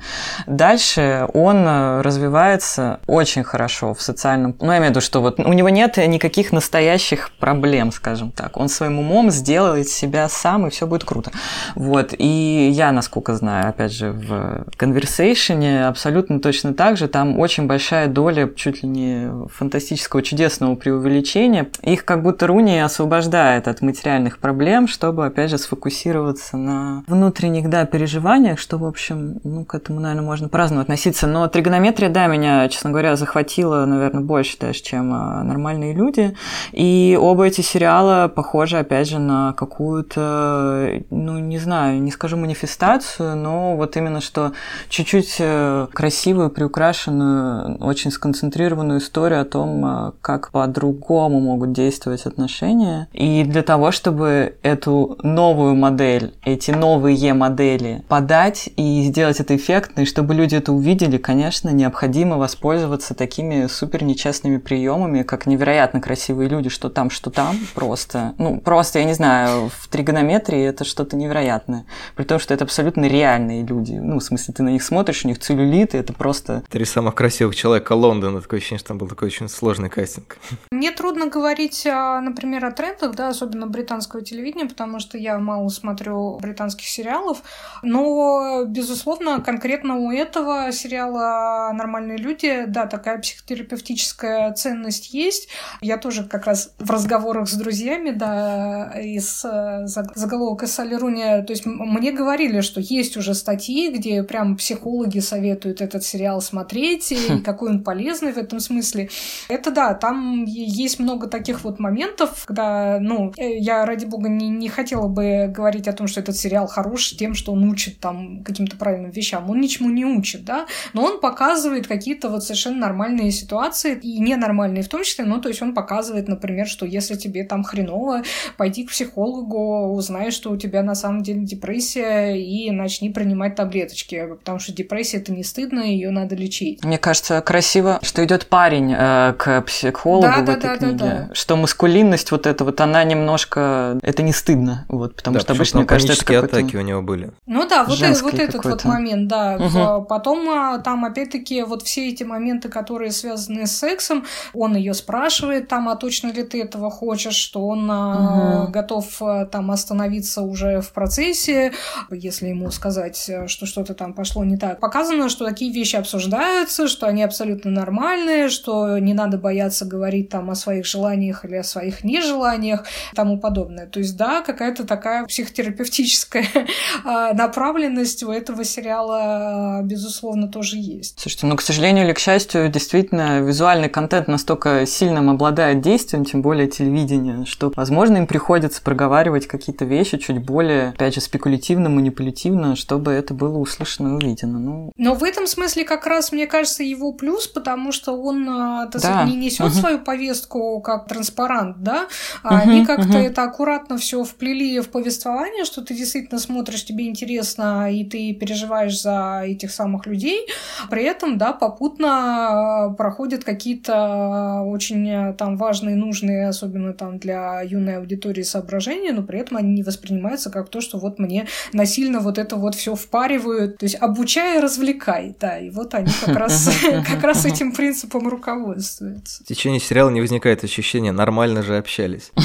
дальше 0.47 1.27
он 1.33 1.57
э, 1.67 2.01
развивается 2.01 3.01
очень 3.05 3.43
хорошо 3.43 3.93
в 3.93 4.01
социальном... 4.01 4.55
Ну, 4.61 4.71
я 4.71 4.77
имею 4.77 4.87
в 4.87 4.89
виду, 4.91 5.01
что 5.01 5.19
вот 5.19 5.39
у 5.41 5.51
него 5.51 5.67
нет 5.67 5.97
никаких 5.97 6.53
настоящих 6.53 7.31
проблем, 7.31 7.91
скажем 7.91 8.31
так. 8.31 8.55
Он 8.55 8.69
своим 8.69 8.99
умом 8.99 9.31
сделает 9.31 9.89
себя 9.89 10.29
сам, 10.29 10.67
и 10.67 10.69
все 10.69 10.87
будет 10.87 11.03
круто. 11.03 11.31
Вот. 11.75 12.13
И 12.17 12.69
я, 12.71 12.93
насколько 12.93 13.35
знаю, 13.35 13.67
опять 13.67 13.91
же, 13.91 14.13
в 14.13 14.67
конверсейшене 14.77 15.85
абсолютно 15.85 16.39
точно 16.39 16.73
так 16.73 16.95
же. 16.95 17.09
Там 17.09 17.37
очень 17.37 17.67
большая 17.67 18.07
доля 18.07 18.49
чуть 18.55 18.83
ли 18.83 18.87
не 18.89 19.31
фантастического, 19.53 20.18
чудесного 20.21 20.75
преувеличения. 20.75 21.69
Их 21.81 22.05
как 22.05 22.23
будто 22.23 22.47
Руни 22.47 22.79
освобождает 22.79 23.67
от 23.67 23.81
материальных 23.81 24.39
проблем, 24.39 24.87
чтобы, 24.87 25.25
опять 25.25 25.49
же, 25.49 25.57
сфокусироваться 25.57 25.89
фокусироваться 25.89 26.57
на 26.57 27.03
внутренних, 27.07 27.69
да, 27.69 27.85
переживаниях, 27.85 28.59
что, 28.59 28.77
в 28.77 28.85
общем, 28.85 29.39
ну, 29.43 29.65
к 29.65 29.75
этому, 29.75 29.99
наверное, 29.99 30.25
можно 30.25 30.49
по-разному 30.49 30.81
относиться. 30.81 31.27
Но 31.27 31.47
тригонометрия, 31.47 32.09
да, 32.09 32.27
меня, 32.27 32.67
честно 32.69 32.91
говоря, 32.91 33.15
захватила, 33.15 33.85
наверное, 33.85 34.21
больше 34.21 34.57
даже, 34.59 34.81
чем 34.81 35.13
а, 35.13 35.43
нормальные 35.43 35.93
люди. 35.93 36.35
И 36.71 37.17
оба 37.19 37.45
эти 37.47 37.61
сериала 37.61 38.27
похожи, 38.27 38.77
опять 38.77 39.07
же, 39.07 39.19
на 39.19 39.53
какую-то, 39.53 41.01
ну, 41.09 41.39
не 41.39 41.57
знаю, 41.57 42.01
не 42.01 42.11
скажу 42.11 42.37
манифестацию, 42.37 43.35
но 43.35 43.75
вот 43.75 43.97
именно 43.97 44.21
что 44.21 44.51
чуть-чуть 44.89 45.37
э, 45.39 45.87
красивую, 45.93 46.49
приукрашенную, 46.49 47.77
очень 47.77 48.11
сконцентрированную 48.11 48.99
историю 48.99 49.41
о 49.41 49.45
том, 49.45 49.85
а, 49.85 50.08
как 50.21 50.51
по-другому 50.51 51.39
могут 51.39 51.73
действовать 51.73 52.25
отношения. 52.25 53.07
И 53.13 53.43
для 53.43 53.63
того, 53.63 53.91
чтобы 53.91 54.57
эту 54.63 55.17
новую 55.23 55.75
модель, 55.75 56.33
эти 56.43 56.71
новые 56.71 57.33
модели 57.33 58.03
подать 58.07 58.69
и 58.75 59.03
сделать 59.03 59.39
это 59.39 59.55
эффектно, 59.55 60.01
и 60.01 60.05
чтобы 60.05 60.33
люди 60.33 60.55
это 60.55 60.71
увидели, 60.71 61.17
конечно, 61.17 61.69
необходимо 61.69 62.37
воспользоваться 62.37 63.13
такими 63.13 63.67
супер 63.67 64.03
нечестными 64.03 64.57
приемами, 64.57 65.23
как 65.23 65.45
невероятно 65.45 66.01
красивые 66.01 66.49
люди, 66.49 66.69
что 66.69 66.89
там, 66.89 67.09
что 67.09 67.29
там, 67.29 67.57
просто. 67.73 68.33
Ну, 68.37 68.59
просто, 68.59 68.99
я 68.99 69.05
не 69.05 69.13
знаю, 69.13 69.69
в 69.77 69.87
тригонометрии 69.87 70.63
это 70.63 70.83
что-то 70.83 71.15
невероятное. 71.15 71.85
При 72.15 72.23
том, 72.23 72.39
что 72.39 72.53
это 72.53 72.63
абсолютно 72.63 73.05
реальные 73.05 73.63
люди. 73.63 73.93
Ну, 73.93 74.19
в 74.19 74.23
смысле, 74.23 74.53
ты 74.53 74.63
на 74.63 74.69
них 74.69 74.83
смотришь, 74.83 75.25
у 75.25 75.27
них 75.27 75.39
целлюлит, 75.39 75.95
и 75.95 75.97
это 75.97 76.13
просто... 76.13 76.63
Три 76.69 76.85
самых 76.85 77.15
красивых 77.15 77.55
человека 77.55 77.93
Лондона. 77.93 78.41
Такое 78.41 78.59
ощущение, 78.59 78.79
что 78.79 78.89
там 78.89 78.97
был 78.97 79.07
такой 79.07 79.27
очень 79.27 79.49
сложный 79.49 79.89
кастинг. 79.99 80.37
Мне 80.71 80.91
трудно 80.91 81.27
говорить, 81.27 81.85
а, 81.85 82.21
например, 82.21 82.65
о 82.65 82.71
трендах, 82.71 83.15
да, 83.15 83.29
особенно 83.29 83.67
британского 83.67 84.21
телевидения, 84.21 84.65
потому 84.65 84.99
что 84.99 85.17
я 85.17 85.37
мало 85.39 85.67
смотрю 85.69 86.39
британских 86.39 86.87
сериалов, 86.87 87.43
но, 87.83 88.63
безусловно, 88.65 89.41
конкретно 89.41 89.97
у 89.97 90.11
этого 90.11 90.71
сериала 90.71 91.71
«Нормальные 91.73 92.17
люди», 92.17 92.65
да, 92.67 92.85
такая 92.85 93.19
психотерапевтическая 93.19 94.53
ценность 94.53 95.13
есть. 95.13 95.49
Я 95.81 95.97
тоже 95.97 96.23
как 96.23 96.45
раз 96.45 96.73
в 96.79 96.89
разговорах 96.89 97.49
с 97.49 97.53
друзьями, 97.53 98.11
да, 98.11 98.93
из 99.01 99.43
э, 99.43 99.85
заголовок 99.85 100.63
из 100.63 100.71
Солеруни, 100.71 101.43
то 101.43 101.51
есть 101.51 101.65
мне 101.65 102.11
говорили, 102.11 102.61
что 102.61 102.79
есть 102.79 103.17
уже 103.17 103.33
статьи, 103.33 103.91
где 103.91 104.23
прям 104.23 104.55
психологи 104.55 105.19
советуют 105.19 105.81
этот 105.81 106.03
сериал 106.03 106.41
смотреть, 106.41 107.11
и 107.11 107.39
какой 107.45 107.69
он 107.71 107.83
полезный 107.83 108.31
в 108.31 108.37
этом 108.37 108.59
смысле. 108.59 109.09
Это 109.49 109.71
да, 109.71 109.88
там 109.93 110.45
есть 110.45 110.99
много 110.99 111.27
таких 111.27 111.63
вот 111.63 111.79
моментов, 111.79 112.45
когда, 112.45 112.99
ну, 112.99 113.33
э, 113.37 113.57
я, 113.57 113.85
ради 113.85 114.05
бога, 114.05 114.29
не, 114.29 114.49
не 114.49 114.69
хотела 114.69 115.07
бы 115.07 115.47
говорить 115.47 115.87
о 115.87 115.93
том, 115.93 116.07
что 116.07 116.19
этот 116.19 116.35
сериал 116.35 116.67
хорош 116.67 117.15
тем, 117.15 117.33
что 117.33 117.53
он 117.53 117.69
учит 117.69 117.99
там 117.99 118.43
каким-то 118.43 118.77
правильным 118.77 119.11
вещам. 119.11 119.49
Он 119.49 119.59
ничему 119.59 119.89
не 119.89 120.05
учит, 120.05 120.45
да, 120.45 120.67
но 120.93 121.03
он 121.03 121.19
показывает 121.19 121.87
какие-то 121.87 122.29
вот 122.29 122.43
совершенно 122.43 122.77
нормальные 122.77 123.31
ситуации 123.31 123.97
и 124.01 124.19
ненормальные 124.19 124.83
в 124.83 124.89
том 124.89 125.03
числе, 125.03 125.25
ну, 125.25 125.41
то 125.41 125.49
есть 125.49 125.61
он 125.61 125.73
показывает, 125.73 126.27
например, 126.27 126.67
что 126.67 126.85
если 126.85 127.15
тебе 127.15 127.43
там 127.43 127.63
хреново, 127.63 128.23
пойди 128.57 128.85
к 128.85 128.89
психологу, 128.89 129.93
узнай, 129.93 130.31
что 130.31 130.51
у 130.51 130.57
тебя 130.57 130.83
на 130.83 130.95
самом 130.95 131.23
деле 131.23 131.41
депрессия 131.41 132.35
и 132.35 132.71
начни 132.71 133.09
принимать 133.09 133.55
таблеточки, 133.55 134.27
потому 134.27 134.59
что 134.59 134.73
депрессия 134.73 135.17
это 135.17 135.31
не 135.31 135.43
стыдно, 135.43 135.79
ее 135.79 136.11
надо 136.11 136.35
лечить. 136.35 136.83
Мне 136.83 136.97
кажется, 136.97 137.41
красиво, 137.41 137.99
что 138.01 138.23
идет 138.23 138.47
парень 138.47 138.93
э, 138.97 139.33
к 139.37 139.61
психологу 139.61 139.78
да, 140.21 140.41
в 140.41 140.45
да, 140.45 140.53
этой 140.53 140.61
да, 140.61 140.77
книге, 140.77 140.95
да, 140.95 141.05
да. 141.27 141.35
что 141.35 141.55
маскулинность 141.55 142.31
вот 142.31 142.47
эта 142.47 142.63
вот, 142.63 142.79
она 142.81 143.03
немножко, 143.03 143.97
это 144.01 144.23
не 144.23 144.33
стыдно, 144.33 144.85
вот, 144.87 145.15
потому 145.15 145.35
да, 145.35 145.41
что 145.41 145.53
обычно, 145.53 145.79
мне 145.79 145.87
кажется, 145.87 146.13
это 146.13 146.45
атаки 146.45 146.75
у 146.75 146.81
него 146.81 147.01
были. 147.01 147.31
Ну 147.45 147.67
да, 147.67 147.83
вот, 147.83 148.01
э, 148.01 148.13
вот 148.21 148.33
этот 148.33 148.63
вот 148.63 148.83
момент, 148.85 149.27
да. 149.27 149.57
Угу. 149.57 150.05
Потом 150.05 150.49
а, 150.49 150.79
там 150.79 151.05
опять-таки 151.05 151.63
вот 151.63 151.83
все 151.83 152.09
эти 152.09 152.23
моменты, 152.23 152.69
которые 152.69 153.11
связаны 153.11 153.67
с 153.67 153.77
сексом, 153.77 154.25
он 154.53 154.75
ее 154.75 154.93
спрашивает 154.93 155.67
там, 155.67 155.89
а 155.89 155.95
точно 155.95 156.31
ли 156.31 156.43
ты 156.43 156.61
этого 156.61 156.89
хочешь, 156.89 157.35
что 157.35 157.67
он 157.67 157.89
угу. 157.89 158.71
готов 158.71 159.05
там 159.51 159.71
остановиться 159.71 160.41
уже 160.41 160.81
в 160.81 160.91
процессе, 160.91 161.73
если 162.11 162.47
ему 162.47 162.71
сказать, 162.71 163.29
что 163.47 163.65
что-то 163.65 163.93
там 163.93 164.13
пошло 164.13 164.43
не 164.43 164.57
так. 164.57 164.79
Показано, 164.79 165.29
что 165.29 165.45
такие 165.45 165.71
вещи 165.71 165.95
обсуждаются, 165.95 166.87
что 166.87 167.07
они 167.07 167.23
абсолютно 167.23 167.71
нормальные, 167.71 168.49
что 168.49 168.97
не 168.97 169.13
надо 169.13 169.37
бояться 169.37 169.68
говорить 169.85 170.29
там 170.29 170.49
о 170.49 170.55
своих 170.55 170.85
желаниях 170.85 171.45
или 171.45 171.55
о 171.55 171.63
своих 171.63 172.03
нежеланиях 172.03 172.85
и 173.11 173.15
тому 173.15 173.39
подобное. 173.39 173.87
То 173.87 173.99
есть, 173.99 174.17
да, 174.17 174.41
какая-то 174.41 174.85
такая 174.85 175.25
психотерапевтическая 175.25 176.47
а, 177.05 177.33
направленность 177.33 178.23
у 178.23 178.31
этого 178.31 178.63
сериала, 178.63 179.81
безусловно, 179.83 180.47
тоже 180.47 180.77
есть. 180.77 181.19
Слушайте, 181.19 181.47
ну, 181.47 181.55
к 181.55 181.61
сожалению 181.61 182.05
или 182.05 182.13
к 182.13 182.19
счастью, 182.19 182.69
действительно, 182.69 183.39
визуальный 183.41 183.89
контент 183.89 184.27
настолько 184.27 184.85
сильным 184.85 185.29
обладает 185.29 185.81
действием, 185.81 186.25
тем 186.25 186.41
более 186.41 186.67
телевидение, 186.67 187.45
что, 187.45 187.71
возможно, 187.75 188.17
им 188.17 188.27
приходится 188.27 188.81
проговаривать 188.81 189.47
какие-то 189.47 189.85
вещи 189.85 190.17
чуть 190.17 190.39
более, 190.39 190.89
опять 190.89 191.15
же, 191.15 191.21
спекулятивно, 191.21 191.89
манипулятивно, 191.89 192.75
чтобы 192.75 193.11
это 193.11 193.33
было 193.33 193.57
услышано 193.57 194.09
и 194.09 194.11
увидено. 194.11 194.59
Ну... 194.59 194.91
Но 194.97 195.15
в 195.15 195.23
этом 195.23 195.47
смысле 195.47 195.83
как 195.83 196.05
раз, 196.05 196.31
мне 196.31 196.47
кажется, 196.47 196.83
его 196.83 197.13
плюс, 197.13 197.47
потому 197.47 197.91
что 197.91 198.13
он 198.13 198.47
а, 198.49 198.87
да. 198.87 199.25
не 199.25 199.35
несет 199.35 199.58
несет 199.59 199.77
uh-huh. 199.77 199.79
свою 199.79 199.99
повестку 199.99 200.81
как 200.81 201.07
транспарант, 201.07 201.83
да, 201.83 202.07
а 202.43 202.55
uh-huh, 202.55 202.61
они 202.61 202.85
как-то 202.85 203.17
uh-huh. 203.17 203.27
это 203.27 203.43
аккуратно 203.43 203.97
все 203.97 204.23
вплели 204.23 204.79
в 204.79 204.89
повествование, 204.89 205.65
что 205.65 205.81
ты 205.81 205.93
действительно 205.93 206.39
смотришь, 206.39 206.85
тебе 206.85 207.07
интересно, 207.07 207.91
и 207.91 208.03
ты 208.03 208.33
переживаешь 208.33 208.99
за 208.99 209.41
этих 209.45 209.71
самых 209.71 210.05
людей. 210.05 210.47
При 210.89 211.03
этом, 211.03 211.37
да, 211.37 211.53
попутно 211.53 212.93
проходят 212.97 213.43
какие-то 213.43 214.61
очень 214.65 215.33
там 215.35 215.57
важные, 215.57 215.95
нужные, 215.95 216.47
особенно 216.47 216.93
там 216.93 217.19
для 217.19 217.61
юной 217.61 217.97
аудитории 217.97 218.43
соображения, 218.43 219.11
но 219.11 219.23
при 219.23 219.39
этом 219.39 219.57
они 219.57 219.73
не 219.73 219.83
воспринимаются 219.83 220.49
как 220.49 220.69
то, 220.69 220.81
что 220.81 220.97
вот 220.97 221.19
мне 221.19 221.47
насильно 221.73 222.19
вот 222.19 222.37
это 222.37 222.55
вот 222.55 222.75
все 222.75 222.95
впаривают. 222.95 223.77
То 223.77 223.85
есть 223.85 223.97
обучай, 223.99 224.59
развлекай, 224.59 225.35
да, 225.39 225.57
и 225.57 225.69
вот 225.69 225.93
они 225.93 226.11
как 226.25 226.35
раз, 226.35 226.69
как 227.07 227.23
раз 227.23 227.45
этим 227.45 227.71
принципом 227.71 228.27
руководствуются. 228.27 229.43
В 229.49 229.51
течение 229.51 229.79
сериала 229.79 230.11
не 230.11 230.21
возникает 230.21 230.63
ощущения, 230.63 231.11
нормально 231.11 231.63
же 231.63 231.75
общались. 231.75 232.31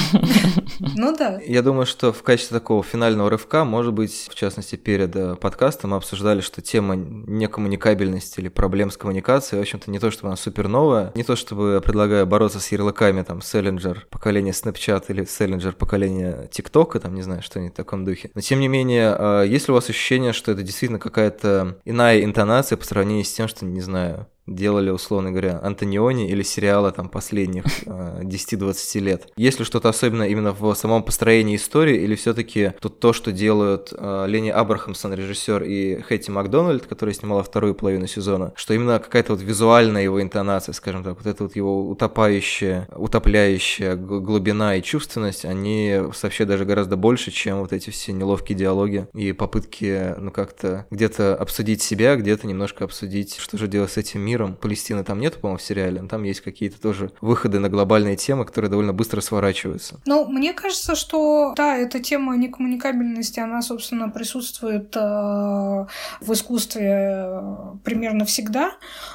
Ну 0.97 1.17
да. 1.17 1.41
Я 1.47 1.63
думаю, 1.63 1.87
что 1.87 2.13
в 2.13 2.23
качестве 2.23 2.59
такого 2.59 2.83
финального 2.83 3.31
рывка, 3.31 3.65
может 3.65 3.93
быть, 3.93 4.29
в 4.29 4.35
частности, 4.35 4.77
перед 4.77 5.15
э, 5.15 5.37
подкастом 5.37 5.91
мы 5.91 5.97
обсуждали, 5.97 6.41
что 6.41 6.63
тема 6.63 6.97
некоммуникабельности 6.97 8.41
или 8.41 8.49
проблем 8.49 8.91
с 8.91 8.97
коммуникацией, 8.97 9.61
в 9.61 9.63
общем-то, 9.63 9.91
не 9.91 9.99
то, 9.99 10.11
чтобы 10.11 10.29
она 10.29 10.37
супер 10.37 10.67
новая, 10.67 11.13
не 11.15 11.23
то, 11.23 11.37
чтобы 11.37 11.75
я 11.75 11.81
предлагаю 11.81 12.27
бороться 12.27 12.59
с 12.59 12.73
ярлыками, 12.73 13.23
там, 13.23 13.41
Селлинджер 13.41 14.07
поколения 14.11 14.51
Snapchat 14.51 15.05
или 15.09 15.25
Селлинджер 15.25 15.75
поколения 15.75 16.49
TikTok, 16.51 16.99
там, 16.99 17.15
не 17.15 17.23
знаю, 17.23 17.43
что-нибудь 17.43 17.75
в 17.75 17.77
таком 17.77 18.05
духе. 18.05 18.31
Но, 18.35 18.41
тем 18.41 18.61
не 18.61 18.69
менее, 18.69 19.15
э, 19.17 19.45
есть 19.47 19.69
ли 19.69 19.73
у 19.73 19.75
вас 19.77 19.89
ощущение, 19.89 20.33
что 20.33 20.53
это 20.53 20.63
действительно 20.63 20.99
какая-то 20.99 21.79
иная 21.85 22.25
интонация 22.25 22.77
по 22.77 22.85
сравнению 22.85 23.25
с 23.25 23.33
тем, 23.33 23.47
что, 23.47 23.65
не 23.65 23.81
знаю, 23.81 24.27
делали, 24.47 24.91
условно 24.91 25.31
говоря, 25.31 25.61
Антониони 25.63 26.29
или 26.29 26.43
сериалы 26.43 26.93
там 26.93 27.09
последних 27.09 27.65
10-20 27.65 28.75
э, 28.95 29.01
лет. 29.01 29.29
Есть 29.37 29.59
ли 29.59 29.65
что-то 29.65 29.89
особенное 29.89 30.29
именно 30.29 30.53
в 30.53 30.75
самом 30.75 31.03
построении 31.03 31.57
истории, 31.57 32.03
или 32.03 32.15
все-таки 32.15 32.73
тут 32.81 33.01
то, 33.01 33.13
что 33.13 33.33
делают 33.33 33.93
э, 33.97 34.25
Лени 34.29 34.51
Абрахамсон, 34.51 35.15
режиссер, 35.15 35.63
и 35.63 36.01
Хэти 36.03 36.31
Макдональд, 36.31 36.87
которая 36.87 37.15
снимала 37.15 37.43
вторую 37.43 37.75
половину 37.75 38.07
сезона, 38.07 38.53
что 38.57 38.75
именно 38.75 38.99
какая-то 38.99 39.35
вот 39.35 39.43
визуальная 39.43 40.03
его 40.03 40.21
интонация, 40.21 40.73
скажем 40.73 41.05
так, 41.05 41.17
вот 41.17 41.27
эта 41.27 41.45
вот 41.45 41.57
его 41.57 41.89
утопающая, 41.89 42.89
утопляющая 42.95 43.97
глубина 43.97 44.77
и 44.77 44.83
чувственность, 44.83 45.45
они 45.45 46.01
вообще 46.23 46.45
даже 46.45 46.65
гораздо 46.65 46.97
больше, 46.97 47.31
чем 47.31 47.61
вот 47.61 47.73
эти 47.73 47.91
все 47.91 48.13
неловкие 48.13 48.57
диалоги 48.57 49.09
и 49.15 49.33
попытки, 49.33 50.15
ну, 50.19 50.31
как-то 50.31 50.87
где-то 50.91 51.35
обсудить 51.37 51.83
себя, 51.83 52.17
где-то 52.17 52.47
немножко 52.47 52.85
обсудить, 52.85 53.37
что 53.39 53.57
же 53.57 53.69
делать 53.69 53.93
с 53.93 53.97
этим 53.97 54.21
миром, 54.21 54.34
миром. 54.35 54.57
Палестины 54.57 55.05
там 55.05 55.21
нет, 55.21 55.41
по-моему, 55.41 55.59
в 55.59 55.63
сериале, 55.63 56.03
но 56.03 56.09
там 56.09 56.25
есть 56.25 56.41
какие-то 56.41 56.81
тоже 56.81 57.11
выходы 57.21 57.61
на 57.61 57.69
глобальные 57.69 58.17
темы, 58.17 58.45
которые 58.45 58.69
довольно 58.69 58.93
быстро 58.93 59.21
сворачиваются. 59.21 60.01
Ну, 60.07 60.27
мне 60.27 60.53
кажется, 60.53 60.97
что 60.97 61.55
да, 61.57 61.77
эта 61.77 62.01
тема 62.01 62.37
некоммуникабельности, 62.37 63.41
она, 63.41 63.63
собственно, 63.63 64.09
присутствует 64.09 64.97
э, 64.97 65.01
в 65.01 66.33
искусстве 66.33 66.91
э, 66.91 67.55
примерно 67.85 68.25
всегда. 68.25 68.73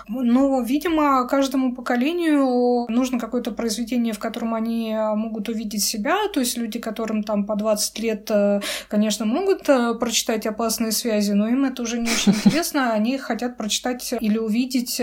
Но, 0.07 0.61
видимо, 0.61 1.27
каждому 1.27 1.75
поколению 1.75 2.85
нужно 2.89 3.19
какое-то 3.19 3.51
произведение, 3.51 4.13
в 4.13 4.19
котором 4.19 4.53
они 4.53 4.95
могут 5.15 5.49
увидеть 5.49 5.83
себя. 5.83 6.15
То 6.33 6.39
есть 6.39 6.57
люди, 6.57 6.79
которым 6.79 7.23
там 7.23 7.45
по 7.45 7.55
20 7.55 7.99
лет, 7.99 8.31
э, 8.31 8.61
конечно, 8.87 9.25
могут 9.25 9.67
э, 9.67 9.95
прочитать 9.95 10.45
опасные 10.45 10.91
связи, 10.91 11.33
но 11.33 11.47
им 11.49 11.65
это 11.65 11.81
уже 11.81 11.99
не 11.99 12.09
очень 12.09 12.31
интересно. 12.33 12.93
Они 12.93 13.17
хотят 13.17 13.57
прочитать 13.57 14.13
или 14.19 14.37
увидеть 14.37 15.01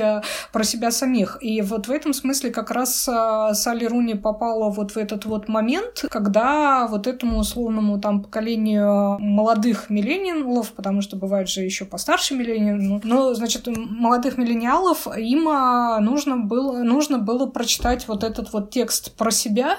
про 0.53 0.65
себя 0.65 0.91
самих. 0.91 1.39
И 1.41 1.63
вот 1.63 1.89
в 1.89 1.91
этом 1.91 2.13
смысле 2.13 2.51
как 2.51 2.71
раз 2.71 3.09
а, 3.09 3.55
Салли 3.55 3.87
Руни 3.87 4.15
попала 4.15 4.71
вот 4.71 4.93
в 4.93 4.97
этот 4.97 5.25
вот 5.25 5.49
момент, 5.49 6.05
когда 6.11 6.87
вот 6.87 7.07
этому 7.07 7.39
условному 7.39 8.01
там 8.01 8.23
поколению 8.23 9.19
молодых 9.19 9.91
миллениалов, 9.91 10.73
потому 10.73 11.01
что 11.03 11.17
бывают 11.17 11.49
же 11.49 11.63
еще 11.63 11.85
постарше 11.85 12.35
миллениалов, 12.35 13.05
но, 13.05 13.35
значит, 13.35 13.67
молодых 13.67 14.39
миллениалов 14.39 15.07
им 15.17 15.49
а, 15.49 16.01
нужно 16.01 16.37
было, 16.37 16.83
нужно 16.83 17.19
было 17.19 17.47
прочитать 17.47 18.09
вот 18.09 18.25
этот 18.25 18.53
вот 18.53 18.71
текст 18.71 19.17
про 19.17 19.31
себя, 19.31 19.77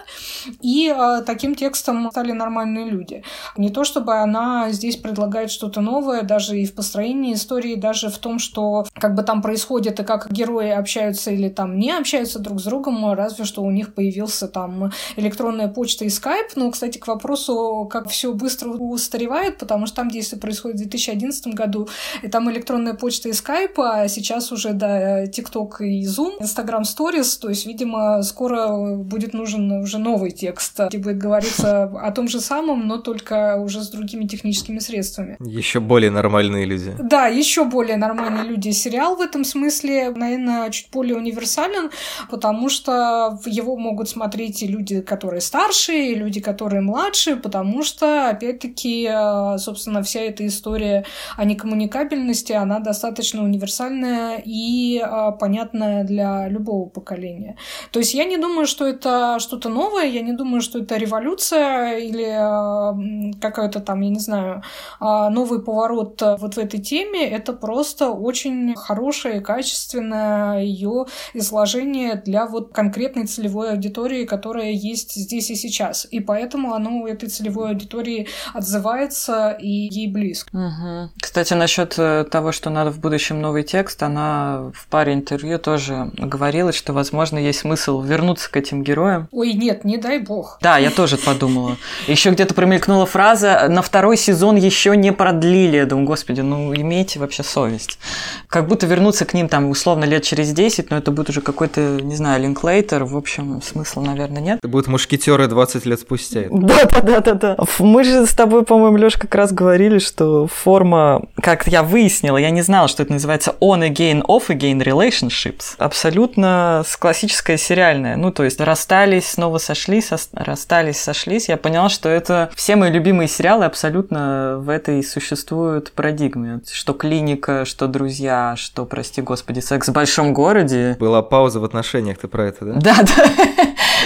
и 0.61 0.89
а, 0.89 1.21
таким 1.21 1.55
текстом 1.55 2.09
стали 2.11 2.31
нормальные 2.31 2.89
люди. 2.89 3.23
Не 3.57 3.69
то 3.69 3.83
чтобы 3.83 4.15
она 4.15 4.71
здесь 4.71 4.97
предлагает 4.97 5.51
что-то 5.51 5.81
новое, 5.81 6.21
даже 6.23 6.57
и 6.59 6.65
в 6.65 6.73
построении 6.73 7.33
истории, 7.33 7.75
даже 7.75 8.09
в 8.09 8.17
том, 8.17 8.39
что 8.39 8.85
как 8.93 9.15
бы 9.15 9.23
там 9.23 9.41
происходит 9.41 9.99
и 9.99 10.03
как 10.03 10.16
как 10.17 10.31
герои 10.31 10.69
общаются 10.69 11.31
или 11.31 11.49
там 11.49 11.77
не 11.77 11.91
общаются 11.91 12.39
друг 12.39 12.59
с 12.59 12.63
другом, 12.63 13.13
разве 13.13 13.45
что 13.45 13.63
у 13.63 13.71
них 13.71 13.93
появился 13.93 14.47
там 14.47 14.91
электронная 15.15 15.67
почта 15.67 16.05
и 16.05 16.09
скайп. 16.09 16.47
Но, 16.55 16.71
кстати, 16.71 16.97
к 16.97 17.07
вопросу, 17.07 17.87
как 17.91 18.09
все 18.09 18.33
быстро 18.33 18.69
устаревает, 18.69 19.57
потому 19.57 19.85
что 19.85 19.97
там 19.97 20.09
действие 20.09 20.39
происходит 20.39 20.77
в 20.77 20.81
2011 20.81 21.47
году, 21.53 21.87
и 22.21 22.27
там 22.27 22.49
электронная 22.51 22.93
почта 22.93 23.29
и 23.29 23.33
скайп, 23.33 23.79
а 23.79 24.07
сейчас 24.07 24.51
уже, 24.51 24.73
да, 24.73 25.27
ТикТок 25.27 25.81
и 25.81 26.05
Zoom, 26.05 26.39
Instagram 26.39 26.83
Stories, 26.83 27.39
то 27.39 27.49
есть, 27.49 27.65
видимо, 27.65 28.21
скоро 28.23 28.95
будет 28.95 29.33
нужен 29.33 29.71
уже 29.71 29.97
новый 29.97 30.31
текст, 30.31 30.79
где 30.89 30.97
будет 30.97 31.17
говориться 31.17 31.83
о 31.83 32.11
том 32.11 32.27
же 32.27 32.39
самом, 32.39 32.87
но 32.87 32.97
только 32.97 33.57
уже 33.57 33.81
с 33.83 33.89
другими 33.89 34.25
техническими 34.25 34.79
средствами. 34.79 35.37
Еще 35.39 35.79
более 35.79 36.11
нормальные 36.11 36.65
люди. 36.65 36.95
Да, 36.99 37.27
еще 37.27 37.65
более 37.65 37.97
нормальные 37.97 38.45
люди. 38.45 38.69
Сериал 38.71 39.15
в 39.15 39.21
этом 39.21 39.43
смысле 39.43 40.06
наверное, 40.15 40.69
чуть 40.69 40.89
более 40.91 41.15
универсален, 41.15 41.91
потому 42.29 42.69
что 42.69 43.39
его 43.45 43.77
могут 43.77 44.09
смотреть 44.09 44.63
и 44.63 44.67
люди, 44.67 45.01
которые 45.01 45.41
старше, 45.41 45.93
и 45.93 46.15
люди, 46.15 46.39
которые 46.39 46.81
младше, 46.81 47.35
потому 47.35 47.83
что, 47.83 48.29
опять-таки, 48.29 49.09
э, 49.09 49.57
собственно, 49.57 50.01
вся 50.03 50.21
эта 50.21 50.45
история 50.45 51.05
о 51.35 51.45
некоммуникабельности, 51.45 52.53
она 52.53 52.79
достаточно 52.79 53.43
универсальная 53.43 54.41
и 54.43 55.01
э, 55.03 55.31
понятная 55.39 56.03
для 56.03 56.47
любого 56.47 56.89
поколения. 56.89 57.57
То 57.91 57.99
есть 57.99 58.13
я 58.13 58.25
не 58.25 58.37
думаю, 58.37 58.67
что 58.67 58.85
это 58.85 59.37
что-то 59.39 59.69
новое, 59.69 60.05
я 60.05 60.21
не 60.21 60.33
думаю, 60.33 60.61
что 60.61 60.79
это 60.79 60.97
революция 60.97 61.97
или 61.97 62.27
э, 62.27 63.33
какой-то 63.41 63.79
там, 63.79 64.01
я 64.01 64.09
не 64.09 64.19
знаю, 64.19 64.63
новый 64.99 65.61
поворот 65.61 66.21
вот 66.21 66.55
в 66.55 66.57
этой 66.57 66.79
теме. 66.79 67.29
Это 67.29 67.53
просто 67.53 68.09
очень 68.09 68.75
хорошая 68.75 69.37
и 69.37 69.39
качественная 69.39 69.96
качественное 69.97 70.63
ее 70.63 71.05
изложение 71.33 72.15
для 72.15 72.45
вот 72.45 72.73
конкретной 72.73 73.25
целевой 73.25 73.71
аудитории, 73.71 74.25
которая 74.25 74.71
есть 74.71 75.15
здесь 75.15 75.49
и 75.49 75.55
сейчас. 75.55 76.07
И 76.11 76.19
поэтому 76.19 76.73
оно 76.73 77.01
у 77.01 77.07
этой 77.07 77.29
целевой 77.29 77.69
аудитории 77.69 78.27
отзывается 78.53 79.51
и 79.59 79.67
ей 79.69 80.07
близко. 80.07 80.49
Угу. 80.55 81.11
Кстати, 81.21 81.53
насчет 81.53 81.95
э, 81.97 82.25
того, 82.29 82.51
что 82.51 82.69
надо 82.69 82.91
в 82.91 82.99
будущем 82.99 83.41
новый 83.41 83.63
текст, 83.63 84.01
она 84.03 84.71
в 84.73 84.87
паре 84.87 85.13
интервью 85.13 85.59
тоже 85.59 86.11
говорила, 86.17 86.71
что, 86.71 86.93
возможно, 86.93 87.37
есть 87.37 87.59
смысл 87.59 88.01
вернуться 88.01 88.49
к 88.51 88.57
этим 88.57 88.83
героям. 88.83 89.27
Ой, 89.31 89.53
нет, 89.53 89.83
не 89.83 89.97
дай 89.97 90.19
бог. 90.19 90.59
Да, 90.61 90.77
я 90.77 90.91
тоже 90.91 91.17
подумала. 91.17 91.77
Еще 92.07 92.31
где-то 92.31 92.53
промелькнула 92.53 93.05
фраза 93.05 93.67
«на 93.69 93.81
второй 93.81 94.17
сезон 94.17 94.55
еще 94.55 94.95
не 94.95 95.11
продлили». 95.11 95.77
Я 95.77 95.85
думаю, 95.85 96.07
господи, 96.07 96.41
ну 96.41 96.73
имейте 96.73 97.19
вообще 97.19 97.43
совесть. 97.43 97.99
Как 98.47 98.67
будто 98.67 98.85
вернуться 98.85 99.25
к 99.25 99.33
ним 99.33 99.49
там 99.49 99.69
условно 99.69 99.86
условно 99.87 100.03
лет 100.03 100.23
через 100.23 100.51
10, 100.51 100.91
но 100.91 100.97
это 100.97 101.11
будет 101.11 101.29
уже 101.29 101.39
какой-то, 101.39 101.79
не 102.01 102.17
знаю, 102.17 102.41
линклейтер, 102.41 103.05
в 103.05 103.15
общем, 103.15 103.61
смысла, 103.61 104.01
наверное, 104.01 104.41
нет. 104.41 104.57
Это 104.57 104.67
будут 104.67 104.87
мушкетеры 104.87 105.47
20 105.47 105.85
лет 105.85 105.97
спустя. 106.01 106.41
Да, 106.51 106.83
да, 106.83 107.01
да, 107.01 107.19
да, 107.21 107.33
да. 107.33 107.57
Мы 107.79 108.03
же 108.03 108.25
с 108.25 108.33
тобой, 108.33 108.65
по-моему, 108.65 108.97
Лёш, 108.97 109.13
как 109.13 109.33
раз 109.33 109.53
говорили, 109.53 109.99
что 109.99 110.45
форма, 110.47 111.21
как 111.41 111.67
я 111.67 111.83
выяснила, 111.83 112.35
я 112.35 112.49
не 112.49 112.63
знала, 112.63 112.89
что 112.89 113.01
это 113.01 113.13
называется 113.13 113.55
on 113.61 113.89
again, 113.89 114.21
off 114.23 114.47
again 114.49 114.83
relationships. 114.83 115.75
Абсолютно 115.77 116.83
классическая 116.99 117.55
сериальная. 117.55 118.17
Ну, 118.17 118.31
то 118.31 118.43
есть 118.43 118.59
расстались, 118.59 119.29
снова 119.29 119.57
сошлись, 119.57 120.09
расстались, 120.33 120.99
сошлись. 120.99 121.47
Я 121.47 121.55
поняла, 121.55 121.87
что 121.87 122.09
это 122.09 122.49
все 122.55 122.75
мои 122.75 122.91
любимые 122.91 123.29
сериалы 123.29 123.63
абсолютно 123.63 124.57
в 124.59 124.67
этой 124.67 125.01
существуют 125.01 125.93
парадигме. 125.93 126.59
Что 126.69 126.91
клиника, 126.91 127.63
что 127.63 127.87
друзья, 127.87 128.55
что, 128.57 128.83
прости 128.83 129.21
господи, 129.21 129.61
секс 129.61 129.76
в 129.85 129.91
большом 129.91 130.33
городе. 130.33 130.95
Была 130.99 131.21
пауза 131.21 131.59
в 131.59 131.63
отношениях, 131.63 132.17
ты 132.17 132.27
про 132.27 132.47
это, 132.47 132.65
да? 132.65 132.73
Да, 132.73 132.95
да. 133.03 133.25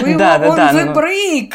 We 0.02 0.18
да, 0.18 0.38
да, 0.40 0.72
the 0.74 0.94
break. 0.94 1.54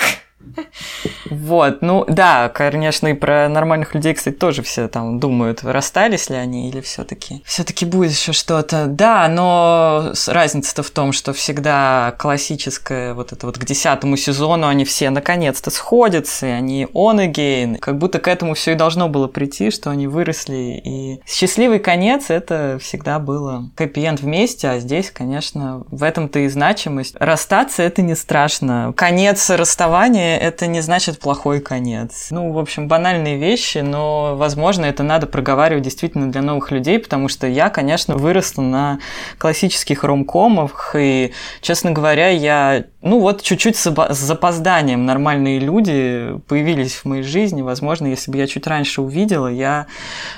Вот, 1.30 1.82
ну 1.82 2.05
да, 2.09 2.49
конечно, 2.49 3.09
и 3.09 3.14
про 3.14 3.49
нормальных 3.49 3.94
людей, 3.94 4.14
кстати, 4.14 4.34
тоже 4.34 4.62
все 4.62 4.88
там 4.88 5.18
думают, 5.18 5.62
расстались 5.62 6.30
ли 6.30 6.36
они 6.36 6.68
или 6.68 6.80
все 6.80 7.05
таки 7.05 7.42
все 7.44 7.64
таки 7.64 7.84
будет 7.84 8.12
еще 8.12 8.32
что-то. 8.32 8.86
Да, 8.86 9.28
но 9.28 10.12
разница-то 10.26 10.82
в 10.82 10.90
том, 10.90 11.12
что 11.12 11.32
всегда 11.32 12.14
классическое 12.18 13.14
вот 13.14 13.32
это 13.32 13.47
вот 13.47 13.59
к 13.59 13.64
десятому 13.64 14.16
сезону 14.16 14.66
они 14.66 14.84
все 14.84 15.11
наконец-то 15.11 15.70
сходятся, 15.70 16.47
и 16.47 16.51
они 16.51 16.84
on 16.94 17.16
again. 17.16 17.78
Как 17.78 17.99
будто 17.99 18.18
к 18.18 18.28
этому 18.28 18.55
все 18.55 18.72
и 18.72 18.76
должно 18.76 19.09
было 19.09 19.26
прийти, 19.26 19.70
что 19.70 19.90
они 19.90 20.07
выросли. 20.07 20.80
И 20.84 21.20
счастливый 21.26 21.80
конец 21.80 22.30
это 22.30 22.78
всегда 22.80 23.18
было 23.18 23.70
хэппи 23.76 24.07
вместе, 24.20 24.68
а 24.68 24.78
здесь, 24.78 25.11
конечно, 25.11 25.84
в 25.90 26.03
этом-то 26.03 26.40
и 26.40 26.49
значимость. 26.49 27.16
Расстаться 27.18 27.82
это 27.82 28.03
не 28.03 28.14
страшно. 28.14 28.92
Конец 28.97 29.51
расставания 29.51 30.36
это 30.37 30.66
не 30.66 30.80
значит 30.80 31.18
плохой 31.18 31.61
конец. 31.61 32.28
Ну, 32.30 32.53
в 32.53 32.59
общем, 32.59 32.89
банальные 32.89 33.37
вещи, 33.37 33.78
но, 33.78 34.37
возможно, 34.37 34.84
это 34.84 35.03
надо 35.03 35.26
проговаривать 35.26 35.84
действительно 35.84 36.30
для 36.30 36.43
новых 36.43 36.70
людей, 36.70 36.99
потому 36.99 37.28
что 37.28 37.47
я, 37.47 37.70
конечно, 37.70 38.16
выросла 38.16 38.62
на 38.62 38.99
классических 39.39 40.05
ромкомах, 40.05 40.95
и, 40.97 41.32
честно 41.61 41.93
говоря, 41.93 42.28
я 42.28 42.84
ну 43.07 43.20
вот 43.20 43.43
чуть-чуть 43.43 43.76
с 43.76 44.14
запозданием 44.14 45.07
нормальные 45.07 45.61
люди 45.61 46.41
появились 46.49 46.97
в 46.97 47.05
моей 47.05 47.22
жизни. 47.22 47.62
Возможно, 47.62 48.09
если 48.09 48.32
бы 48.32 48.39
я 48.39 48.49
чуть 48.49 48.66
раньше 48.66 49.01
увидела, 49.01 49.47
я, 49.47 49.87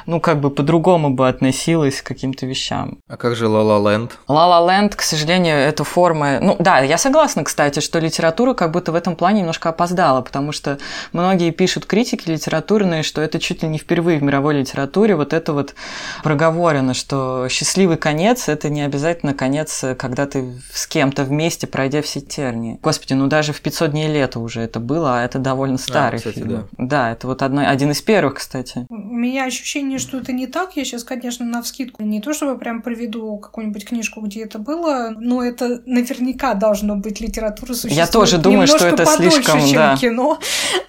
ну, 0.05 0.20
как 0.20 0.40
бы 0.40 0.51
по-другому 0.51 1.11
бы 1.11 1.28
относилась 1.28 2.03
к 2.03 2.07
каким-то 2.07 2.44
вещам. 2.44 2.99
А 3.09 3.16
как 3.16 3.36
же 3.36 3.49
«Ла-Ла 3.49 3.90
Ленд»? 3.90 4.18
«Ла-Ла 4.28 4.70
Ленд», 4.70 4.94
к 4.94 5.01
сожалению, 5.01 5.57
это 5.57 5.82
форма... 5.82 6.40
Ну, 6.40 6.57
да, 6.59 6.80
я 6.80 6.99
согласна, 6.99 7.42
кстати, 7.42 7.80
что 7.80 8.01
литература 8.01 8.53
как 8.53 8.70
будто 8.70 8.92
в 8.92 8.94
этом 8.94 9.16
плане 9.16 9.40
немножко 9.40 9.70
опоздала, 9.70 9.88
потому 10.22 10.53
что 10.53 10.78
многие 11.12 11.51
пишут 11.51 11.86
критики 11.86 12.28
литературные, 12.28 13.03
что 13.03 13.20
это 13.20 13.39
чуть 13.39 13.62
ли 13.62 13.68
не 13.68 13.78
впервые 13.78 14.18
в 14.18 14.22
мировой 14.22 14.59
литературе 14.59 15.16
вот 15.16 15.32
это 15.32 15.53
вот 15.53 15.74
проговорено, 16.22 16.95
что 16.95 17.47
счастливый 17.49 17.97
конец– 17.97 18.49
это 18.49 18.68
не 18.68 18.82
обязательно 18.82 19.34
конец, 19.34 19.84
когда 19.99 20.26
ты 20.26 20.45
с 20.72 20.86
кем-то 20.86 21.24
вместе, 21.24 21.66
пройдя 21.66 22.03
все 22.03 22.20
тернии. 22.20 22.78
Господи, 22.82 23.14
ну 23.14 23.26
даже 23.26 23.53
в 23.53 23.61
500 23.61 23.91
дней 23.91 24.09
лета 24.09 24.41
уже 24.41 24.61
это 24.61 24.80
было, 24.80 25.18
а 25.20 25.24
это 25.24 25.39
довольно 25.39 25.76
а, 25.76 25.78
старый 25.78 26.16
а, 26.16 26.18
кстати, 26.18 26.34
фильм. 26.34 26.49
Да. 26.49 26.66
да, 26.78 27.12
это 27.12 27.26
вот 27.26 27.43
одно, 27.43 27.68
один 27.68 27.91
из 27.91 28.03
первых, 28.03 28.34
кстати. 28.34 28.86
У 28.89 28.95
меня 28.95 29.45
ощущение, 29.45 29.99
что 29.99 30.18
это 30.18 30.32
не 30.32 30.47
так. 30.47 30.76
Я 30.76 30.84
сейчас, 30.84 31.05
конечно, 31.05 31.45
на 31.45 31.62
вскидку 31.62 32.03
не 32.03 32.20
то, 32.20 32.32
чтобы 32.32 32.59
прям 32.59 32.82
приведу 32.82 33.39
какую-нибудь 33.39 33.86
книжку, 33.86 34.20
где 34.20 34.45
это 34.45 34.59
было, 34.59 35.14
но 35.16 35.43
это 35.43 35.80
наверняка 35.86 36.55
должно 36.55 36.97
быть 36.97 37.20
литература 37.20 37.72
существует 37.72 37.97
Я 37.97 38.07
тоже 38.07 38.39
думаю, 38.39 38.66
что 38.66 38.86
это 38.86 39.05
подольше, 39.05 39.43
слишком, 39.43 39.61
чем 39.61 39.78
да. 39.79 39.97
кино. 39.97 40.39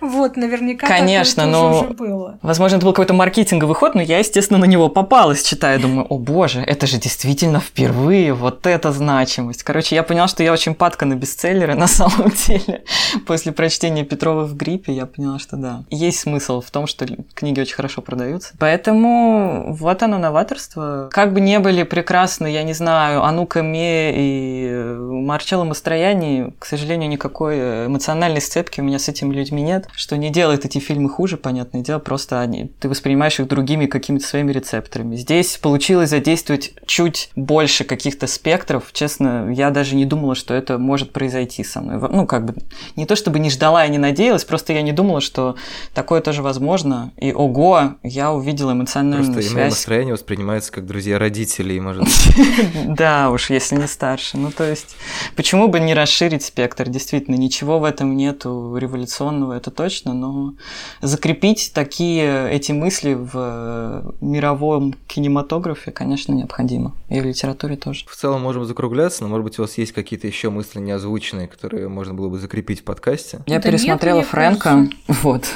Вот, 0.02 0.38
наверняка 0.38 0.88
Конечно, 0.88 1.46
но 1.46 1.80
уже 1.80 1.94
было. 1.94 2.40
Возможно, 2.42 2.78
это 2.78 2.86
был 2.86 2.94
какой-то 2.94 3.14
маркетинговый 3.14 3.76
ход, 3.76 3.96
но 3.96 4.02
я, 4.02 4.20
естественно, 4.20 4.60
на 4.60 4.66
него 4.66 4.90
попалась, 4.90 5.44
читая, 5.44 5.80
думаю, 5.80 6.06
о 6.10 6.18
боже, 6.18 6.62
это 6.62 6.88
же 6.88 6.98
действительно 6.98 7.60
впервые, 7.60 8.34
вот 8.34 8.66
эта 8.68 8.92
значимость. 8.92 9.64
Короче, 9.64 9.96
я 9.96 10.04
поняла, 10.04 10.28
что 10.28 10.44
я 10.44 10.54
очень 10.54 10.74
падка 10.76 11.06
на 11.06 11.16
бестселлер 11.16 11.40
бестселлеры 11.40 11.76
на 11.76 11.88
самом 11.88 12.32
деле. 12.48 12.84
После 13.26 13.52
прочтения 13.52 14.04
Петрова 14.04 14.46
в 14.46 14.56
гриппе 14.56 14.94
я 14.94 15.06
поняла, 15.06 15.40
что 15.40 15.58
да. 15.58 15.84
Есть 15.90 16.20
смысл 16.20 16.62
в 16.62 16.72
том, 16.72 16.88
что 16.88 17.06
книги 17.34 17.60
очень 17.60 17.76
хорошо 17.76 18.02
продаются. 18.02 18.54
Поэтому 18.60 19.74
вот 19.74 20.04
оно 20.04 20.18
новаторство. 20.18 21.10
Как 21.12 21.34
бы 21.34 21.42
не 21.42 21.60
были 21.60 21.84
прекрасны, 21.84 22.48
я 22.48 22.64
не 22.64 22.74
знаю, 22.74 23.24
Анука 23.24 23.62
Ме 23.62 24.14
и 24.16 24.72
Марчелло 25.00 25.64
Мастрояни, 25.64 26.54
к 26.60 26.66
сожалению, 26.66 27.10
никакой 27.10 27.88
эмоциональной 27.88 28.42
сцепки 28.42 28.79
у 28.82 28.84
меня 28.84 29.00
с 29.00 29.10
этими 29.10 29.34
людьми 29.34 29.62
нет, 29.62 29.88
что 29.94 30.18
не 30.18 30.30
делает 30.30 30.66
эти 30.66 30.80
фильмы 30.80 31.10
хуже, 31.10 31.38
понятное 31.38 31.82
дело, 31.82 32.00
просто 32.00 32.40
они, 32.42 32.72
ты 32.80 32.90
воспринимаешь 32.90 33.40
их 33.40 33.48
другими 33.48 33.86
какими-то 33.86 34.26
своими 34.26 34.52
рецепторами. 34.52 35.16
Здесь 35.16 35.58
получилось 35.58 36.10
задействовать 36.10 36.74
чуть 36.86 37.32
больше 37.36 37.84
каких-то 37.84 38.28
спектров. 38.28 38.90
Честно, 38.94 39.52
я 39.52 39.70
даже 39.70 39.96
не 39.96 40.06
думала, 40.06 40.36
что 40.36 40.54
это 40.54 40.78
может 40.78 41.12
произойти 41.12 41.64
со 41.64 41.82
мной. 41.82 42.00
Ну, 42.12 42.26
как 42.26 42.46
бы, 42.46 42.56
не 42.96 43.06
то 43.06 43.16
чтобы 43.16 43.40
не 43.40 43.50
ждала 43.50 43.86
и 43.86 43.90
не 43.90 43.98
надеялась, 43.98 44.46
просто 44.46 44.74
я 44.74 44.82
не 44.82 44.92
думала, 44.92 45.22
что 45.22 45.56
такое 45.94 46.22
тоже 46.22 46.42
возможно. 46.42 47.12
И 47.18 47.34
ого, 47.34 47.96
я 48.04 48.32
увидела 48.32 48.72
эмоциональную 48.72 49.34
просто 49.34 49.52
связь. 49.52 49.72
настроение 49.72 50.14
воспринимается 50.14 50.72
как 50.72 50.86
друзья 50.86 51.20
родителей, 51.20 51.80
может 51.80 52.08
Да 52.86 53.30
уж, 53.30 53.50
если 53.50 53.76
не 53.76 53.88
старше. 53.88 54.38
Ну, 54.38 54.52
то 54.52 54.64
есть, 54.64 54.96
почему 55.36 55.68
бы 55.68 55.80
не 55.80 55.94
расширить 55.94 56.44
спектр? 56.44 56.90
Действительно, 56.90 57.36
ничего 57.36 57.80
в 57.80 57.84
этом 57.84 58.16
нету 58.16 58.59
революционного, 58.78 59.54
это 59.54 59.72
точно, 59.72 60.14
но 60.14 60.54
закрепить 61.02 61.72
такие 61.74 62.50
эти 62.52 62.72
мысли 62.72 63.14
в 63.14 64.14
мировом 64.22 64.96
кинематографе, 65.08 65.92
конечно, 65.92 66.34
необходимо. 66.34 66.94
И 67.10 67.20
в 67.20 67.26
литературе 67.26 67.76
тоже. 67.76 68.06
В 68.08 68.16
целом 68.16 68.42
можем 68.42 68.66
закругляться, 68.66 69.24
но, 69.24 69.30
может 69.30 69.44
быть, 69.44 69.60
у 69.60 69.64
вас 69.64 69.78
есть 69.78 69.92
какие-то 69.92 70.28
еще 70.28 70.50
мысли 70.50 70.80
не 70.80 70.92
озвученные 70.92 71.30
озвученные, 71.30 71.48
которые 71.48 71.88
можно 71.88 72.14
было 72.14 72.30
бы 72.30 72.40
закрепить 72.40 72.82
в 72.82 72.84
подкасте. 72.84 73.42
Я 73.46 73.60
да 73.60 73.70
пересмотрела 73.70 74.20
нет, 74.20 74.28
Фрэнка. 74.28 74.88
Вот. 75.22 75.52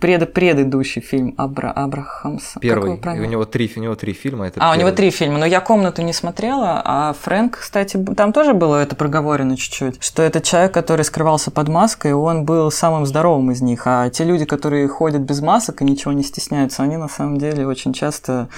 Пред, 0.00 0.32
предыдущий 0.32 1.02
фильм 1.02 1.34
Абра, 1.36 1.70
Абрахамса. 1.72 2.60
Первый. 2.60 2.96
И 2.96 3.20
у 3.20 3.24
него 3.24 3.44
три, 3.44 3.70
у 3.76 3.80
него 3.80 3.94
три 3.94 4.12
фильма. 4.12 4.46
Это 4.46 4.60
а, 4.60 4.72
первый. 4.72 4.76
у 4.76 4.80
него 4.80 4.96
три 4.96 5.10
фильма. 5.10 5.38
Но 5.38 5.46
я 5.46 5.60
комнату 5.60 6.02
не 6.02 6.12
смотрела, 6.12 6.82
а 6.84 7.14
Фрэнк, 7.20 7.58
кстати, 7.58 7.96
там 8.16 8.32
тоже 8.32 8.54
было 8.54 8.76
это 8.76 8.96
проговорено 8.96 9.56
чуть-чуть, 9.56 10.02
что 10.02 10.22
это 10.22 10.40
человек, 10.40 10.72
который 10.72 11.04
скрывался 11.04 11.50
под 11.50 11.68
маской, 11.68 12.12
он 12.12 12.31
был 12.40 12.70
самым 12.70 13.06
здоровым 13.06 13.50
из 13.50 13.62
них. 13.62 13.82
А 13.86 14.10
те 14.10 14.24
люди, 14.24 14.44
которые 14.44 14.88
ходят 14.88 15.22
без 15.22 15.40
масок 15.40 15.82
и 15.82 15.84
ничего 15.84 16.12
не 16.12 16.22
стесняются, 16.22 16.82
они 16.82 16.96
на 16.96 17.08
самом 17.08 17.38
деле 17.38 17.66
очень 17.66 17.92
часто 17.92 18.48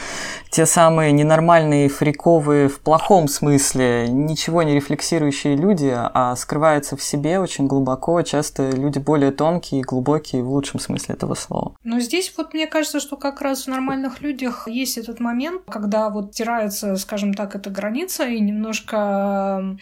те 0.50 0.66
самые 0.66 1.12
ненормальные, 1.12 1.88
фриковые 1.88 2.68
в 2.68 2.80
плохом 2.80 3.28
смысле, 3.28 4.08
ничего 4.08 4.62
не 4.62 4.74
рефлексирующие 4.74 5.56
люди, 5.56 5.92
а 5.94 6.34
скрывается 6.36 6.96
в 6.96 7.02
себе 7.02 7.40
очень 7.40 7.66
глубоко. 7.66 8.22
Часто 8.22 8.70
люди 8.70 8.98
более 8.98 9.32
тонкие 9.32 9.82
глубокие 9.82 10.42
в 10.42 10.50
лучшем 10.50 10.80
смысле 10.80 11.14
этого 11.14 11.34
слова. 11.34 11.74
Но 11.82 12.00
здесь 12.00 12.32
вот 12.36 12.54
мне 12.54 12.66
кажется, 12.66 13.00
что 13.00 13.16
как 13.16 13.40
раз 13.40 13.64
в 13.64 13.68
нормальных 13.68 14.22
людях 14.22 14.68
есть 14.68 14.98
этот 14.98 15.20
момент, 15.20 15.62
когда 15.68 16.08
вот 16.10 16.32
тирается, 16.32 16.96
скажем 16.96 17.34
так, 17.34 17.54
эта 17.54 17.70
граница 17.70 18.24
и 18.26 18.40
немножко 18.40 19.76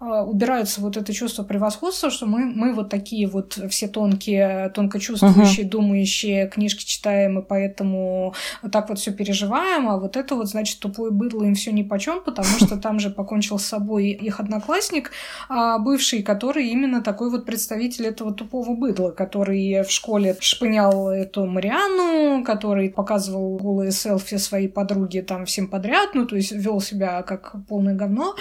э, 0.00 0.04
убирается 0.04 0.80
вот 0.80 0.96
это 0.96 1.12
чувство 1.12 1.42
превосходства, 1.42 2.10
что 2.10 2.26
мы, 2.26 2.46
мы 2.46 2.72
вот 2.72 2.88
такие 2.88 3.28
вот 3.34 3.58
все 3.68 3.88
тонкие, 3.88 4.70
тонко 4.74 4.98
чувствующие, 4.98 5.66
uh-huh. 5.66 5.70
думающие, 5.70 6.48
книжки 6.48 6.84
читаем, 6.84 7.38
и 7.38 7.42
поэтому 7.42 8.34
так 8.72 8.88
вот 8.88 8.98
все 8.98 9.12
переживаем, 9.12 9.88
а 9.88 9.98
вот 9.98 10.16
это 10.16 10.34
вот, 10.34 10.48
значит, 10.48 10.78
тупое 10.78 11.10
быдло 11.10 11.44
им 11.44 11.54
все 11.54 11.72
ни 11.72 11.82
почем, 11.82 12.22
потому 12.24 12.48
что 12.58 12.76
там 12.76 12.98
же 12.98 13.10
покончил 13.10 13.58
с 13.58 13.66
собой 13.66 14.08
их 14.08 14.40
одноклассник, 14.40 15.10
а 15.48 15.78
бывший 15.78 16.22
который 16.22 16.68
именно 16.68 17.02
такой 17.02 17.30
вот 17.30 17.44
представитель 17.44 18.06
этого 18.06 18.32
тупого 18.32 18.74
быдла, 18.74 19.10
который 19.10 19.82
в 19.82 19.90
школе 19.90 20.36
шпынял 20.40 21.08
эту 21.08 21.46
Марианну, 21.46 22.44
который 22.44 22.90
показывал 22.90 23.56
голые 23.56 23.92
селфи 23.92 24.36
своей 24.38 24.68
подруге 24.68 25.22
там 25.22 25.44
всем 25.44 25.68
подряд, 25.68 26.14
ну, 26.14 26.26
то 26.26 26.36
есть 26.36 26.52
вел 26.52 26.80
себя 26.80 27.22
как 27.22 27.54
полное 27.68 27.94
говно. 27.94 28.34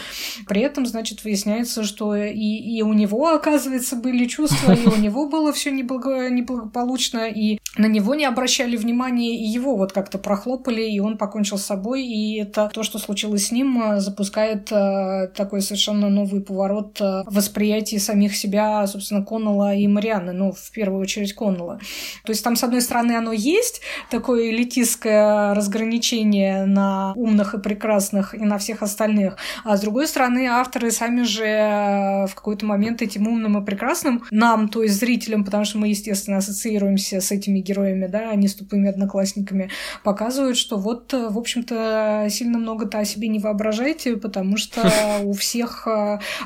При 0.48 0.62
этом, 0.62 0.86
значит, 0.86 1.24
выясняется, 1.24 1.84
что 1.84 2.16
и, 2.16 2.34
и 2.34 2.82
у 2.82 2.94
него, 2.94 3.30
оказывается, 3.30 3.96
были 3.96 4.26
чувства, 4.26 4.74
у 4.86 4.96
него 4.96 5.28
было 5.28 5.52
все 5.54 5.72
неблаго, 5.72 6.30
неблагополучно, 6.30 7.28
и 7.30 7.60
на 7.78 7.88
него 7.88 8.16
не 8.16 8.26
обращали 8.26 8.76
внимания, 8.76 9.36
и 9.36 9.46
его 9.46 9.76
вот 9.76 9.92
как-то 9.92 10.18
прохлопали, 10.18 10.84
и 10.84 11.00
он 11.00 11.18
покончил 11.18 11.58
с 11.58 11.66
собой, 11.66 12.04
и 12.04 12.40
это 12.40 12.70
то, 12.74 12.84
что 12.84 13.00
случилось 13.00 13.48
с 13.48 13.52
ним, 13.52 14.00
запускает 14.00 14.72
э, 14.72 15.28
такой 15.36 15.62
совершенно 15.62 16.10
новый 16.10 16.42
поворот 16.42 17.00
э, 17.02 17.24
восприятия 17.26 18.00
самих 18.00 18.36
себя, 18.36 18.86
собственно, 18.88 19.24
Коннелла 19.24 19.76
и 19.76 19.88
Марианны, 19.88 20.34
ну, 20.34 20.52
в 20.52 20.72
первую 20.72 21.02
очередь 21.02 21.34
Коннелла. 21.34 21.80
То 22.26 22.32
есть 22.32 22.44
там, 22.44 22.56
с 22.56 22.64
одной 22.64 22.82
стороны, 22.82 23.14
оно 23.14 23.32
есть, 23.32 23.82
такое 24.10 24.50
элитистское 24.52 25.54
разграничение 25.54 26.66
на 26.66 27.14
умных 27.16 27.54
и 27.56 27.60
прекрасных 27.60 28.36
и 28.36 28.44
на 28.44 28.58
всех 28.58 28.84
остальных, 28.84 29.38
а 29.64 29.78
с 29.78 29.82
другой 29.82 30.08
стороны, 30.08 30.48
авторы 30.48 30.92
сами 30.92 31.24
же 31.24 32.28
в 32.28 32.36
какой-то 32.36 32.66
момент 32.66 33.02
этим 33.02 33.28
умным 33.28 33.62
и 33.62 33.66
прекрасным 33.66 34.24
нам, 34.32 34.70
то 34.74 34.82
есть 34.82 35.00
зрителям, 35.00 35.46
потому 35.46 35.66
что 35.66 35.78
мы, 35.78 35.90
естественно, 35.90 36.38
ассоциируемся 36.38 37.22
с 37.22 37.32
этими 37.32 37.60
героями, 37.60 38.08
да, 38.08 38.32
а 38.32 38.36
не 38.36 38.48
с 38.48 38.56
тупыми 38.56 38.90
одноклассниками, 38.90 39.70
показывают, 40.04 40.58
что 40.58 40.78
вот, 40.78 41.14
в 41.14 41.38
общем-то, 41.38 42.26
сильно 42.32 42.58
много-то 42.58 42.98
о 42.98 43.06
себе 43.06 43.28
не 43.28 43.38
воображайте, 43.38 44.18
потому 44.18 44.58
что 44.58 44.82
у 45.24 45.34
всех 45.34 45.88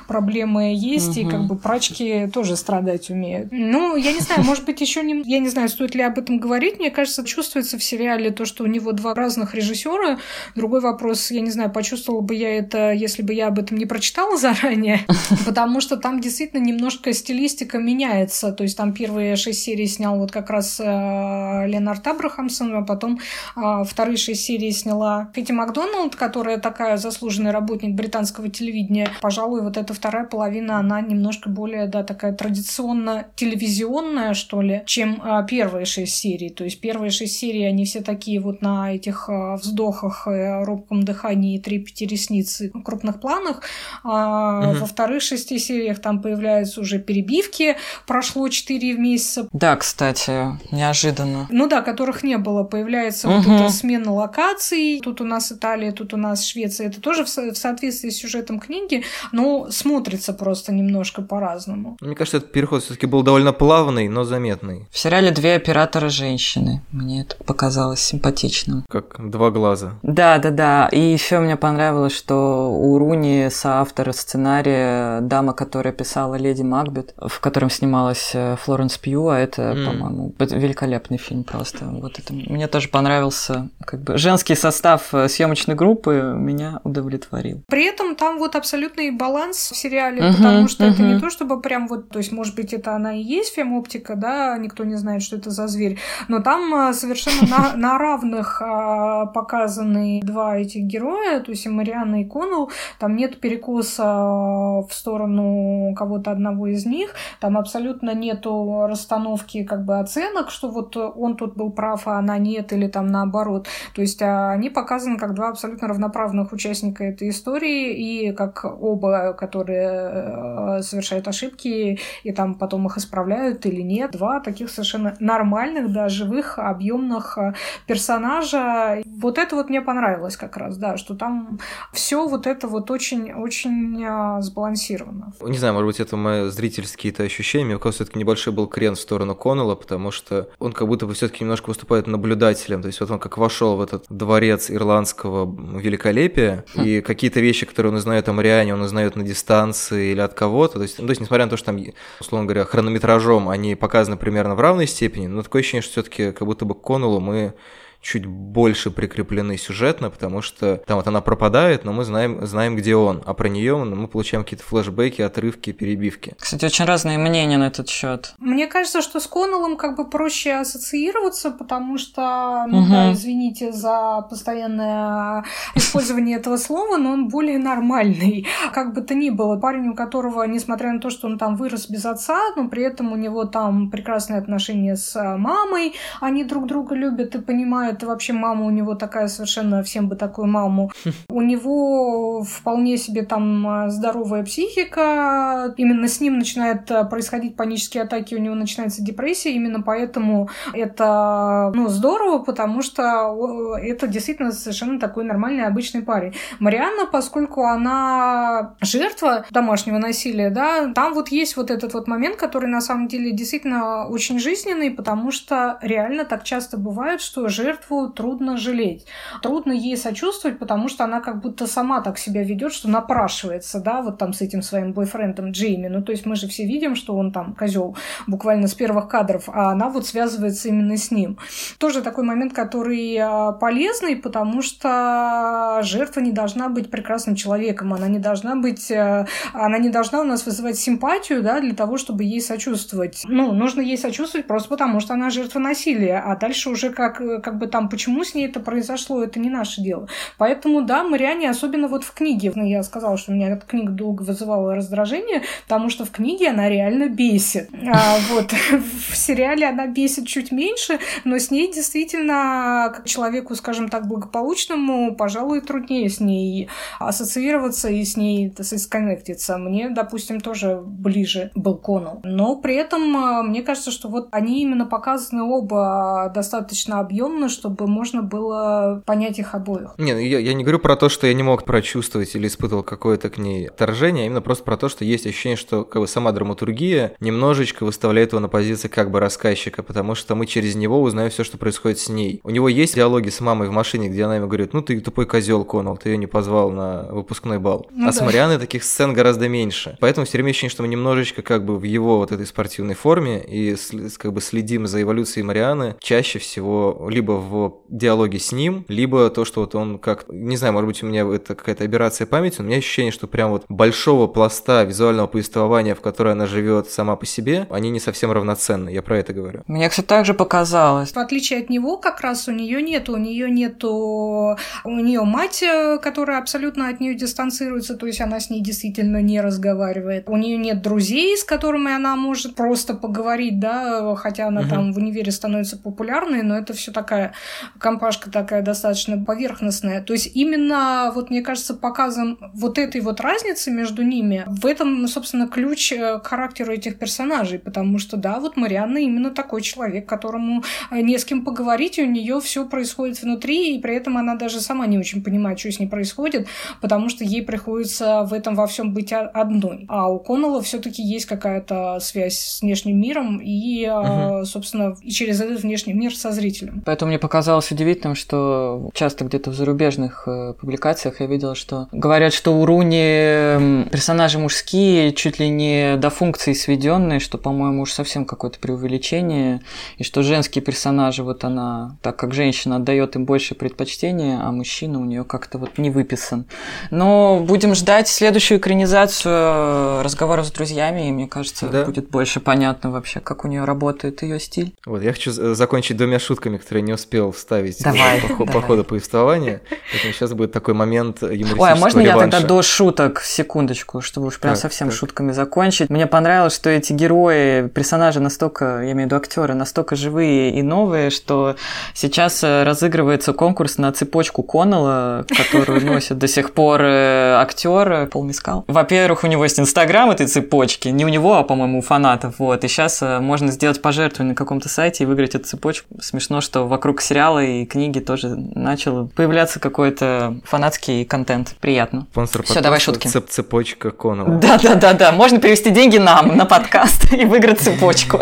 проблемы 0.10 0.76
есть, 0.76 1.18
и 1.18 1.24
как 1.24 1.48
бы 1.48 1.56
прачки 1.56 2.28
тоже 2.34 2.58
страдать 2.58 3.10
умеют. 3.10 3.48
Ну, 3.52 3.96
я 3.96 4.12
не 4.12 4.20
знаю, 4.20 4.44
может 4.44 4.66
быть, 4.66 4.82
еще 4.82 5.04
не... 5.04 5.24
Я 5.24 5.40
не 5.40 5.48
знаю, 5.48 5.70
стоит 5.70 5.96
ли 5.96 6.02
об 6.02 6.20
этом 6.20 6.38
говорить. 6.38 6.80
Мне 6.80 6.92
кажется, 6.92 7.24
чувствуется 7.24 7.78
в 7.78 7.84
сериале 7.84 8.32
то, 8.32 8.44
что 8.44 8.66
у 8.66 8.68
него 8.68 8.92
два 8.92 9.14
разных 9.14 9.56
режиссера. 9.56 10.20
Другой 10.54 10.82
вопрос, 10.82 11.32
я 11.32 11.40
не 11.40 11.52
знаю, 11.52 11.72
почувствовала 11.72 12.20
бы 12.20 12.36
я 12.36 12.58
это, 12.58 12.92
если 12.92 13.22
бы 13.22 13.34
я 13.34 13.48
об 13.48 13.58
этом 13.58 13.78
не 13.78 13.86
прочитала 13.86 14.36
заранее, 14.38 15.06
потому 15.46 15.80
что 15.80 15.96
там 15.96 16.20
действительно 16.20 16.62
немножко 16.62 17.14
стилистика 17.14 17.78
меняется. 17.78 18.17
То 18.26 18.64
есть 18.64 18.78
там 18.78 18.94
первые 18.94 19.36
шесть 19.36 19.64
серий 19.64 19.88
снял 19.88 20.18
вот 20.18 20.32
как 20.32 20.50
раз 20.50 20.80
э, 20.80 20.84
Леонард 20.84 22.06
Абрахамсон, 22.08 22.76
а 22.76 22.82
потом 22.82 23.20
э, 23.56 23.84
вторые 23.86 24.18
шесть 24.18 24.46
серий 24.46 24.72
сняла 24.72 25.30
Кэти 25.34 25.52
Макдоналд, 25.52 26.16
которая 26.16 26.58
такая 26.58 26.98
заслуженный 26.98 27.52
работник 27.52 27.96
британского 27.96 28.50
телевидения. 28.50 29.10
Пожалуй, 29.22 29.62
вот 29.62 29.78
эта 29.78 29.94
вторая 29.94 30.26
половина, 30.26 30.80
она 30.80 31.02
немножко 31.02 31.50
более, 31.50 31.88
да, 31.88 32.04
такая 32.04 32.34
традиционно 32.34 33.28
телевизионная, 33.36 34.34
что 34.34 34.62
ли, 34.62 34.84
чем 34.86 35.22
э, 35.24 35.46
первые 35.48 35.86
шесть 35.86 36.16
серий. 36.16 36.50
То 36.50 36.64
есть 36.64 36.82
первые 36.82 37.12
шесть 37.12 37.38
серий, 37.38 37.66
они 37.66 37.86
все 37.86 38.02
такие 38.02 38.40
вот 38.40 38.62
на 38.62 38.94
этих 38.94 39.30
вздохах, 39.30 40.28
робком 40.28 41.04
дыхании 41.04 41.56
и 41.56 41.60
трепете 41.60 42.06
ресниц 42.06 42.62
крупных 42.84 43.20
планах. 43.20 43.62
А 44.04 44.72
угу. 44.72 44.80
Во 44.80 44.86
вторых 44.86 45.22
шести 45.22 45.60
сериях 45.60 46.00
там 46.00 46.22
появляются 46.22 46.82
уже 46.82 47.00
перебивки. 47.00 47.76
Прошло 48.08 48.48
четыре 48.48 48.94
месяца. 48.94 49.50
Да, 49.52 49.76
кстати, 49.76 50.58
неожиданно. 50.72 51.46
Ну 51.50 51.68
да, 51.68 51.82
которых 51.82 52.24
не 52.24 52.38
было. 52.38 52.64
Появляется 52.64 53.28
угу. 53.28 53.42
вот 53.42 53.62
эта 53.62 53.70
смена 53.70 54.14
локаций. 54.14 55.02
Тут 55.04 55.20
у 55.20 55.26
нас 55.26 55.52
Италия, 55.52 55.92
тут 55.92 56.14
у 56.14 56.18
нас 56.18 56.46
Швеция. 56.46 56.88
Это 56.88 57.02
тоже 57.02 57.26
в, 57.26 57.28
в 57.28 57.58
соответствии 57.58 58.10
с 58.10 58.18
сюжетом 58.18 58.62
книги, 58.62 59.04
но 59.34 59.68
смотрится 59.70 60.32
просто 60.32 60.72
немножко 60.72 61.22
по-разному. 61.22 61.98
Мне 62.00 62.16
кажется, 62.16 62.38
этот 62.38 62.54
переход 62.54 62.82
все-таки 62.82 63.08
был 63.08 63.24
довольно 63.24 63.52
плавный, 63.52 64.08
но 64.08 64.24
заметный. 64.24 64.88
В 64.90 64.98
сериале 64.98 65.32
две 65.32 65.56
оператора 65.56 66.08
женщины. 66.08 66.82
Мне 66.92 67.24
это 67.24 67.36
показалось 67.44 68.00
симпатичным. 68.00 68.86
Как 68.90 69.30
два 69.30 69.52
глаза. 69.52 69.96
Да, 70.02 70.38
да, 70.38 70.52
да. 70.52 70.90
И 70.94 71.00
еще 71.00 71.40
мне 71.40 71.58
понравилось, 71.58 72.16
что 72.16 72.72
у 72.72 72.98
Руни 72.98 73.50
соавтора 73.52 74.14
сценария 74.14 75.20
дама, 75.20 75.52
которая 75.52 75.92
писала 75.92 76.36
«Леди 76.36 76.62
Макбет», 76.62 77.14
в 77.18 77.42
котором 77.42 77.70
снималась 77.70 77.97
э, 78.34 78.56
Флоренс 78.58 78.98
Пью, 78.98 79.28
а 79.28 79.38
это, 79.38 79.62
mm. 79.62 79.86
по-моему, 79.86 80.34
великолепный 80.40 81.18
фильм 81.18 81.44
просто. 81.44 81.86
Вот 81.86 82.20
это 82.20 82.34
мне 82.34 82.68
тоже 82.68 82.90
понравился. 82.90 83.70
Как 83.86 84.02
бы 84.02 84.18
женский 84.18 84.56
состав 84.56 85.14
э, 85.14 85.28
съемочной 85.28 85.76
группы 85.76 86.34
меня 86.36 86.80
удовлетворил. 86.84 87.62
При 87.68 87.86
этом 87.86 88.16
там 88.16 88.38
вот 88.38 88.56
абсолютный 88.56 89.12
баланс 89.12 89.72
в 89.72 89.76
сериале, 89.76 90.22
uh-huh, 90.22 90.36
потому 90.38 90.68
что 90.68 90.86
uh-huh. 90.86 90.92
это 90.92 91.02
не 91.02 91.20
то, 91.20 91.30
чтобы 91.30 91.62
прям 91.62 91.88
вот, 91.88 92.10
то 92.10 92.20
есть, 92.20 92.32
может 92.32 92.56
быть, 92.56 92.74
это 92.74 92.96
она 92.96 93.14
и 93.16 93.22
есть 93.22 93.54
фемоптика, 93.54 94.16
да, 94.16 94.58
никто 94.58 94.84
не 94.84 94.96
знает, 94.96 95.22
что 95.22 95.36
это 95.36 95.50
за 95.50 95.68
зверь, 95.68 95.98
но 96.28 96.40
там 96.40 96.74
э, 96.74 96.94
совершенно 96.94 97.48
на, 97.48 97.74
на 97.76 97.98
равных 97.98 98.62
а, 98.62 99.26
показаны 99.28 100.22
два 100.24 100.58
этих 100.58 100.84
героя, 100.84 101.40
то 101.40 101.52
есть 101.52 101.66
и 101.66 101.70
Марианна 101.70 102.22
и 102.22 102.26
Коннелл, 102.26 102.72
там 103.00 103.16
нет 103.16 103.40
перекоса 103.40 104.04
в 104.04 104.90
сторону 104.92 105.94
кого-то 105.96 106.32
одного 106.32 106.68
из 106.68 106.86
них, 106.86 107.14
там 107.40 107.58
абсолютно 107.58 107.87
нету 108.02 108.86
расстановки 108.88 109.64
как 109.64 109.86
бы 109.86 110.00
оценок, 110.00 110.50
что 110.50 110.70
вот 110.70 110.96
он 110.98 111.38
тут 111.38 111.56
был 111.56 111.72
прав, 111.72 112.08
а 112.08 112.18
она 112.18 112.38
нет, 112.38 112.74
или 112.74 112.88
там 112.88 113.08
наоборот. 113.08 113.68
То 113.96 114.02
есть 114.02 114.22
а, 114.22 114.52
они 114.52 114.70
показаны 114.70 115.18
как 115.18 115.34
два 115.34 115.50
абсолютно 115.50 115.88
равноправных 115.88 116.52
участника 116.52 117.04
этой 117.04 117.30
истории, 117.30 117.94
и 117.94 118.32
как 118.34 118.66
оба, 118.66 119.34
которые 119.34 120.78
э, 120.78 120.82
совершают 120.82 121.28
ошибки, 121.28 122.00
и 122.24 122.32
там 122.32 122.56
потом 122.56 122.88
их 122.88 122.98
исправляют 122.98 123.66
или 123.66 123.82
нет. 123.82 124.12
Два 124.12 124.40
таких 124.40 124.70
совершенно 124.70 125.16
нормальных, 125.20 125.92
да, 125.92 126.10
живых, 126.10 126.60
объемных 126.60 127.38
э, 127.38 127.54
персонажа. 127.86 129.02
Вот 129.06 129.38
это 129.38 129.56
вот 129.56 129.70
мне 129.70 129.82
понравилось 129.82 130.38
как 130.38 130.58
раз, 130.58 130.78
да, 130.78 130.98
что 130.98 131.16
там 131.16 131.60
все 131.94 132.28
вот 132.28 132.48
это 132.48 132.68
вот 132.68 132.92
очень-очень 132.92 134.04
а, 134.06 134.42
сбалансировано. 134.42 135.34
Не 135.42 135.58
знаю, 135.58 135.74
может 135.74 135.88
быть, 135.88 136.00
это 136.00 136.18
мои 136.18 136.50
зрительские 136.50 137.14
то 137.14 137.24
ощущения. 137.24 137.77
Кажется, 137.80 138.04
все-таки 138.04 138.20
небольшой 138.20 138.54
был 138.54 138.68
крен 138.68 138.96
в 138.96 139.00
сторону 139.00 139.36
Коннелла, 139.36 139.76
потому 139.76 140.12
что 140.12 140.50
он 140.60 140.74
как 140.74 140.88
будто 140.88 141.06
бы 141.06 141.14
все-таки 141.14 141.44
немножко 141.44 141.70
выступает 141.70 142.08
наблюдателем. 142.08 142.82
То 142.82 142.88
есть 142.88 143.00
вот 143.00 143.12
он 143.12 143.20
как 143.20 143.38
вошел 143.38 143.76
в 143.76 143.82
этот 143.82 144.06
дворец 144.10 144.70
ирландского 144.70 145.46
великолепия, 145.80 146.66
хм. 146.76 146.82
и 146.82 147.02
какие-то 147.02 147.40
вещи, 147.40 147.66
которые 147.66 147.92
он 147.92 147.98
узнает 147.98 148.28
о 148.30 148.34
Мариане, 148.34 148.74
он 148.74 148.82
узнает 148.82 149.16
на 149.16 149.24
дистанции 149.24 150.12
или 150.12 150.20
от 150.22 150.34
кого-то. 150.34 150.76
То 150.76 150.84
есть, 150.84 151.00
ну, 151.00 151.06
то 151.06 151.12
есть, 151.12 151.22
несмотря 151.22 151.46
на 151.46 151.52
то, 151.52 151.58
что 151.58 151.68
там, 151.68 151.84
условно 152.20 152.46
говоря, 152.46 152.66
хронометражом 152.66 153.50
они 153.50 153.76
показаны 153.76 154.18
примерно 154.18 154.56
в 154.56 154.60
равной 154.60 154.88
степени, 154.88 155.28
но 155.28 155.44
такое 155.44 155.62
ощущение, 155.62 155.82
что 155.82 155.92
все-таки 155.94 156.32
как 156.32 156.46
будто 156.48 156.66
бы 156.66 156.76
к 156.76 156.82
Коннеллу 156.82 157.20
мы 157.20 157.54
чуть 158.02 158.26
больше 158.26 158.92
прикреплены 158.92 159.58
сюжетно, 159.58 160.10
потому 160.10 160.42
что 160.42 160.78
там 160.86 160.98
вот 160.98 161.08
она 161.08 161.22
пропадает, 161.22 161.84
но 161.84 161.92
мы 161.92 162.04
знаем, 162.04 162.46
знаем 162.46 162.76
где 162.76 162.96
он, 162.96 163.22
а 163.26 163.34
про 163.34 163.50
нее 163.50 163.76
мы 163.78 164.08
получаем 164.08 164.44
какие-то 164.44 164.64
флешбеки, 164.64 165.22
отрывки, 165.22 165.72
перебивки. 165.72 166.36
Кстати, 166.40 166.66
очень 166.66 166.86
разные 166.86 167.18
мнения 167.18 167.58
на 167.58 167.68
этот 167.68 167.90
счет. 167.90 168.34
Мне 168.38 168.68
кажется, 168.68 169.02
что 169.02 169.20
с 169.20 169.28
Коннеллом 169.28 169.78
как 169.78 169.98
бы 169.98 170.10
проще 170.10 170.54
ассоциироваться, 170.54 171.52
потому 171.52 171.98
что, 171.98 172.66
ну 172.68 172.80
угу. 172.80 172.90
да, 172.90 173.12
извините 173.12 173.72
за 173.72 174.26
постоянное 174.30 175.44
использование 175.76 176.38
этого 176.38 176.58
слова, 176.58 176.98
но 176.98 177.12
он 177.12 177.28
более 177.28 177.58
нормальный. 177.58 178.48
Как 178.74 178.94
бы 178.94 179.02
то 179.02 179.16
ни 179.16 179.30
было, 179.30 179.60
парень, 179.60 179.90
у 179.90 179.96
которого, 179.96 180.44
несмотря 180.44 180.94
на 180.94 181.00
то, 181.00 181.10
что 181.10 181.28
он 181.28 181.38
там 181.38 181.56
вырос 181.56 181.90
без 181.90 182.06
отца, 182.06 182.40
но 182.56 182.70
при 182.70 182.84
этом 182.84 183.12
у 183.12 183.16
него 183.16 183.46
там 183.46 183.90
прекрасные 183.90 184.40
отношения 184.40 184.96
с 184.96 185.38
мамой, 185.38 185.94
они 186.22 186.44
друг 186.44 186.68
друга 186.68 186.96
любят 186.96 187.36
и 187.36 187.42
понимают, 187.42 187.87
это 187.90 188.08
вообще 188.08 188.34
мама 188.34 188.66
у 188.66 188.70
него 188.70 188.96
такая 188.96 189.28
совершенно, 189.28 189.84
всем 189.84 190.08
бы 190.08 190.16
такую 190.16 190.48
маму. 190.48 190.92
У 191.30 191.42
него 191.42 192.44
вполне 192.44 192.98
себе 192.98 193.24
там 193.24 193.68
а, 193.68 193.90
здоровая 193.90 194.44
психика, 194.44 195.74
именно 195.78 196.08
с 196.08 196.20
ним 196.20 196.38
начинают 196.38 196.90
а, 196.92 197.04
происходить 197.04 197.56
панические 197.56 198.04
атаки, 198.04 198.36
у 198.36 198.40
него 198.40 198.56
начинается 198.56 199.04
депрессия, 199.04 199.52
именно 199.52 199.82
поэтому 199.82 200.50
это 200.74 201.72
ну, 201.74 201.88
здорово, 201.88 202.40
потому 202.40 202.82
что 202.82 203.78
это 203.78 204.08
действительно 204.08 204.52
совершенно 204.52 205.00
такой 205.00 205.24
нормальный 205.24 205.66
обычный 205.66 206.02
парень. 206.02 206.34
Марианна, 206.60 207.06
поскольку 207.06 207.64
она 207.66 208.76
жертва 208.82 209.46
домашнего 209.52 209.98
насилия, 209.98 210.50
да, 210.50 210.92
там 210.94 211.14
вот 211.14 211.30
есть 211.30 211.58
вот 211.58 211.72
этот 211.72 211.94
вот 211.94 212.08
момент, 212.08 212.38
который 212.38 212.70
на 212.70 212.82
самом 212.82 213.08
деле 213.08 213.32
действительно 213.32 214.08
очень 214.08 214.40
жизненный, 214.40 214.92
потому 214.92 215.32
что 215.32 215.78
реально 215.82 216.26
так 216.26 216.44
часто 216.44 216.78
бывает, 216.78 217.22
что 217.22 217.48
жертва 217.48 217.77
жертву 217.78 218.10
трудно 218.10 218.58
жалеть. 218.58 219.06
Трудно 219.42 219.72
ей 219.72 219.98
сочувствовать, 219.98 220.60
потому 220.60 220.90
что 220.90 221.04
она 221.04 221.22
как 221.22 221.42
будто 221.42 221.68
сама 221.68 222.02
так 222.02 222.18
себя 222.18 222.44
ведет, 222.44 222.74
что 222.74 222.90
напрашивается, 222.90 223.80
да, 223.80 224.02
вот 224.02 224.18
там 224.18 224.34
с 224.34 224.42
этим 224.42 224.62
своим 224.62 224.94
бойфрендом 224.94 225.52
Джейми. 225.52 225.88
Ну, 225.88 226.02
то 226.02 226.12
есть 226.12 226.26
мы 226.26 226.36
же 226.36 226.48
все 226.48 226.66
видим, 226.66 226.96
что 226.96 227.16
он 227.16 227.32
там 227.32 227.56
козел 227.56 227.96
буквально 228.28 228.68
с 228.68 228.74
первых 228.74 229.08
кадров, 229.08 229.44
а 229.48 229.72
она 229.72 229.90
вот 229.90 230.06
связывается 230.06 230.70
именно 230.70 230.98
с 230.98 231.12
ним. 231.12 231.38
Тоже 231.78 232.02
такой 232.02 232.24
момент, 232.24 232.54
который 232.54 233.18
а, 233.18 233.52
полезный, 233.52 234.16
потому 234.16 234.62
что 234.62 235.80
жертва 235.84 236.22
не 236.22 236.32
должна 236.32 236.70
быть 236.70 236.90
прекрасным 236.90 237.36
человеком, 237.36 237.94
она 237.94 238.08
не 238.08 238.20
должна 238.20 238.56
быть, 238.56 238.92
э, 238.92 239.26
она 239.54 239.78
не 239.78 239.90
должна 239.90 240.22
у 240.22 240.24
нас 240.24 240.46
вызывать 240.46 240.78
симпатию, 240.78 241.42
да, 241.42 241.60
для 241.60 241.74
того, 241.74 241.98
чтобы 241.98 242.24
ей 242.24 242.42
сочувствовать. 242.42 243.24
Ну, 243.28 243.52
нужно 243.54 243.82
ей 243.82 243.98
сочувствовать 243.98 244.48
просто 244.48 244.70
потому, 244.70 245.00
что 245.00 245.14
она 245.14 245.30
жертва 245.30 245.60
насилия, 245.60 246.22
а 246.26 246.36
дальше 246.36 246.70
уже 246.70 246.90
как, 246.90 247.18
как 247.18 247.58
бы 247.58 247.67
там, 247.68 247.90
почему 247.90 248.24
с 248.24 248.34
ней 248.34 248.48
это 248.48 248.60
произошло, 248.60 249.24
это 249.24 249.40
не 249.40 249.50
наше 249.50 249.82
дело. 249.82 250.08
Поэтому, 250.38 250.82
да, 250.82 251.04
Мариане, 251.04 251.50
особенно 251.50 251.88
вот 251.88 252.04
в 252.04 252.14
книге, 252.14 252.52
ну, 252.56 252.66
я 252.66 252.84
сказала, 252.84 253.18
что 253.18 253.32
у 253.32 253.36
меня 253.36 253.50
эта 253.50 253.66
книга 253.66 253.92
долго 253.92 254.24
вызывала 254.24 254.76
раздражение, 254.76 255.44
потому 255.64 255.90
что 255.90 256.06
в 256.06 256.12
книге 256.12 256.50
она 256.50 256.70
реально 256.70 257.10
бесит. 257.10 257.70
А 257.94 258.18
вот 258.30 258.54
в 259.10 259.16
сериале 259.16 259.68
она 259.68 259.88
бесит 259.88 260.28
чуть 260.28 260.52
меньше, 260.52 261.00
но 261.24 261.38
с 261.38 261.52
ней 261.52 261.72
действительно, 261.72 262.92
как 262.96 263.06
человеку, 263.06 263.56
скажем 263.56 263.90
так, 263.90 264.08
благополучному, 264.08 265.16
пожалуй, 265.16 265.62
труднее 265.62 266.10
с 266.10 266.20
ней 266.20 266.70
ассоциироваться 267.00 267.90
и 267.90 268.04
с 268.04 268.18
ней 268.18 268.54
сконнектиться. 268.62 269.58
Мне, 269.58 269.90
допустим, 269.90 270.40
тоже 270.40 270.82
ближе 270.84 271.52
был 271.56 271.76
Коннелл. 271.78 272.22
Но 272.24 272.56
при 272.56 272.76
этом 272.76 273.16
а, 273.18 273.44
мне 273.44 273.62
кажется, 273.62 273.92
что 273.92 274.08
вот 274.10 274.30
они 274.32 274.62
именно 274.62 274.86
показаны 274.86 275.44
оба 275.44 276.32
достаточно 276.34 277.00
объемно, 277.00 277.50
чтобы 277.58 277.88
можно 277.88 278.22
было 278.22 279.02
понять 279.06 279.40
их 279.40 279.56
обоих. 279.56 279.96
Не, 279.98 280.14
ну 280.14 280.20
я, 280.20 280.40
я 280.40 280.54
не 280.54 280.64
говорю 280.64 280.80
про 280.80 280.96
то, 280.96 281.10
что 281.10 281.28
я 281.28 281.34
не 281.34 281.44
мог 281.44 281.66
прочувствовать 281.66 282.36
или 282.36 282.48
испытывал 282.48 282.84
какое-то 282.84 283.30
к 283.30 283.38
ней 283.38 283.68
отторжение, 283.68 284.24
а 284.24 284.26
именно 284.28 284.42
просто 284.42 284.64
про 284.64 284.78
то, 284.78 284.90
что 284.90 285.04
есть 285.04 285.26
ощущение, 285.26 285.58
что 285.58 285.84
как 285.84 286.02
бы 286.02 286.08
сама 286.08 286.32
драматургия 286.32 287.14
немножечко 287.20 287.84
выставляет 287.84 288.32
его 288.32 288.40
на 288.40 288.50
позиции 288.50 288.88
как 288.88 289.12
бы 289.12 289.20
рассказчика, 289.20 289.84
потому 289.84 290.16
что 290.16 290.36
мы 290.36 290.46
через 290.46 290.76
него 290.76 291.02
узнаем 291.02 291.30
все, 291.30 291.44
что 291.44 291.58
происходит 291.58 292.00
с 292.00 292.10
ней. 292.10 292.42
У 292.44 292.50
него 292.50 292.70
есть 292.70 292.96
диалоги 292.96 293.30
с 293.30 293.42
мамой 293.42 293.68
в 293.68 293.72
машине, 293.72 294.10
где 294.10 294.24
она 294.24 294.36
ему 294.36 294.48
говорит, 294.48 294.74
ну 294.74 294.82
ты 294.82 295.00
тупой 295.00 295.26
козел, 295.26 295.66
Коннелл, 295.66 295.98
ты 295.98 296.10
ее 296.10 296.18
не 296.18 296.28
позвал 296.28 296.72
на 296.72 297.04
выпускной 297.12 297.60
бал. 297.60 297.88
Ну, 297.92 298.08
а 298.08 298.12
да. 298.12 298.12
с 298.12 298.22
Марианой 298.22 298.60
таких 298.60 298.84
сцен 298.84 299.14
гораздо 299.14 299.50
меньше. 299.50 299.98
Поэтому 300.00 300.26
все 300.26 300.38
время 300.38 300.52
ощущение, 300.52 300.72
что 300.72 300.84
мы 300.84 300.90
немножечко 300.90 301.42
как 301.42 301.66
бы 301.66 301.78
в 301.78 301.84
его 301.84 302.18
вот 302.18 302.32
этой 302.32 302.46
спортивной 302.46 302.96
форме 302.96 303.44
и 303.48 303.76
как 304.18 304.34
бы 304.34 304.42
следим 304.42 304.88
за 304.88 305.02
эволюцией 305.02 305.44
Марианы 305.44 305.96
чаще 306.00 306.40
всего 306.40 307.08
либо 307.10 307.34
в 307.34 307.47
в 307.48 307.82
диалоге 307.90 308.40
с 308.40 308.52
ним, 308.52 308.86
либо 308.88 309.30
то, 309.30 309.46
что 309.46 309.62
вот 309.62 309.76
он 309.76 310.00
как, 310.00 310.26
не 310.30 310.58
знаю, 310.58 310.74
может 310.74 310.88
быть, 310.88 311.04
у 311.04 311.08
меня 311.08 311.26
это 311.28 311.56
какая-то 311.56 311.84
операция 311.84 312.28
памяти, 312.28 312.56
но 312.60 312.66
у 312.66 312.68
меня 312.68 312.78
ощущение, 312.78 313.12
что 313.12 313.28
прям 313.28 313.52
вот 313.52 313.66
большого 313.70 314.28
пласта 314.28 314.84
визуального 314.84 315.28
повествования, 315.28 315.96
в 315.96 316.02
которой 316.02 316.34
она 316.34 316.46
живет 316.46 316.90
сама 316.90 317.16
по 317.16 317.26
себе, 317.26 317.68
они 317.70 317.90
не 317.90 318.00
совсем 318.00 318.32
равноценны. 318.32 318.90
Я 318.90 319.02
про 319.02 319.18
это 319.18 319.34
говорю. 319.34 319.64
Мне, 319.68 319.90
кстати, 319.90 320.06
также 320.06 320.34
показалось. 320.34 321.12
В 321.12 321.18
отличие 321.18 321.60
от 321.60 321.70
него, 321.70 321.98
как 321.98 322.22
раз 322.22 322.48
у 322.48 322.52
нее 322.52 322.82
нет, 322.82 323.10
у 323.10 323.18
нее 323.18 323.50
нету, 323.50 324.58
у 324.84 324.90
нее 324.90 325.22
мать, 325.24 325.62
э, 325.64 325.98
которая 326.02 326.40
абсолютно 326.40 326.90
от 326.90 327.00
нее 327.00 327.16
дистанцируется, 327.16 327.96
то 327.96 328.06
есть 328.06 328.22
она 328.22 328.40
с 328.40 328.50
ней 328.50 328.62
действительно 328.62 329.22
не 329.22 329.42
разговаривает. 329.42 330.28
У 330.28 330.38
нее 330.38 330.58
нет 330.58 330.82
друзей, 330.82 331.38
с 331.38 331.44
которыми 331.44 331.92
она 331.92 332.16
может 332.16 332.56
просто 332.56 332.94
поговорить, 332.94 333.60
да, 333.60 334.16
хотя 334.16 334.48
она 334.48 334.62
угу. 334.62 334.70
там 334.70 334.94
в 334.94 334.98
универе 334.98 335.32
становится 335.32 335.78
популярной, 335.78 336.44
но 336.44 336.58
это 336.58 336.74
все 336.74 336.92
такая 336.92 337.34
компашка 337.80 338.32
такая 338.32 338.62
достаточно 338.62 339.24
поверхностная. 339.24 340.02
То 340.02 340.14
есть 340.14 340.32
именно, 340.36 341.12
вот 341.14 341.30
мне 341.30 341.42
кажется, 341.42 341.74
показом 341.74 342.38
вот 342.54 342.78
этой 342.78 343.02
вот 343.02 343.22
разницы 343.22 343.72
между 343.72 344.04
ними, 344.04 344.44
в 344.48 344.66
этом, 344.66 345.08
собственно, 345.08 345.48
ключ 345.48 345.92
э, 345.92 346.20
к 346.20 346.28
характеру 346.28 346.74
этих 346.74 347.00
персонажей, 347.00 347.60
потому 347.60 348.00
что, 348.00 348.18
да, 348.18 348.40
вот 348.40 348.58
Марианна 348.58 348.98
именно 348.98 349.32
такой 349.32 349.62
человек, 349.62 350.08
которому 350.08 350.64
э, 350.92 351.02
не 351.02 351.18
с 351.18 351.26
кем 351.26 351.44
поговорить, 351.46 352.00
и 352.00 352.04
у 352.04 352.10
нее 352.10 352.40
все 352.42 352.66
происходит 352.66 353.22
внутри, 353.22 353.76
и 353.76 353.80
при 353.80 353.96
этом 353.96 354.18
она 354.18 354.36
даже 354.36 354.62
сама 354.62 354.88
не 354.88 354.98
очень 354.98 355.24
понимает, 355.24 355.60
что 355.60 355.72
с 355.72 355.80
ней 355.80 355.88
происходит, 355.88 356.48
потому 356.82 357.10
что 357.10 357.24
ей 357.24 357.42
приходится 357.42 358.24
в 358.24 358.34
этом 358.34 358.56
во 358.56 358.68
всем 358.68 358.94
быть 358.94 359.14
одной. 359.14 359.86
А 359.88 360.10
у 360.10 360.20
Коннелла 360.20 360.62
все-таки 360.62 361.02
есть 361.02 361.26
какая-то 361.26 362.00
связь 362.00 362.38
с 362.38 362.62
внешним 362.62 363.00
миром, 363.00 363.40
и, 363.44 363.90
угу. 363.90 364.46
собственно, 364.46 364.96
и 365.02 365.12
через 365.12 365.42
этот 365.42 365.62
внешний 365.62 365.94
мир 365.94 366.16
со 366.16 366.32
зрителем. 366.32 366.82
Поэтому 366.86 367.10
мне 367.10 367.20
показалось 367.28 367.72
удивительным, 367.72 368.16
что 368.16 368.90
часто 368.94 369.26
где-то 369.26 369.52
в 369.52 369.54
зарубежных 369.54 370.24
э, 370.28 370.54
публикациях 370.54 371.20
я 371.20 371.26
видела, 371.26 371.56
что 371.56 371.90
говорят, 371.92 372.32
что 372.32 372.58
у 372.58 372.66
Руни 372.66 373.84
персонажи 373.92 374.40
мужские, 374.40 375.12
чуть 375.12 375.38
ли 375.38 375.50
не 375.50 375.98
до 375.98 376.10
функции 376.10 376.54
сведенные, 376.54 377.20
что, 377.20 377.38
по-моему, 377.38 377.82
уж 377.82 377.92
совсем 377.92 378.24
какое-то 378.24 378.60
преувеличение, 378.60 379.60
и 379.98 380.06
что 380.06 380.24
женские 380.24 380.64
персонажи, 380.64 381.22
вот 381.22 381.44
она, 381.44 381.98
так 382.02 382.16
как 382.16 382.34
женщина 382.34 382.78
отдает 382.78 383.18
им 383.18 383.26
больше 383.26 383.56
предпочтения, 383.56 384.40
а 384.42 384.50
мужчина 384.54 385.02
у 385.02 385.04
нее 385.04 385.26
как-то 385.26 385.58
вот 385.58 385.78
не 385.78 385.90
выписан. 385.90 386.46
Но 386.92 387.44
будем 387.46 387.76
ждать 387.76 388.08
следующую 388.08 388.60
экранизацию 388.60 389.34
э, 389.36 390.02
разговора 390.02 390.44
с 390.44 390.52
друзьями, 390.54 391.10
и 391.10 391.12
мне 391.12 391.28
кажется, 391.28 391.68
да. 391.68 391.84
будет 391.84 392.10
больше 392.10 392.40
понятно 392.40 392.90
вообще, 392.90 393.20
как 393.20 393.44
у 393.44 393.50
нее 393.50 393.66
работает 393.66 394.22
ее 394.22 394.40
стиль. 394.40 394.74
Вот, 394.86 395.04
я 395.04 395.12
хочу 395.12 395.34
закончить 395.34 395.98
двумя 395.98 396.20
шутками, 396.20 396.56
которые 396.56 396.84
не 396.84 396.94
успел 396.94 397.17
вставить 397.32 397.82
давай, 397.84 398.22
по, 398.22 398.28
давай. 398.30 398.54
по 398.54 398.62
ходу 398.62 398.84
повествования. 398.84 399.62
Поэтому 399.92 400.14
сейчас 400.14 400.34
будет 400.34 400.52
такой 400.52 400.74
момент 400.74 401.22
юмористического 401.22 401.64
Ой, 401.64 401.72
а 401.72 401.76
можно 401.76 402.00
реванша. 402.00 402.26
я 402.26 402.32
тогда 402.32 402.48
до 402.48 402.62
шуток, 402.62 403.22
секундочку, 403.22 404.02
чтобы 404.02 404.28
уж 404.28 404.40
прям 404.40 404.54
так, 404.54 404.62
совсем 404.62 404.90
так. 404.90 404.98
шутками 404.98 405.32
закончить? 405.32 405.90
Мне 405.90 406.08
понравилось, 406.08 406.56
что 406.56 406.70
эти 406.70 406.94
герои, 406.94 407.68
персонажи 407.68 408.20
настолько, 408.20 408.82
я 408.82 408.92
имею 408.92 408.96
в 408.96 409.06
виду 409.06 409.16
актеры, 409.16 409.54
настолько 409.54 409.96
живые 409.96 410.52
и 410.52 410.62
новые, 410.62 411.10
что 411.10 411.56
сейчас 411.94 412.44
э, 412.44 412.64
разыгрывается 412.64 413.34
конкурс 413.34 413.78
на 413.78 413.92
цепочку 413.92 414.44
Коннелла, 414.44 415.26
которую 415.28 415.86
носит 415.86 416.18
до 416.18 416.28
сих 416.28 416.54
пор 416.54 416.82
э, 416.82 417.36
актер 417.36 418.08
Пол 418.08 418.24
Мискал. 418.24 418.66
Во-первых, 418.68 419.24
у 419.24 419.28
него 419.28 419.44
есть 419.44 419.60
инстаграм 419.60 420.10
этой 420.10 420.28
цепочки, 420.28 420.90
не 420.90 421.06
у 421.06 421.10
него, 421.10 421.36
а, 421.36 421.44
по-моему, 421.44 421.80
у 421.80 421.82
фанатов, 421.82 422.36
вот, 422.40 422.64
и 422.64 422.68
сейчас 422.68 423.02
э, 423.02 423.20
можно 423.20 423.52
сделать 423.52 423.82
пожертвование 423.82 424.32
на 424.32 424.36
каком-то 424.36 424.70
сайте 424.70 425.04
и 425.04 425.08
выиграть 425.08 425.36
эту 425.36 425.46
цепочку. 425.46 425.88
Смешно, 426.02 426.42
что 426.42 426.68
вокруг 426.68 426.97
сериала 427.02 427.44
и 427.44 427.66
книги 427.66 428.00
тоже 428.00 428.36
начал 428.36 429.08
появляться 429.08 429.60
какой-то 429.60 430.40
фанатский 430.44 431.06
контент. 431.06 431.56
Приятно. 431.60 432.08
Спонсор 432.12 432.44
Все, 432.44 432.62
давай 432.62 432.80
шутки. 432.80 433.08
Цеп 433.08 433.30
цепочка 433.30 433.92
Коннелла. 433.92 434.40
Да-да-да-да, 434.40 435.12
можно 435.12 435.40
перевести 435.40 435.70
деньги 435.70 435.98
нам 435.98 436.36
на 436.36 436.46
подкаст 436.46 437.12
и 437.14 437.26
выиграть 437.26 437.60
цепочку. 437.62 438.20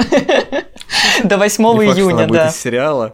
До 1.24 1.38
8 1.38 1.64
июня, 1.64 2.28
да. 2.28 2.50
сериала. 2.50 3.14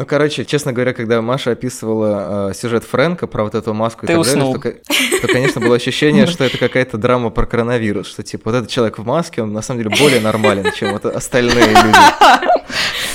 Ну, 0.00 0.06
короче, 0.06 0.46
честно 0.46 0.72
говоря, 0.72 0.94
когда 0.94 1.20
Маша 1.20 1.50
описывала 1.50 2.48
э, 2.48 2.54
сюжет 2.54 2.84
Фрэнка 2.84 3.26
про 3.26 3.44
вот 3.44 3.54
эту 3.54 3.74
маску 3.74 4.06
Ты 4.06 4.14
и 4.14 4.16
так 4.16 4.20
уснул. 4.22 4.56
далее, 4.56 4.80
то, 4.88 5.26
то, 5.26 5.28
конечно, 5.30 5.60
было 5.60 5.76
ощущение, 5.76 6.26
что 6.26 6.42
это 6.42 6.56
какая-то 6.56 6.96
драма 6.96 7.28
про 7.28 7.44
коронавирус, 7.44 8.06
что, 8.06 8.22
типа, 8.22 8.48
вот 8.50 8.56
этот 8.56 8.70
человек 8.70 8.96
в 8.96 9.04
маске, 9.04 9.42
он 9.42 9.52
на 9.52 9.60
самом 9.60 9.82
деле 9.82 9.94
более 10.00 10.20
норmalен, 10.22 10.72
чем 10.72 10.92
вот 10.92 11.04
остальные 11.04 11.66
люди. 11.66 11.94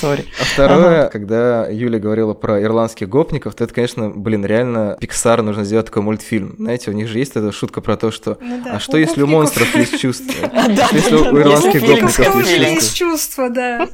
Sorry. 0.01 0.25
А 0.39 0.43
второе, 0.43 1.01
ага. 1.01 1.09
когда 1.09 1.67
Юля 1.69 1.99
говорила 1.99 2.33
про 2.33 2.61
ирландских 2.61 3.09
гопников, 3.09 3.55
то 3.55 3.63
это, 3.63 3.73
конечно, 3.73 4.09
блин, 4.09 4.45
реально 4.45 4.97
Pixar 5.01 5.41
нужно 5.41 5.63
сделать 5.63 5.87
такой 5.87 6.03
мультфильм. 6.03 6.55
Знаете, 6.59 6.91
у 6.91 6.93
них 6.93 7.07
же 7.07 7.17
есть 7.17 7.35
эта 7.35 7.51
шутка 7.51 7.81
про 7.81 7.95
то, 7.95 8.11
что 8.11 8.37
ну, 8.41 8.61
да. 8.63 8.73
а 8.73 8.79
что 8.79 8.97
у 8.97 8.99
если 8.99 9.21
у 9.21 9.27
монстров 9.27 9.73
есть 9.75 9.99
чувства? 9.99 10.35
Если 10.91 11.15
у 11.15 11.39
ирландских 11.39 11.81
гопников 11.81 12.45
есть 12.45 12.95
чувства? 12.95 13.49
да. 13.49 13.87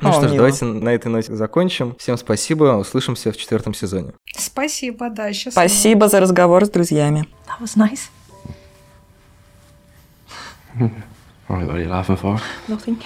Ну 0.00 0.12
что 0.12 0.28
ж, 0.28 0.32
давайте 0.32 0.64
на 0.64 0.90
этой 0.90 1.08
ноте 1.08 1.34
закончим. 1.34 1.85
Всем 1.94 2.16
спасибо, 2.16 2.76
услышимся 2.76 3.32
в 3.32 3.36
четвертом 3.36 3.74
сезоне. 3.74 4.12
Спасибо, 4.36 5.10
да, 5.10 5.32
счастливо. 5.32 5.52
Спасибо 5.52 6.08
за 6.08 6.20
разговор 6.20 6.64
с 6.64 6.70
друзьями. 6.70 7.28
That 7.46 7.60
was 7.60 7.76
nice. 7.76 8.10
What 11.48 11.70
are 11.70 11.78
you 11.78 11.88
laughing 11.88 12.20
for? 12.20 12.40
Nothing. 12.68 13.02